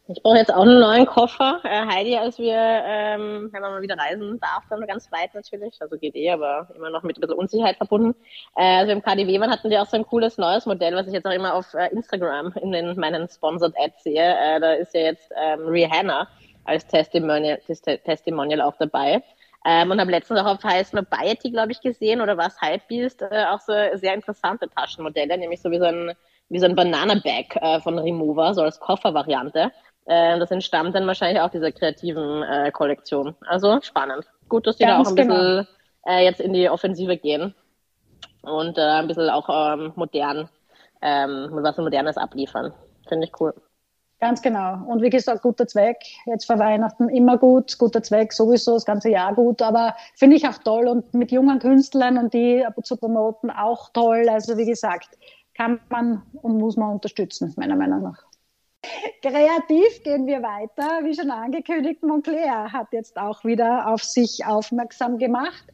Ich 0.08 0.22
brauche 0.22 0.36
jetzt 0.36 0.54
auch 0.54 0.64
einen 0.64 0.82
neuen 0.82 1.06
Koffer. 1.06 1.62
Äh, 1.64 1.86
Heidi, 1.86 2.18
als 2.18 2.38
wir, 2.38 2.58
ähm, 2.58 3.48
wenn 3.54 3.62
man 3.62 3.72
mal 3.72 3.82
wieder 3.82 3.98
reisen 3.98 4.38
darf, 4.42 4.64
dann 4.70 4.86
ganz 4.86 5.10
weit 5.14 5.34
natürlich, 5.34 5.82
also 5.82 5.98
geht 5.98 6.16
eh, 6.16 6.30
aber 6.30 6.68
immer 6.76 6.90
noch 6.90 7.04
mit 7.04 7.18
ein 7.18 7.22
bisschen 7.22 7.38
Unsicherheit 7.38 7.78
verbunden. 7.78 8.14
Äh, 8.58 8.80
also 8.80 8.92
im 8.92 9.02
KDW 9.02 9.40
waren 9.40 9.50
hatten 9.50 9.70
wir 9.70 9.82
auch 9.82 9.86
so 9.86 9.96
ein 9.96 10.06
cooles 10.06 10.38
neues 10.38 10.66
Modell, 10.66 10.94
was 10.94 11.08
ich 11.08 11.14
jetzt 11.14 11.26
auch 11.26 11.32
immer 11.32 11.54
auf 11.54 11.74
äh, 11.74 11.88
Instagram 11.94 12.54
in 12.62 12.74
den, 12.74 13.00
meinen 13.00 13.30
Sponsored 13.30 13.76
Ads 13.78 14.04
sehe. 14.04 14.36
Äh, 14.38 14.60
da 14.60 14.74
ist 14.74 14.94
ja 14.94 15.02
jetzt 15.02 15.32
ähm, 15.38 15.68
Rihanna 15.68 16.28
als 16.66 16.86
Testimonial, 16.86 17.60
Testimonial 18.04 18.60
auch 18.60 18.76
dabei. 18.78 19.24
Ähm, 19.66 19.90
und 19.90 20.02
habe 20.02 20.12
letztens 20.12 20.42
auch 20.42 20.48
auf 20.48 20.64
High 20.66 20.86
Snobiety, 20.86 21.52
glaube 21.52 21.72
ich, 21.72 21.80
gesehen 21.80 22.20
oder 22.20 22.38
was 22.38 22.62
Hypebeast, 22.62 23.22
äh, 23.22 23.46
auch 23.50 23.62
so 23.62 23.72
sehr 23.94 24.14
interessante 24.14 24.68
Taschenmodelle, 24.68 25.38
nämlich 25.38 25.62
so 25.62 25.72
wie 25.72 25.80
so 25.80 25.86
ein 25.86 26.12
wie 26.50 26.60
so 26.60 26.66
ein 26.66 26.76
Banana-Bag 26.76 27.56
äh, 27.56 27.80
von 27.80 27.98
Remover, 27.98 28.54
so 28.54 28.62
als 28.62 28.80
Koffervariante. 28.80 29.72
Äh, 30.06 30.40
das 30.40 30.52
entstammt 30.52 30.96
dann 30.96 31.08
wahrscheinlich 31.08 31.42
auch 31.42 31.50
dieser 31.50 31.72
kreativen 31.72 32.44
äh, 32.44 32.72
Kollektion. 32.72 33.36
Also 33.48 33.80
spannend. 33.82 34.26
Gut, 34.50 34.68
dass 34.68 34.78
die 34.78 34.84
Ganz 34.84 35.08
da 35.08 35.12
auch 35.12 35.12
ein 35.12 35.16
genau. 35.16 35.36
bisschen 35.36 35.68
äh, 36.06 36.24
jetzt 36.24 36.42
in 36.42 36.54
die 36.54 36.70
Offensive 36.70 37.18
gehen 37.18 37.56
und 38.42 38.78
äh, 38.78 38.82
ein 38.82 39.08
bisschen 39.08 39.30
auch 39.30 39.48
ähm, 39.50 39.94
modern, 39.96 40.50
ähm, 41.02 41.50
was 41.52 41.78
Modernes 41.78 42.18
abliefern. 42.18 42.74
Finde 43.08 43.28
ich 43.28 43.40
cool. 43.40 43.54
Ganz 44.20 44.42
genau. 44.42 44.86
Und 44.86 45.02
wie 45.02 45.10
gesagt, 45.10 45.42
guter 45.42 45.68
Zweck. 45.68 45.98
Jetzt 46.26 46.46
vor 46.46 46.58
Weihnachten 46.58 47.10
immer 47.10 47.38
gut, 47.38 47.78
guter 47.78 48.02
Zweck 48.02 48.32
sowieso 48.32 48.76
das 48.76 48.86
ganze 48.86 49.10
Jahr 49.10 49.36
gut, 49.36 49.62
aber 49.62 49.96
finde 50.16 50.38
ich 50.38 50.48
auch 50.48 50.58
toll 50.60 50.88
und 50.88 51.14
mit 51.14 51.34
jungen 51.34 51.60
Künstlern 51.60 52.18
und 52.18 52.34
die 52.34 52.66
zu 52.84 52.96
promoten 52.96 53.52
auch 53.52 53.90
toll. 53.92 54.30
Also 54.30 54.58
wie 54.58 54.66
gesagt, 54.66 55.18
kann 55.56 55.82
man 55.90 56.22
und 56.42 56.58
muss 56.58 56.78
man 56.78 56.94
unterstützen, 56.94 57.54
meiner 57.58 57.76
Meinung 57.76 58.04
nach. 58.04 58.24
Kreativ 59.22 60.04
gehen 60.04 60.28
wir 60.28 60.42
weiter. 60.42 61.04
Wie 61.04 61.14
schon 61.14 61.32
angekündigt, 61.32 62.04
Montclair 62.04 62.72
hat 62.72 62.88
jetzt 62.92 63.18
auch 63.18 63.44
wieder 63.44 63.88
auf 63.88 64.04
sich 64.04 64.46
aufmerksam 64.46 65.18
gemacht. 65.18 65.66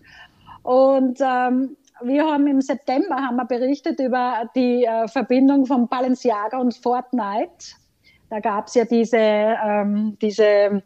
Und 0.64 1.20
ähm, 1.22 1.78
wir 2.02 2.26
haben 2.26 2.48
im 2.48 2.62
September 2.62 3.16
haben 3.16 3.36
wir 3.38 3.46
berichtet 3.46 4.00
über 4.00 4.50
die 4.56 4.86
äh, 4.86 5.08
Verbindung 5.08 5.66
von 5.66 5.88
Balenciaga 5.88 6.60
und 6.60 6.76
Fortnite. 6.76 7.76
Da 8.30 8.40
gab 8.40 8.68
es 8.68 8.76
ja 8.76 8.86
diese, 8.86 9.18
ähm, 9.18 10.18
diese 10.22 10.84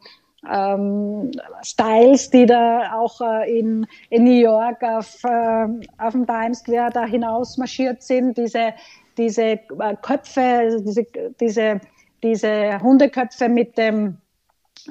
ähm, 0.50 1.32
Styles, 1.64 2.30
die 2.30 2.46
da 2.46 2.94
auch 2.94 3.22
äh, 3.22 3.60
in, 3.60 3.86
in 4.10 4.24
New 4.24 4.40
York 4.40 4.82
auf, 4.84 5.24
äh, 5.24 5.68
auf 5.98 6.14
dem 6.14 6.26
Times 6.26 6.60
Square 6.60 6.92
da 6.94 7.06
hinaus 7.06 7.58
marschiert 7.58 8.02
sind, 8.02 8.38
diese, 8.38 8.74
diese 9.18 9.44
äh, 9.44 9.60
Köpfe, 10.02 10.82
diese, 10.86 11.06
diese, 11.40 11.82
diese 12.24 12.82
Hundeköpfe 12.82 13.50
mit 13.50 13.78
dem, 13.78 14.18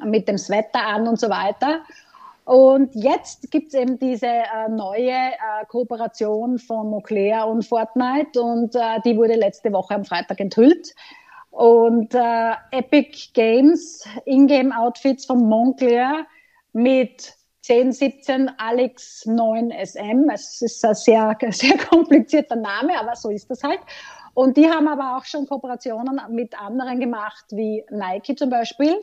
mit 0.04 0.28
dem 0.28 0.38
Sweater 0.38 0.86
an 0.86 1.08
und 1.08 1.18
so 1.18 1.28
weiter. 1.28 1.80
Und 2.44 2.94
jetzt 2.94 3.50
gibt 3.50 3.68
es 3.68 3.74
eben 3.74 3.98
diese 3.98 4.26
äh, 4.26 4.68
neue 4.68 5.10
äh, 5.10 5.64
Kooperation 5.68 6.58
von 6.58 6.90
Moncler 6.90 7.46
und 7.46 7.64
Fortnite 7.64 8.40
und 8.40 8.74
äh, 8.74 9.00
die 9.04 9.16
wurde 9.16 9.34
letzte 9.34 9.72
Woche 9.72 9.94
am 9.94 10.04
Freitag 10.04 10.40
enthüllt. 10.40 10.92
Und 11.50 12.14
äh, 12.14 12.52
Epic 12.72 13.30
Games 13.34 14.04
Ingame-Outfits 14.24 15.26
von 15.26 15.46
Moncler 15.48 16.26
mit 16.72 17.34
10, 17.60 17.92
17 17.92 18.50
Alex 18.58 19.24
9 19.26 19.70
SM. 19.70 20.28
Es 20.32 20.60
ist 20.62 20.84
ein 20.84 20.94
sehr, 20.94 21.36
sehr 21.50 21.78
komplizierter 21.78 22.56
Name, 22.56 22.98
aber 22.98 23.14
so 23.14 23.30
ist 23.30 23.48
das 23.50 23.62
halt. 23.62 23.80
Und 24.34 24.56
die 24.56 24.68
haben 24.68 24.88
aber 24.88 25.16
auch 25.16 25.24
schon 25.24 25.46
Kooperationen 25.46 26.20
mit 26.30 26.58
anderen 26.60 27.00
gemacht, 27.00 27.44
wie 27.50 27.84
Nike 27.90 28.34
zum 28.34 28.50
Beispiel. 28.50 28.96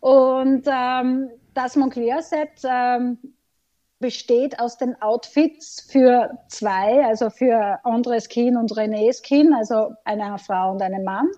Und 0.00 0.64
ähm, 0.66 1.30
das 1.54 1.76
Moncler-Set 1.76 2.62
ähm, 2.64 3.18
besteht 3.98 4.60
aus 4.60 4.76
den 4.76 5.00
Outfits 5.00 5.86
für 5.90 6.30
zwei, 6.48 7.04
also 7.04 7.30
für 7.30 7.78
André 7.84 8.20
Skin 8.20 8.56
und 8.56 8.72
René 8.72 9.12
Skin, 9.14 9.54
also 9.54 9.92
eine 10.04 10.38
Frau 10.38 10.72
und 10.72 10.82
einen 10.82 11.04
Mann, 11.04 11.28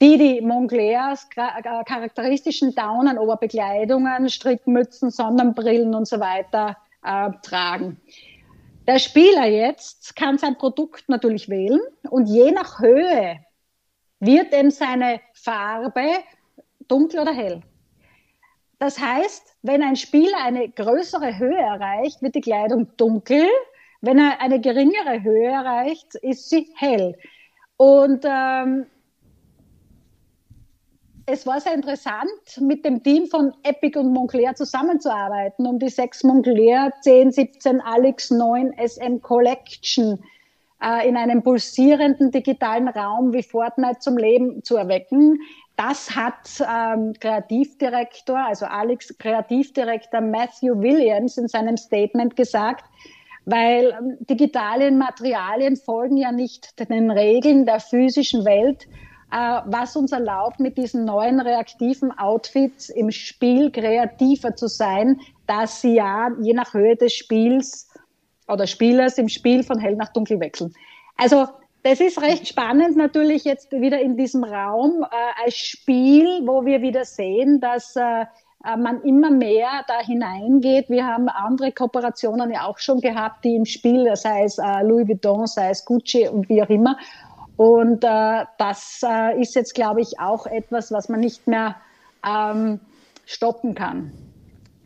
die 0.00 0.16
die 0.16 0.40
Monclers 0.40 1.28
charakteristischen 1.30 2.74
Daunenoberbekleidungen, 2.74 4.28
Strickmützen, 4.30 5.10
Sonnenbrillen 5.10 5.94
und 5.94 6.08
so 6.08 6.18
weiter 6.18 6.76
äh, 7.04 7.30
tragen. 7.42 8.00
Der 8.86 8.98
Spieler 8.98 9.46
jetzt 9.46 10.16
kann 10.16 10.38
sein 10.38 10.58
Produkt 10.58 11.08
natürlich 11.08 11.48
wählen 11.48 11.80
und 12.10 12.26
je 12.26 12.50
nach 12.50 12.80
Höhe 12.80 13.38
wird 14.18 14.52
eben 14.52 14.72
seine 14.72 15.20
Farbe 15.34 16.08
dunkel 16.88 17.20
oder 17.20 17.32
hell. 17.32 17.62
Das 18.80 18.98
heißt, 18.98 19.56
wenn 19.62 19.84
ein 19.84 19.94
Spieler 19.94 20.38
eine 20.42 20.68
größere 20.68 21.38
Höhe 21.38 21.58
erreicht, 21.58 22.22
wird 22.22 22.34
die 22.34 22.40
Kleidung 22.40 22.96
dunkel. 22.96 23.46
Wenn 24.00 24.18
er 24.18 24.40
eine 24.40 24.60
geringere 24.60 25.22
Höhe 25.22 25.46
erreicht, 25.46 26.16
ist 26.16 26.50
sie 26.50 26.72
hell. 26.74 27.16
Und 27.76 28.24
ähm, 28.24 28.86
es 31.26 31.46
war 31.46 31.60
sehr 31.60 31.74
interessant, 31.74 32.30
mit 32.60 32.84
dem 32.84 33.02
Team 33.02 33.26
von 33.26 33.52
Epic 33.62 33.98
und 33.98 34.12
Moncler 34.12 34.54
zusammenzuarbeiten, 34.54 35.66
um 35.66 35.78
die 35.78 35.88
sechs 35.88 36.24
Moncler 36.24 36.92
10, 37.02 37.32
17, 37.32 37.80
Alex 37.80 38.30
9 38.30 38.72
SM 38.76 39.20
Collection 39.20 40.18
äh, 40.82 41.08
in 41.08 41.16
einem 41.16 41.42
pulsierenden 41.42 42.30
digitalen 42.30 42.88
Raum 42.88 43.32
wie 43.32 43.42
Fortnite 43.42 44.00
zum 44.00 44.16
Leben 44.16 44.64
zu 44.64 44.76
erwecken. 44.76 45.38
Das 45.76 46.14
hat 46.14 46.60
ähm, 46.60 47.14
Kreativdirektor, 47.18 48.38
also 48.38 48.66
Alex 48.66 49.16
Kreativdirektor 49.18 50.20
Matthew 50.20 50.80
Williams 50.80 51.38
in 51.38 51.48
seinem 51.48 51.76
Statement 51.76 52.36
gesagt, 52.36 52.84
weil 53.44 53.96
ähm, 53.98 54.16
digitale 54.20 54.90
Materialien 54.90 55.76
folgen 55.76 56.16
ja 56.16 56.32
nicht 56.32 56.78
den 56.78 57.10
Regeln 57.10 57.64
der 57.64 57.80
physischen 57.80 58.44
Welt, 58.44 58.86
was 59.32 59.96
uns 59.96 60.12
erlaubt, 60.12 60.60
mit 60.60 60.76
diesen 60.76 61.06
neuen 61.06 61.40
reaktiven 61.40 62.16
Outfits 62.18 62.90
im 62.90 63.10
Spiel 63.10 63.70
kreativer 63.70 64.54
zu 64.54 64.66
sein, 64.66 65.20
dass 65.46 65.80
sie 65.80 65.94
ja 65.94 66.28
je 66.42 66.52
nach 66.52 66.74
Höhe 66.74 66.96
des 66.96 67.14
Spiels 67.14 67.88
oder 68.48 68.66
Spielers 68.66 69.18
im 69.18 69.28
Spiel 69.28 69.62
von 69.62 69.78
hell 69.78 69.96
nach 69.96 70.12
dunkel 70.12 70.38
wechseln. 70.38 70.74
Also 71.16 71.46
das 71.82 72.00
ist 72.00 72.20
recht 72.22 72.46
spannend 72.46 72.96
natürlich 72.96 73.44
jetzt 73.44 73.72
wieder 73.72 74.00
in 74.00 74.16
diesem 74.16 74.44
Raum 74.44 75.02
äh, 75.02 75.44
als 75.44 75.56
Spiel, 75.56 76.42
wo 76.46 76.64
wir 76.64 76.80
wieder 76.80 77.04
sehen, 77.04 77.60
dass 77.60 77.96
äh, 77.96 78.24
äh, 78.64 78.76
man 78.76 79.02
immer 79.02 79.30
mehr 79.30 79.84
da 79.88 80.00
hineingeht. 80.00 80.88
Wir 80.88 81.06
haben 81.06 81.28
andere 81.28 81.72
Kooperationen 81.72 82.52
ja 82.52 82.66
auch 82.66 82.78
schon 82.78 83.00
gehabt, 83.00 83.44
die 83.44 83.56
im 83.56 83.64
Spiel, 83.64 84.14
sei 84.14 84.44
es 84.44 84.58
äh, 84.58 84.82
Louis 84.82 85.08
Vuitton, 85.08 85.46
sei 85.46 85.70
es 85.70 85.84
Gucci 85.84 86.28
und 86.28 86.48
wie 86.48 86.62
auch 86.62 86.68
immer. 86.68 86.96
Und 87.56 88.04
äh, 88.04 88.44
das 88.58 89.00
äh, 89.04 89.40
ist 89.40 89.54
jetzt, 89.54 89.74
glaube 89.74 90.00
ich, 90.00 90.18
auch 90.18 90.46
etwas, 90.46 90.90
was 90.90 91.08
man 91.08 91.20
nicht 91.20 91.46
mehr 91.46 91.76
ähm, 92.26 92.80
stoppen 93.26 93.74
kann. 93.74 94.12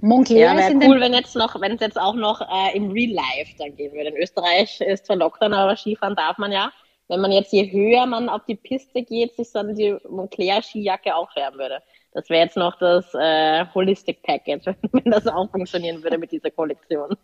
Moncler 0.00 0.36
ja, 0.36 0.56
wäre 0.56 0.74
cool, 0.74 1.00
wenn 1.00 1.14
jetzt 1.14 1.36
noch, 1.36 1.60
wenn 1.60 1.72
es 1.72 1.80
jetzt 1.80 1.98
auch 1.98 2.14
noch 2.14 2.40
äh, 2.40 2.76
im 2.76 2.90
Real 2.90 3.14
Life 3.14 3.54
dann 3.58 3.74
gehen 3.76 3.92
würde. 3.92 4.10
In 4.10 4.16
Österreich 4.16 4.80
ist 4.80 5.06
zwar 5.06 5.16
Lockdown, 5.16 5.54
aber 5.54 5.76
Skifahren 5.76 6.16
darf 6.16 6.38
man 6.38 6.52
ja 6.52 6.70
wenn 7.08 7.20
man 7.20 7.32
jetzt, 7.32 7.52
je 7.52 7.70
höher 7.70 8.06
man 8.06 8.28
auf 8.28 8.44
die 8.46 8.56
Piste 8.56 9.02
geht, 9.02 9.36
sich 9.36 9.52
dann 9.52 9.74
die 9.74 9.96
Moncler-Skijacke 10.08 11.14
auch 11.14 11.30
färben 11.32 11.58
würde. 11.58 11.82
Das 12.12 12.28
wäre 12.30 12.44
jetzt 12.44 12.56
noch 12.56 12.78
das 12.78 13.12
äh, 13.14 13.66
Holistic 13.74 14.22
Package, 14.22 14.74
wenn 14.92 15.10
das 15.10 15.26
auch 15.26 15.50
funktionieren 15.50 16.02
würde 16.02 16.18
mit 16.18 16.32
dieser 16.32 16.50
Kollektion. 16.50 17.16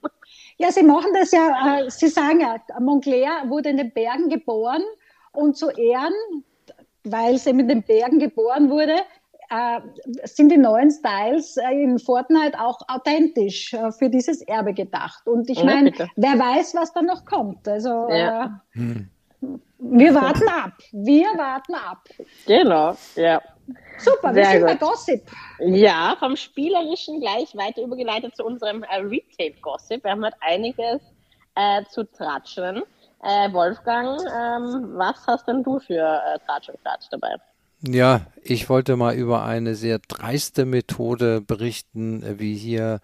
Ja, 0.59 0.71
sie 0.71 0.83
machen 0.83 1.13
das 1.15 1.33
ja, 1.33 1.81
äh, 1.81 1.91
sie 1.91 2.09
sagen 2.09 2.41
ja, 2.41 2.57
Moncler 2.79 3.49
wurde 3.49 3.71
in 3.71 3.79
den 3.79 3.93
Bergen 3.93 4.29
geboren 4.29 4.83
und 5.33 5.57
zu 5.57 5.71
Ehren, 5.71 6.13
weil 7.05 7.39
sie 7.39 7.51
in 7.51 7.69
den 7.69 7.83
Bergen 7.83 8.19
geboren 8.19 8.71
wurde, 8.71 8.97
äh, 9.51 9.81
sind 10.25 10.51
die 10.51 10.57
neuen 10.57 10.91
Styles 10.91 11.57
äh, 11.57 11.83
in 11.83 11.99
Fortnite 11.99 12.59
auch 12.59 12.79
authentisch 12.89 13.75
äh, 13.75 13.93
für 13.93 14.09
dieses 14.09 14.41
Erbe 14.43 14.73
gedacht. 14.73 15.27
Und 15.27 15.51
ich 15.51 15.63
meine, 15.63 15.93
ja, 15.95 16.07
wer 16.17 16.39
weiß, 16.39 16.75
was 16.75 16.93
da 16.93 17.03
noch 17.03 17.25
kommt. 17.25 17.69
Also 17.69 18.09
ja. 18.09 18.63
Äh, 18.75 18.79
hm. 18.79 19.11
Wir 19.79 20.15
warten 20.15 20.49
ab. 20.49 20.73
Wir 20.93 21.27
warten 21.37 21.75
ab. 21.75 22.09
Genau, 22.47 22.97
ja. 23.17 23.43
Super, 23.99 24.35
wir 24.35 24.45
sind 24.45 24.65
bei 24.65 24.77
Gossip. 24.77 25.23
Ja, 25.59 26.17
vom 26.19 26.37
Spielerischen 26.37 27.21
gleich 27.21 27.55
weiter 27.57 27.83
übergeleitet 27.83 28.37
zu 28.37 28.45
unserem 28.45 28.85
äh, 28.85 28.97
Retail-Gossip. 28.97 30.05
Wir 30.05 30.13
haben 30.13 30.25
halt 30.25 30.35
einiges 30.41 31.01
äh, 31.57 31.83
zu 31.91 32.05
tratschen. 32.05 32.83
Äh, 33.23 33.53
Wolfgang, 33.53 34.21
ähm, 34.21 34.95
was 34.97 35.27
hast 35.29 35.47
denn 35.47 35.63
du 35.63 35.79
für 35.79 35.95
äh, 35.95 36.39
Tratsch 36.45 36.69
und 36.69 36.83
Tratsch 36.83 37.07
dabei? 37.11 37.37
Ja, 37.83 38.23
ich 38.43 38.69
wollte 38.69 38.97
mal 38.97 39.15
über 39.15 39.45
eine 39.45 39.75
sehr 39.77 40.01
dreiste 40.01 40.65
Methode 40.65 41.41
berichten, 41.41 42.23
äh, 42.23 42.39
wie 42.41 42.55
hier 42.55 43.01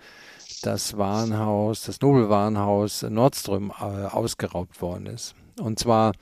das 0.63 0.97
Warenhaus, 0.97 1.85
das 1.85 2.01
Nobelwarenhaus 2.01 3.03
Nordström 3.03 3.73
äh, 3.79 3.85
ausgeraubt 3.85 4.83
worden 4.83 5.07
ist. 5.07 5.37
Und 5.61 5.79
zwar 5.79 6.13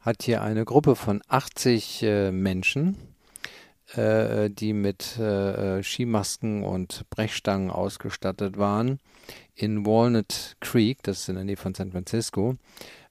hat 0.00 0.22
hier 0.22 0.40
eine 0.40 0.64
Gruppe 0.64 0.96
von 0.96 1.20
80 1.28 2.02
äh, 2.02 2.32
Menschen, 2.32 2.96
äh, 3.94 4.48
die 4.48 4.72
mit 4.72 5.18
äh, 5.18 5.82
Skimasken 5.82 6.64
und 6.64 7.04
Brechstangen 7.10 7.70
ausgestattet 7.70 8.56
waren, 8.56 8.98
in 9.54 9.84
Walnut 9.84 10.56
Creek, 10.60 11.02
das 11.02 11.20
ist 11.20 11.28
in 11.28 11.34
der 11.34 11.44
Nähe 11.44 11.56
von 11.56 11.74
San 11.74 11.92
Francisco, 11.92 12.56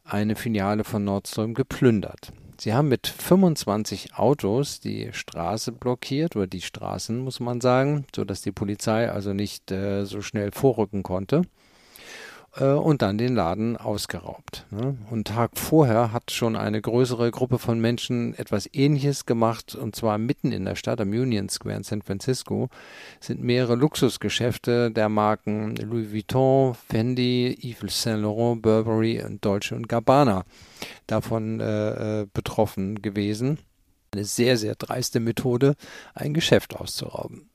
eine 0.06 0.36
Filiale 0.36 0.84
von 0.84 1.04
Nordstrom 1.04 1.54
geplündert. 1.54 2.32
Sie 2.58 2.74
haben 2.74 2.88
mit 2.88 3.08
25 3.08 4.16
Autos 4.16 4.80
die 4.80 5.10
Straße 5.12 5.74
blockiert, 5.74 6.36
oder 6.36 6.48
die 6.48 6.62
Straßen, 6.62 7.18
muss 7.20 7.40
man 7.42 7.60
sagen, 7.60 8.06
sodass 8.16 8.42
die 8.42 8.54
Polizei 8.54 9.12
also 9.12 9.34
nicht 9.34 9.72
äh, 9.72 10.06
so 10.06 10.22
schnell 10.22 10.52
vorrücken 10.52 11.04
konnte 11.04 11.42
äh, 12.58 12.66
und 12.66 13.02
dann 13.02 13.18
den 13.18 13.36
Laden 13.36 13.78
ausgeraubt. 13.78 14.66
Ne? 14.72 14.98
Und 15.10 15.28
Tag 15.28 15.52
vorher 15.56 16.12
hat 16.12 16.32
schon 16.32 16.56
eine 16.56 16.82
größere 16.82 17.32
Gruppe 17.32 17.60
von 17.60 17.80
Menschen 17.80 18.34
etwas 18.36 18.70
Ähnliches 18.74 19.26
gemacht, 19.26 19.76
und 19.76 19.96
zwar 19.96 20.18
mitten 20.18 20.52
in 20.52 20.66
der 20.66 20.76
Stadt, 20.76 21.02
am 21.02 21.10
Union 21.10 21.50
Square 21.50 21.78
in 21.78 21.84
San 21.84 22.02
Francisco, 22.02 22.70
sind 23.20 23.42
mehrere 23.42 23.76
Luxusgeschäfte 23.76 24.92
der 24.92 25.10
Marken 25.10 25.76
Louis 25.76 26.12
Vuitton, 26.12 26.76
Fendi, 26.90 27.58
Yves 27.62 28.02
Saint 28.02 28.22
Laurent, 28.22 28.62
Burberry 28.62 29.24
und 29.24 29.44
Dolce 29.44 29.76
und 29.76 29.90
Gabbana 29.90 30.46
davon 31.08 31.60
äh, 31.60 32.22
äh, 32.22 32.28
betroffen 32.34 33.02
gewesen. 33.02 33.60
Eine 34.14 34.24
sehr, 34.24 34.58
sehr 34.58 34.76
dreiste 34.76 35.20
Methode, 35.20 35.76
ein 36.14 36.34
Geschäft 36.34 36.76
auszurauben. 36.76 37.50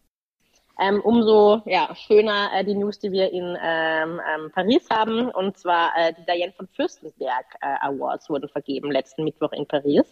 Ähm, 0.80 1.00
umso 1.02 1.60
ja, 1.66 1.94
schöner 1.94 2.50
äh, 2.54 2.64
die 2.64 2.74
News, 2.74 2.98
die 2.98 3.12
wir 3.12 3.30
in 3.32 3.56
ähm, 3.62 4.20
ähm, 4.34 4.50
Paris 4.54 4.88
haben. 4.90 5.30
Und 5.30 5.58
zwar 5.58 5.92
äh, 5.96 6.14
die 6.14 6.24
Diane 6.24 6.52
von 6.52 6.66
Fürstenberg 6.68 7.44
äh, 7.60 7.86
Awards 7.86 8.30
wurden 8.30 8.48
vergeben 8.48 8.90
letzten 8.90 9.24
Mittwoch 9.24 9.52
in 9.52 9.66
Paris. 9.66 10.04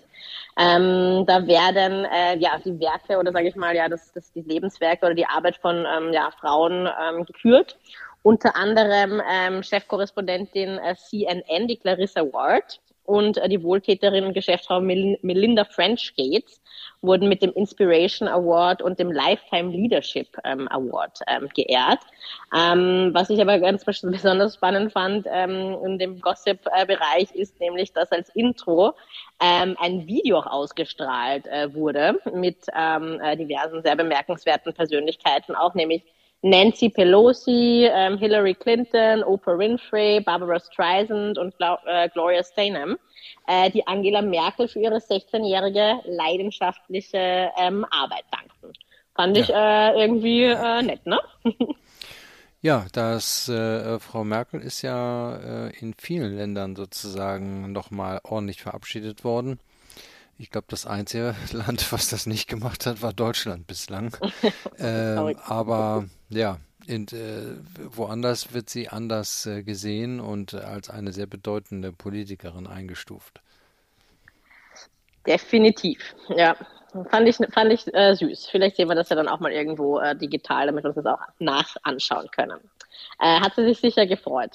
Ähm, 0.59 1.25
da 1.27 1.47
werden 1.47 2.05
äh, 2.05 2.37
ja 2.39 2.59
die 2.63 2.79
Werke 2.79 3.19
oder 3.19 3.33
sage 3.33 3.49
ich 3.49 3.57
mal 3.57 3.75
ja 3.75 3.89
das, 3.89 4.13
das 4.13 4.31
die 4.33 4.43
Lebenswerke 4.43 5.07
oder 5.07 5.15
die 5.15 5.27
Arbeit 5.27 5.57
von 5.57 5.87
ähm, 5.87 6.13
ja, 6.13 6.31
Frauen 6.39 6.87
ähm, 7.01 7.25
gekürt. 7.25 7.79
Unter 8.23 8.57
anderem 8.57 9.23
ähm, 9.27 9.63
Chefkorrespondentin 9.63 10.79
äh, 10.79 10.95
CNN, 10.97 11.69
die 11.69 11.77
Clarissa 11.77 12.21
Ward 12.21 12.81
und 13.09 13.39
äh, 13.39 13.49
die 13.49 13.63
Wohltäterin 13.63 14.25
und 14.25 14.35
Geschäftsfrau 14.35 14.81
Mel 14.81 15.19
Melinda 15.23 15.65
French 15.65 16.15
Gates 16.15 16.61
wurden 17.01 17.29
mit 17.29 17.43
dem 17.43 17.53
Inspiration 17.55 18.29
Award 18.29 18.83
und 18.83 18.99
dem 18.99 19.11
Lifetime 19.11 19.71
Leadership 19.71 20.29
ähm, 20.45 20.69
Award 20.69 21.21
ähm, 21.27 21.49
geehrt. 21.55 22.01
Ähm, 22.55 23.11
was 23.15 23.31
ich 23.31 23.41
aber 23.41 23.59
ganz 23.61 23.85
besonders 23.85 24.57
spannend 24.57 24.93
fand 24.93 25.27
ähm, 25.31 25.79
in 25.87 25.99
dem 25.99 26.21
Gossip-Bereich 26.21 27.33
ist 27.33 27.59
nämlich, 27.61 27.95
dass 27.95 28.13
als 28.13 28.29
Intro 28.35 28.93
ähm, 29.41 29.75
ein 29.81 30.07
Video 30.07 30.41
auch 30.41 30.47
ausgestrahlt 30.47 31.47
äh, 31.47 31.73
wurde 31.73 32.21
mit 32.35 32.59
ähm, 32.77 33.21
äh, 33.23 33.39
diversen 33.39 33.83
sehr 33.83 33.97
bemerkenswerten 33.97 34.75
Persönlichkeiten, 34.75 35.55
auch 35.55 35.73
nämlich 35.75 36.03
Nancy 36.43 36.89
Pelosi, 36.89 37.89
ähm, 37.93 38.17
Hillary 38.19 38.55
Clinton, 38.55 39.25
Oprah 39.25 39.59
Winfrey, 39.59 40.21
Barbara 40.21 40.61
Streisand 40.61 41.37
und 41.37 41.57
Gla 41.57 41.79
äh, 41.87 42.09
Gloria 42.11 42.45
Steinem, 42.45 42.97
äh, 43.47 43.71
die 43.71 43.87
Angela 43.87 44.23
Merkel 44.23 44.69
für 44.69 44.81
ihre 44.81 44.99
16-jährige 44.99 46.01
leidenschaftliche 46.05 47.51
ähm, 47.59 47.85
Arbeit 47.91 48.25
dankten. 48.31 48.73
Fand 49.17 49.37
ich 49.37 49.49
ja. 49.49 49.91
äh, 49.91 50.01
irgendwie 50.01 50.45
äh, 50.45 50.83
nett, 50.83 51.05
ne? 51.07 51.19
Ja, 52.61 52.87
das 52.93 53.49
äh, 53.49 54.01
Frau 54.01 54.25
Merkel 54.25 54.61
ist 54.61 54.83
ja 54.83 55.69
äh, 55.69 55.79
in 55.79 55.95
vielen 55.95 56.37
Ländern 56.37 56.75
sozusagen 56.75 57.71
nochmal 57.71 58.21
ordentlich 58.25 58.61
verabschiedet 58.61 59.23
worden. 59.23 59.61
Ich 60.39 60.51
glaube, 60.51 60.67
das 60.69 60.85
einzige 60.85 61.37
Land, 61.53 61.93
was 61.93 62.09
das 62.09 62.27
nicht 62.27 62.49
gemacht 62.49 62.85
hat, 62.85 63.01
war 63.01 63.13
Deutschland 63.13 63.69
bislang. 63.69 64.17
ähm, 64.79 65.37
aber 65.45 66.07
ja, 66.31 66.59
in, 66.87 67.07
äh, 67.09 67.57
woanders 67.97 68.53
wird 68.55 68.71
sie 68.71 68.89
anders 68.89 69.47
äh, 69.47 69.63
gesehen 69.63 70.21
und 70.21 70.55
äh, 70.55 70.59
als 70.59 70.91
eine 70.91 71.13
sehr 71.13 71.27
bedeutende 71.27 71.93
Politikerin 71.93 72.67
eingestuft. 72.67 73.41
Definitiv, 75.27 76.15
ja. 76.29 76.57
Fand 77.11 77.29
ich, 77.29 77.37
fand 77.53 77.71
ich 77.71 77.95
äh, 77.95 78.15
süß. 78.15 78.47
Vielleicht 78.47 78.77
sehen 78.77 78.89
wir 78.89 78.95
das 78.95 79.11
ja 79.11 79.17
dann 79.17 79.29
auch 79.29 79.41
mal 79.41 79.53
irgendwo 79.53 79.99
äh, 79.99 80.17
digital, 80.17 80.67
damit 80.67 80.85
wir 80.85 80.89
uns 80.89 80.97
das 80.97 81.07
auch 81.07 81.21
nach 81.39 81.77
anschauen 81.83 82.31
können. 82.31 82.59
Äh, 83.21 83.41
hat 83.41 83.55
sie 83.55 83.65
sich 83.65 83.79
sicher 83.79 84.07
gefreut. 84.07 84.53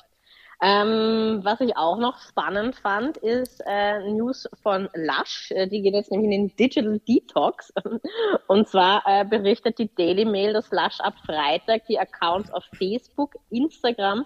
Ähm, 0.65 1.41
was 1.43 1.59
ich 1.59 1.75
auch 1.75 1.97
noch 1.97 2.17
spannend 2.19 2.77
fand, 2.77 3.17
ist 3.17 3.61
äh, 3.67 3.99
News 4.09 4.47
von 4.61 4.87
Lush. 4.93 5.51
Äh, 5.51 5.67
die 5.67 5.81
geht 5.81 5.93
jetzt 5.93 6.09
nämlich 6.09 6.31
in 6.31 6.47
den 6.47 6.55
Digital 6.55 7.01
Detox. 7.05 7.73
Und 8.47 8.69
zwar 8.69 9.03
äh, 9.05 9.25
berichtet 9.25 9.77
die 9.77 9.93
Daily 9.93 10.23
Mail, 10.23 10.53
dass 10.53 10.71
Lush 10.71 11.01
ab 11.01 11.15
Freitag 11.25 11.85
die 11.87 11.99
Accounts 11.99 12.49
auf 12.53 12.63
Facebook, 12.77 13.35
Instagram, 13.49 14.23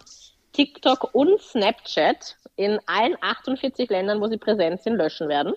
TikTok 0.53 1.09
und 1.15 1.41
Snapchat 1.41 2.35
in 2.55 2.79
allen 2.85 3.17
48 3.19 3.89
Ländern, 3.89 4.21
wo 4.21 4.27
sie 4.27 4.38
präsent 4.38 4.83
sind, 4.83 4.97
löschen 4.97 5.29
werden. 5.29 5.55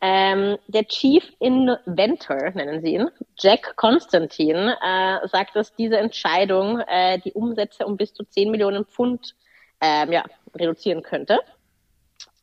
Ähm, 0.00 0.56
der 0.68 0.84
Chief 0.84 1.24
Inventor, 1.40 2.50
nennen 2.54 2.80
sie 2.80 2.94
ihn, 2.94 3.10
Jack 3.38 3.74
Constantine, 3.74 4.76
äh, 4.80 5.26
sagt, 5.26 5.56
dass 5.56 5.74
diese 5.74 5.96
Entscheidung 5.96 6.78
äh, 6.78 7.18
die 7.18 7.32
Umsätze 7.32 7.86
um 7.86 7.96
bis 7.96 8.14
zu 8.14 8.22
10 8.22 8.52
Millionen 8.52 8.84
Pfund 8.84 9.34
ähm, 9.80 10.12
ja, 10.12 10.24
reduzieren 10.54 11.02
könnte. 11.02 11.38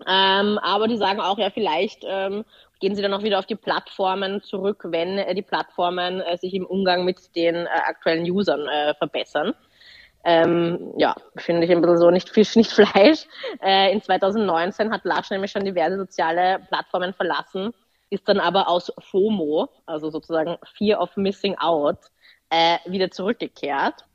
Ähm, 0.07 0.57
aber 0.59 0.88
die 0.88 0.97
sagen 0.97 1.19
auch, 1.19 1.38
ja, 1.38 1.49
vielleicht 1.49 2.03
ähm, 2.07 2.43
gehen 2.79 2.95
sie 2.95 3.01
dann 3.01 3.13
auch 3.13 3.23
wieder 3.23 3.39
auf 3.39 3.45
die 3.45 3.55
Plattformen 3.55 4.41
zurück, 4.41 4.84
wenn 4.88 5.17
äh, 5.17 5.36
die 5.36 5.43
Plattformen 5.43 6.21
äh, 6.21 6.38
sich 6.38 6.53
im 6.53 6.65
Umgang 6.65 7.05
mit 7.05 7.36
den 7.36 7.55
äh, 7.55 7.69
aktuellen 7.69 8.29
Usern 8.29 8.67
äh, 8.67 8.93
verbessern. 8.95 9.53
Ähm, 10.23 10.93
ja, 10.97 11.15
finde 11.36 11.65
ich 11.65 11.71
ein 11.71 11.82
bisschen 11.82 11.97
so 11.97 12.11
nicht 12.11 12.29
Fisch, 12.29 12.55
nicht 12.55 12.71
Fleisch. 12.71 13.27
Äh, 13.61 13.91
in 13.91 14.01
2019 14.01 14.91
hat 14.91 15.05
Lush 15.05 15.29
nämlich 15.29 15.51
schon 15.51 15.65
diverse 15.65 15.97
soziale 15.97 16.59
Plattformen 16.67 17.13
verlassen, 17.13 17.73
ist 18.09 18.27
dann 18.27 18.39
aber 18.39 18.67
aus 18.67 18.91
FOMO, 18.99 19.69
also 19.86 20.09
sozusagen 20.09 20.57
Fear 20.77 21.01
of 21.01 21.15
Missing 21.15 21.57
Out, 21.57 21.99
äh, 22.49 22.77
wieder 22.86 23.09
zurückgekehrt. 23.09 24.05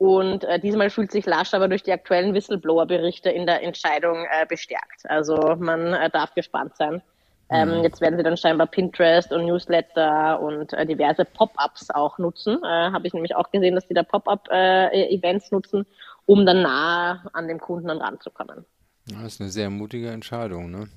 Und 0.00 0.44
äh, 0.44 0.58
diesmal 0.58 0.88
fühlt 0.88 1.12
sich 1.12 1.26
Lasch 1.26 1.52
aber 1.52 1.68
durch 1.68 1.82
die 1.82 1.92
aktuellen 1.92 2.32
Whistleblower-Berichte 2.32 3.28
in 3.28 3.44
der 3.44 3.62
Entscheidung 3.62 4.24
äh, 4.30 4.46
bestärkt. 4.48 5.02
Also 5.04 5.56
man 5.58 5.92
äh, 5.92 6.08
darf 6.08 6.32
gespannt 6.34 6.74
sein. 6.78 7.02
Ähm, 7.50 7.68
mhm. 7.68 7.82
Jetzt 7.82 8.00
werden 8.00 8.16
sie 8.16 8.22
dann 8.22 8.38
scheinbar 8.38 8.66
Pinterest 8.66 9.30
und 9.30 9.44
Newsletter 9.44 10.40
und 10.40 10.72
äh, 10.72 10.86
diverse 10.86 11.26
Pop-ups 11.26 11.90
auch 11.90 12.16
nutzen. 12.16 12.64
Äh, 12.64 12.66
Habe 12.66 13.06
ich 13.06 13.12
nämlich 13.12 13.36
auch 13.36 13.50
gesehen, 13.50 13.74
dass 13.74 13.88
die 13.88 13.92
da 13.92 14.02
Pop-up-Events 14.02 15.52
äh, 15.52 15.54
nutzen, 15.54 15.84
um 16.24 16.46
dann 16.46 16.62
nah 16.62 17.22
an 17.34 17.46
dem 17.46 17.60
Kunden 17.60 17.88
dann 17.88 18.00
ranzukommen. 18.00 18.64
Das 19.04 19.34
ist 19.34 19.42
eine 19.42 19.50
sehr 19.50 19.68
mutige 19.68 20.08
Entscheidung, 20.12 20.70
ne? 20.70 20.88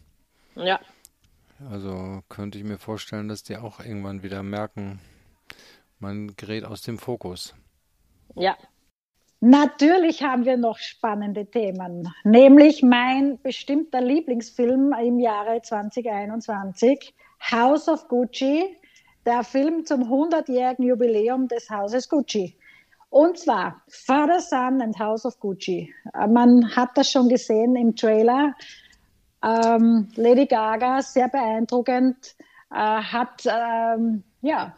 Ja. 0.56 0.80
Also 1.70 2.22
könnte 2.30 2.58
ich 2.58 2.64
mir 2.64 2.78
vorstellen, 2.78 3.28
dass 3.28 3.44
die 3.44 3.58
auch 3.58 3.82
irgendwann 3.82 4.24
wieder 4.24 4.44
merken, 4.44 5.02
man 6.00 6.38
gerät 6.38 6.64
aus 6.64 6.84
dem 6.84 6.98
Fokus. 6.98 7.54
Ja, 8.36 8.56
Natürlich 9.46 10.24
haben 10.24 10.46
wir 10.46 10.56
noch 10.56 10.78
spannende 10.78 11.46
Themen, 11.46 12.08
nämlich 12.24 12.82
mein 12.82 13.42
bestimmter 13.42 14.00
Lieblingsfilm 14.00 14.94
im 14.94 15.20
Jahre 15.20 15.62
2021, 15.62 17.14
House 17.52 17.90
of 17.90 18.08
Gucci, 18.08 18.64
der 19.26 19.44
Film 19.44 19.86
zum 19.86 20.04
100-jährigen 20.04 20.86
Jubiläum 20.86 21.50
des 21.50 21.70
Hauses 21.70 22.08
Gucci. 22.08 22.58
Und 23.10 23.38
zwar 23.38 23.82
Father, 23.90 24.40
Son 24.40 24.82
and 24.82 24.98
House 24.98 25.26
of 25.26 25.38
Gucci. 25.42 25.94
Man 26.30 26.74
hat 26.74 26.92
das 26.96 27.12
schon 27.12 27.28
gesehen 27.28 27.76
im 27.76 27.98
Trailer. 27.98 28.56
Ähm, 29.44 30.08
Lady 30.16 30.46
Gaga, 30.46 31.02
sehr 31.02 31.28
beeindruckend, 31.28 32.34
äh, 32.72 32.76
hat 32.78 33.46
ähm, 33.46 34.24
ja 34.42 34.74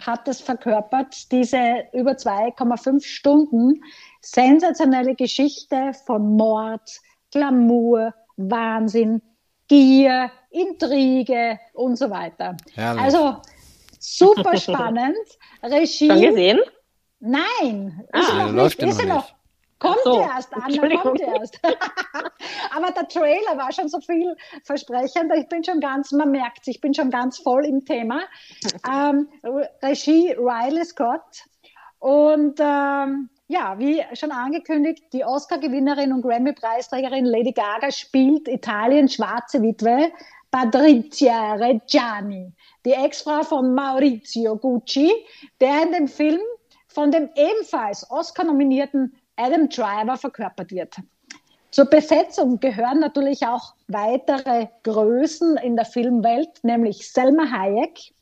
hat 0.00 0.26
das 0.28 0.40
verkörpert, 0.40 1.30
diese 1.32 1.84
über 1.92 2.12
2,5 2.12 3.04
Stunden 3.04 3.82
sensationelle 4.20 5.14
Geschichte 5.14 5.92
von 6.06 6.36
Mord, 6.36 7.00
Glamour, 7.30 8.14
Wahnsinn, 8.36 9.22
Gier, 9.68 10.30
Intrige 10.50 11.58
und 11.74 11.96
so 11.96 12.08
weiter. 12.10 12.56
Herrlich. 12.74 13.02
Also 13.02 13.36
super 13.98 14.56
spannend. 14.56 15.16
Regie. 15.62 16.08
Schon 16.08 16.20
gesehen? 16.20 16.60
Nein, 17.20 18.06
ah, 18.12 18.20
ist 18.20 18.34
noch 18.34 18.52
nicht, 18.52 18.82
ist 18.82 19.04
noch, 19.04 19.16
nicht. 19.16 19.34
Kommt 19.78 19.98
so, 20.02 20.20
erst, 20.20 20.52
Anna, 20.54 20.96
kommt 20.96 21.20
erst. 21.20 21.60
Aber 22.74 22.90
der 22.90 23.06
Trailer 23.08 23.56
war 23.56 23.72
schon 23.72 23.88
so 23.88 24.00
viel 24.00 24.34
versprechend. 24.64 25.32
Ich 25.36 25.48
bin 25.48 25.62
schon 25.62 25.80
ganz, 25.80 26.10
man 26.12 26.30
merkt 26.32 26.66
ich 26.66 26.80
bin 26.80 26.94
schon 26.94 27.10
ganz 27.10 27.38
voll 27.38 27.64
im 27.64 27.84
Thema. 27.84 28.22
Ähm, 28.88 29.28
Regie 29.82 30.32
Riley 30.32 30.84
Scott. 30.84 31.44
Und 32.00 32.58
ähm, 32.60 33.30
ja, 33.46 33.78
wie 33.78 34.02
schon 34.14 34.30
angekündigt, 34.30 35.04
die 35.12 35.24
Oscar-Gewinnerin 35.24 36.12
und 36.12 36.22
Grammy-Preisträgerin 36.22 37.24
Lady 37.24 37.52
Gaga 37.52 37.90
spielt 37.90 38.46
Italiens 38.46 39.14
schwarze 39.14 39.62
Witwe 39.62 40.10
Patrizia 40.50 41.54
Reggiani, 41.54 42.52
die 42.84 42.92
Ex-Frau 42.92 43.42
von 43.42 43.74
Maurizio 43.74 44.56
Gucci, 44.56 45.12
der 45.60 45.82
in 45.82 45.92
dem 45.92 46.08
Film 46.08 46.40
von 46.88 47.10
dem 47.10 47.28
ebenfalls 47.34 48.10
Oscar-nominierten 48.10 49.14
Adam 49.38 49.68
Driver 49.68 50.16
verkörpert 50.16 50.70
wird. 50.70 50.96
Zur 51.70 51.84
Besetzung 51.84 52.60
gehören 52.60 53.00
natürlich 53.00 53.46
auch 53.46 53.74
weitere 53.88 54.68
Größen 54.84 55.58
in 55.58 55.76
der 55.76 55.84
Filmwelt, 55.84 56.48
nämlich 56.62 57.10
Selma 57.10 57.50
Hayek, 57.50 58.12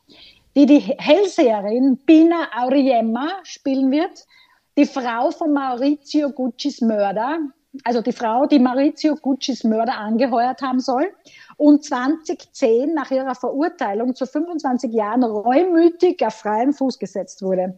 die 0.56 0.66
die 0.66 0.80
Hellseherin 0.80 1.96
Bina 2.06 2.48
Auriemma 2.56 3.28
spielen 3.44 3.90
wird, 3.90 4.26
die 4.76 4.84
Frau 4.84 5.30
von 5.30 5.52
Maurizio 5.52 6.30
Guccis 6.30 6.80
Mörder, 6.80 7.38
also 7.84 8.00
die 8.00 8.12
Frau, 8.12 8.46
die 8.46 8.58
Maurizio 8.58 9.14
Guccis 9.16 9.64
Mörder 9.64 9.96
angeheuert 9.96 10.60
haben 10.60 10.80
soll 10.80 11.12
und 11.56 11.84
2010 11.84 12.94
nach 12.94 13.10
ihrer 13.10 13.34
Verurteilung 13.34 14.14
zu 14.14 14.26
25 14.26 14.92
Jahren 14.92 15.22
reumütig 15.22 16.24
auf 16.26 16.34
freien 16.34 16.72
Fuß 16.72 16.98
gesetzt 16.98 17.42
wurde. 17.42 17.76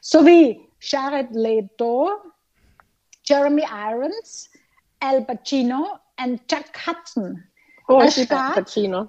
Sowie 0.00 0.60
Jared 0.80 1.30
Leto, 1.32 2.10
Jeremy 3.28 3.64
Irons, 3.64 4.50
Al 5.00 5.22
Pacino 5.24 5.98
und 6.24 6.40
Jack 6.50 6.86
Hudson. 6.86 7.44
Oh, 7.86 8.02
ich 8.02 8.30
Al 8.30 8.52
Pacino. 8.52 9.08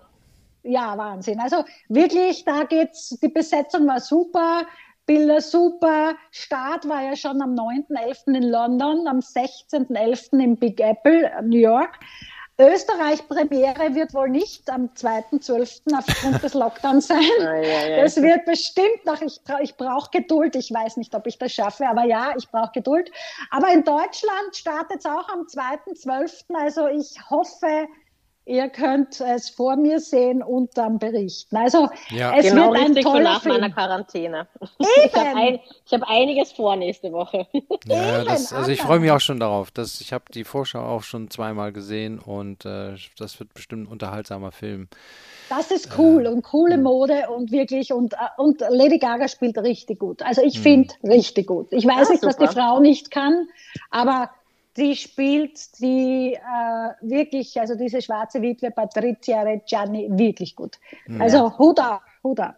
Ja, 0.64 0.98
Wahnsinn. 0.98 1.40
Also 1.40 1.64
wirklich, 1.88 2.44
da 2.44 2.64
geht's, 2.64 3.18
die 3.22 3.30
Besetzung 3.30 3.88
war 3.88 4.02
super. 4.02 4.66
Bilder 5.06 5.42
super. 5.42 6.16
Start 6.32 6.88
war 6.88 7.02
ja 7.02 7.16
schon 7.16 7.42
am 7.42 7.56
9.11. 7.56 8.36
in 8.36 8.44
London, 8.44 9.08
am 9.08 9.20
16.11. 9.20 10.40
im 10.40 10.56
Big 10.56 10.80
Apple, 10.80 11.32
New 11.44 11.58
York. 11.58 11.98
Österreich-Premiere 12.60 13.96
wird 13.96 14.14
wohl 14.14 14.30
nicht 14.30 14.70
am 14.70 14.90
2.12. 14.96 15.98
aufgrund 15.98 16.44
des 16.44 16.54
Lockdowns 16.54 17.08
sein. 17.08 17.24
Das 18.00 18.22
wird 18.22 18.46
bestimmt 18.46 19.06
noch, 19.06 19.22
ich, 19.22 19.40
ich 19.62 19.76
brauche 19.76 20.10
Geduld. 20.12 20.56
Ich 20.56 20.72
weiß 20.72 20.98
nicht, 20.98 21.16
ob 21.16 21.26
ich 21.28 21.38
das 21.38 21.54
schaffe, 21.54 21.88
aber 21.88 22.04
ja, 22.04 22.34
ich 22.38 22.50
brauche 22.50 22.72
Geduld. 22.74 23.12
Aber 23.50 23.72
in 23.72 23.84
Deutschland 23.84 24.56
startet 24.56 25.00
es 25.00 25.06
auch 25.06 25.30
am 25.30 25.42
2.12. 25.42 26.54
Also 26.54 26.88
ich 26.88 27.16
hoffe, 27.30 27.88
ihr 28.46 28.70
könnt 28.70 29.22
es 29.22 29.50
vor 29.50 29.76
mir 29.76 30.00
sehen 30.00 30.42
und 30.42 30.78
dann 30.78 30.98
berichten. 30.98 31.56
Also 31.56 31.90
ja. 32.10 32.36
es 32.36 32.48
genau 32.48 32.72
wird 32.72 32.78
ein 32.78 32.86
richtig 32.88 33.04
toller 33.04 33.18
so 33.18 33.24
nach 33.24 33.42
Film. 33.42 33.56
meiner 33.56 33.74
Quarantäne. 33.74 34.48
Eben. 34.60 34.90
Ich 35.06 35.14
habe 35.14 35.36
ein, 35.36 35.60
hab 35.92 36.10
einiges 36.10 36.52
vor 36.52 36.76
nächste 36.76 37.12
Woche. 37.12 37.48
Ja, 37.86 38.24
das, 38.24 38.52
also 38.52 38.72
ich 38.72 38.82
freue 38.82 39.00
mich 39.00 39.12
auch 39.12 39.20
schon 39.20 39.40
darauf. 39.40 39.72
Dass, 39.72 40.02
ich 40.02 40.14
habe 40.14 40.26
die 40.34 40.44
Vorschau 40.44 40.82
auch 40.82 41.04
schon 41.04 41.30
zweimal 41.30 41.72
gesehen 41.72 42.20
und 42.20 42.66
äh, 42.66 42.96
das 43.18 43.40
wird 43.40 43.54
bestimmt 43.54 43.84
ein 43.84 43.92
unterhaltsamer 43.92 44.52
Film. 44.52 44.88
Das 45.50 45.72
ist 45.72 45.98
cool 45.98 46.26
äh, 46.26 46.30
und 46.30 46.44
coole 46.44 46.76
hm. 46.76 46.84
Mode 46.84 47.30
und 47.30 47.52
wirklich 47.52 47.94
und, 47.94 48.14
äh, 48.14 48.18
und 48.38 48.62
Lady 48.70 49.00
Gaga 49.00 49.28
spielt 49.28 49.58
richtig 49.58 50.00
gut. 50.00 50.22
Also 50.22 50.42
ich 50.42 50.56
hm. 50.56 50.64
finde 50.64 50.94
richtig 51.04 51.48
gut. 51.48 51.68
Ich 51.72 51.86
weiß 51.86 52.08
ja, 52.08 52.12
nicht, 52.14 52.22
super. 52.22 52.28
was 52.28 52.38
die 52.38 52.60
Frau 52.60 52.80
nicht 52.80 53.12
kann, 53.12 53.48
aber 53.90 54.30
sie 54.80 54.96
spielt 54.96 55.80
die 55.80 56.34
äh, 56.34 56.90
wirklich, 57.02 57.60
also 57.60 57.76
diese 57.76 58.02
schwarze 58.02 58.42
Witwe 58.42 58.72
Patrizia 58.72 59.42
Reggiani 59.42 60.08
wirklich 60.12 60.56
gut. 60.56 60.78
Ja. 61.08 61.20
Also 61.20 61.58
Hut 61.58 61.80
ab, 61.80 62.02
Hut 62.24 62.40
ab. 62.40 62.56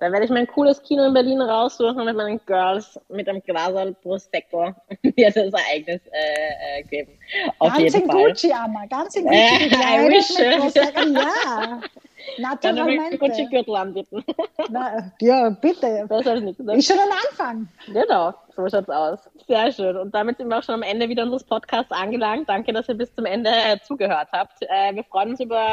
Da 0.00 0.12
werde 0.12 0.26
ich 0.26 0.30
mir 0.30 0.38
ein 0.38 0.46
cooles 0.46 0.80
Kino 0.82 1.04
in 1.06 1.14
Berlin 1.14 1.40
raussuchen 1.40 2.04
mit 2.04 2.16
meinen 2.16 2.40
Girls 2.46 3.00
mit 3.08 3.28
einem 3.28 3.42
Glasal 3.42 3.94
Prosecco 3.94 4.72
mir 5.02 5.32
das 5.32 5.52
Ereignis 5.52 6.00
äh, 6.12 6.80
äh, 6.80 6.82
geben. 6.84 7.18
Auf 7.58 7.74
ganz 7.74 7.94
in 7.94 8.06
Fall. 8.06 8.28
Gucci, 8.28 8.52
Anna, 8.52 8.86
ganz 8.86 9.16
in 9.16 9.24
Gucci. 9.24 9.36
Äh, 9.36 9.68
I 9.74 10.08
wish. 10.08 10.38
Ja. 10.38 11.80
Naturalmente. 12.38 13.26
Ich 13.26 13.50
Gürtel 13.50 13.76
anbieten. 13.76 14.24
Na, 14.70 15.12
ja, 15.20 15.50
bitte. 15.50 16.06
Besser 16.08 16.32
als 16.32 16.42
nichts. 16.42 16.62
Ne? 16.62 16.76
Ist 16.76 16.88
schon 16.88 16.98
ein 16.98 17.18
Anfang. 17.28 17.68
Genau, 17.86 18.34
so 18.54 18.68
schaut's 18.68 18.88
aus. 18.88 19.18
Sehr 19.46 19.72
schön. 19.72 19.96
Und 19.96 20.14
damit 20.14 20.38
sind 20.38 20.48
wir 20.48 20.58
auch 20.58 20.62
schon 20.62 20.76
am 20.76 20.82
Ende 20.82 21.08
wieder 21.08 21.24
unseres 21.24 21.44
Podcasts 21.44 21.92
angelangt. 21.92 22.48
Danke, 22.48 22.72
dass 22.72 22.88
ihr 22.88 22.94
bis 22.94 23.14
zum 23.14 23.24
Ende 23.24 23.50
äh, 23.50 23.78
zugehört 23.82 24.28
habt. 24.32 24.62
Äh, 24.62 24.94
wir 24.94 25.04
freuen 25.04 25.30
uns 25.30 25.40
über 25.40 25.64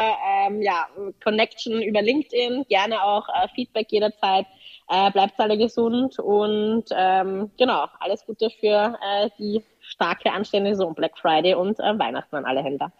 ähm, 0.47 0.61
ja, 0.61 0.87
Connection 1.23 1.81
über 1.81 2.01
LinkedIn, 2.01 2.65
gerne 2.69 3.03
auch 3.03 3.27
äh, 3.29 3.47
Feedback 3.55 3.91
jederzeit. 3.91 4.45
Äh, 4.87 5.11
bleibt 5.11 5.39
alle 5.39 5.57
gesund 5.57 6.19
und 6.19 6.85
ähm, 6.91 7.49
genau, 7.57 7.85
alles 7.99 8.23
Gute 8.25 8.51
für 8.59 8.95
äh, 9.01 9.29
die 9.39 9.63
starke 9.79 10.31
anstehende 10.31 10.71
Saison 10.71 10.93
Black 10.93 11.17
Friday 11.17 11.55
und 11.55 11.79
äh, 11.79 11.97
Weihnachten 11.97 12.35
an 12.35 12.45
alle 12.45 12.61
Händler. 12.61 12.91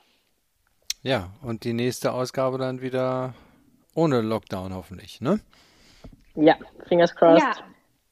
Ja, 1.06 1.30
und 1.44 1.66
die 1.66 1.74
nächste 1.74 2.14
Ausgabe 2.14 2.58
dann 2.58 2.82
wieder 2.82 3.36
ohne 3.94 4.22
Lockdown 4.22 4.74
hoffentlich, 4.74 5.22
ne? 5.22 5.40
Ja, 6.34 6.56
fingers 6.88 7.16
crossed. 7.16 7.44
Ja. 7.44 7.54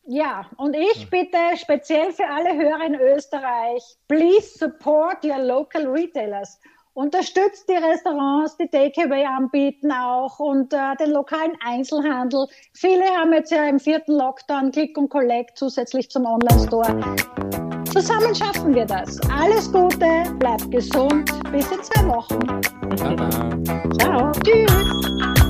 Ja, 0.05 0.45
und 0.57 0.75
ich 0.75 1.09
bitte 1.09 1.37
speziell 1.55 2.11
für 2.11 2.27
alle 2.27 2.53
Hörer 2.55 2.85
in 2.85 2.95
Österreich, 2.95 3.81
please 4.07 4.59
support 4.59 5.25
your 5.25 5.39
local 5.39 5.87
retailers. 5.87 6.59
Unterstützt 6.93 7.67
die 7.67 7.77
Restaurants, 7.77 8.57
die 8.57 8.67
Takeaway 8.67 9.25
anbieten 9.25 9.91
auch 9.91 10.37
und 10.39 10.73
äh, 10.73 10.95
den 10.99 11.11
lokalen 11.11 11.53
Einzelhandel. 11.65 12.45
Viele 12.73 13.05
haben 13.05 13.33
jetzt 13.33 13.51
ja 13.51 13.65
im 13.65 13.79
vierten 13.79 14.11
Lockdown 14.11 14.71
Click 14.71 14.95
und 14.99 15.09
Collect 15.09 15.57
zusätzlich 15.57 16.11
zum 16.11 16.25
Online-Store. 16.25 17.72
Zusammen 17.93 18.33
schaffen 18.33 18.73
wir 18.73 18.85
das. 18.85 19.19
Alles 19.29 19.71
Gute, 19.71 20.23
bleibt 20.39 20.71
gesund. 20.71 21.31
Bis 21.51 21.71
in 21.71 21.83
zwei 21.83 22.07
Wochen. 22.07 22.39
Baba. 22.97 23.29
Ciao. 23.99 24.31
Tschüss. 24.43 25.42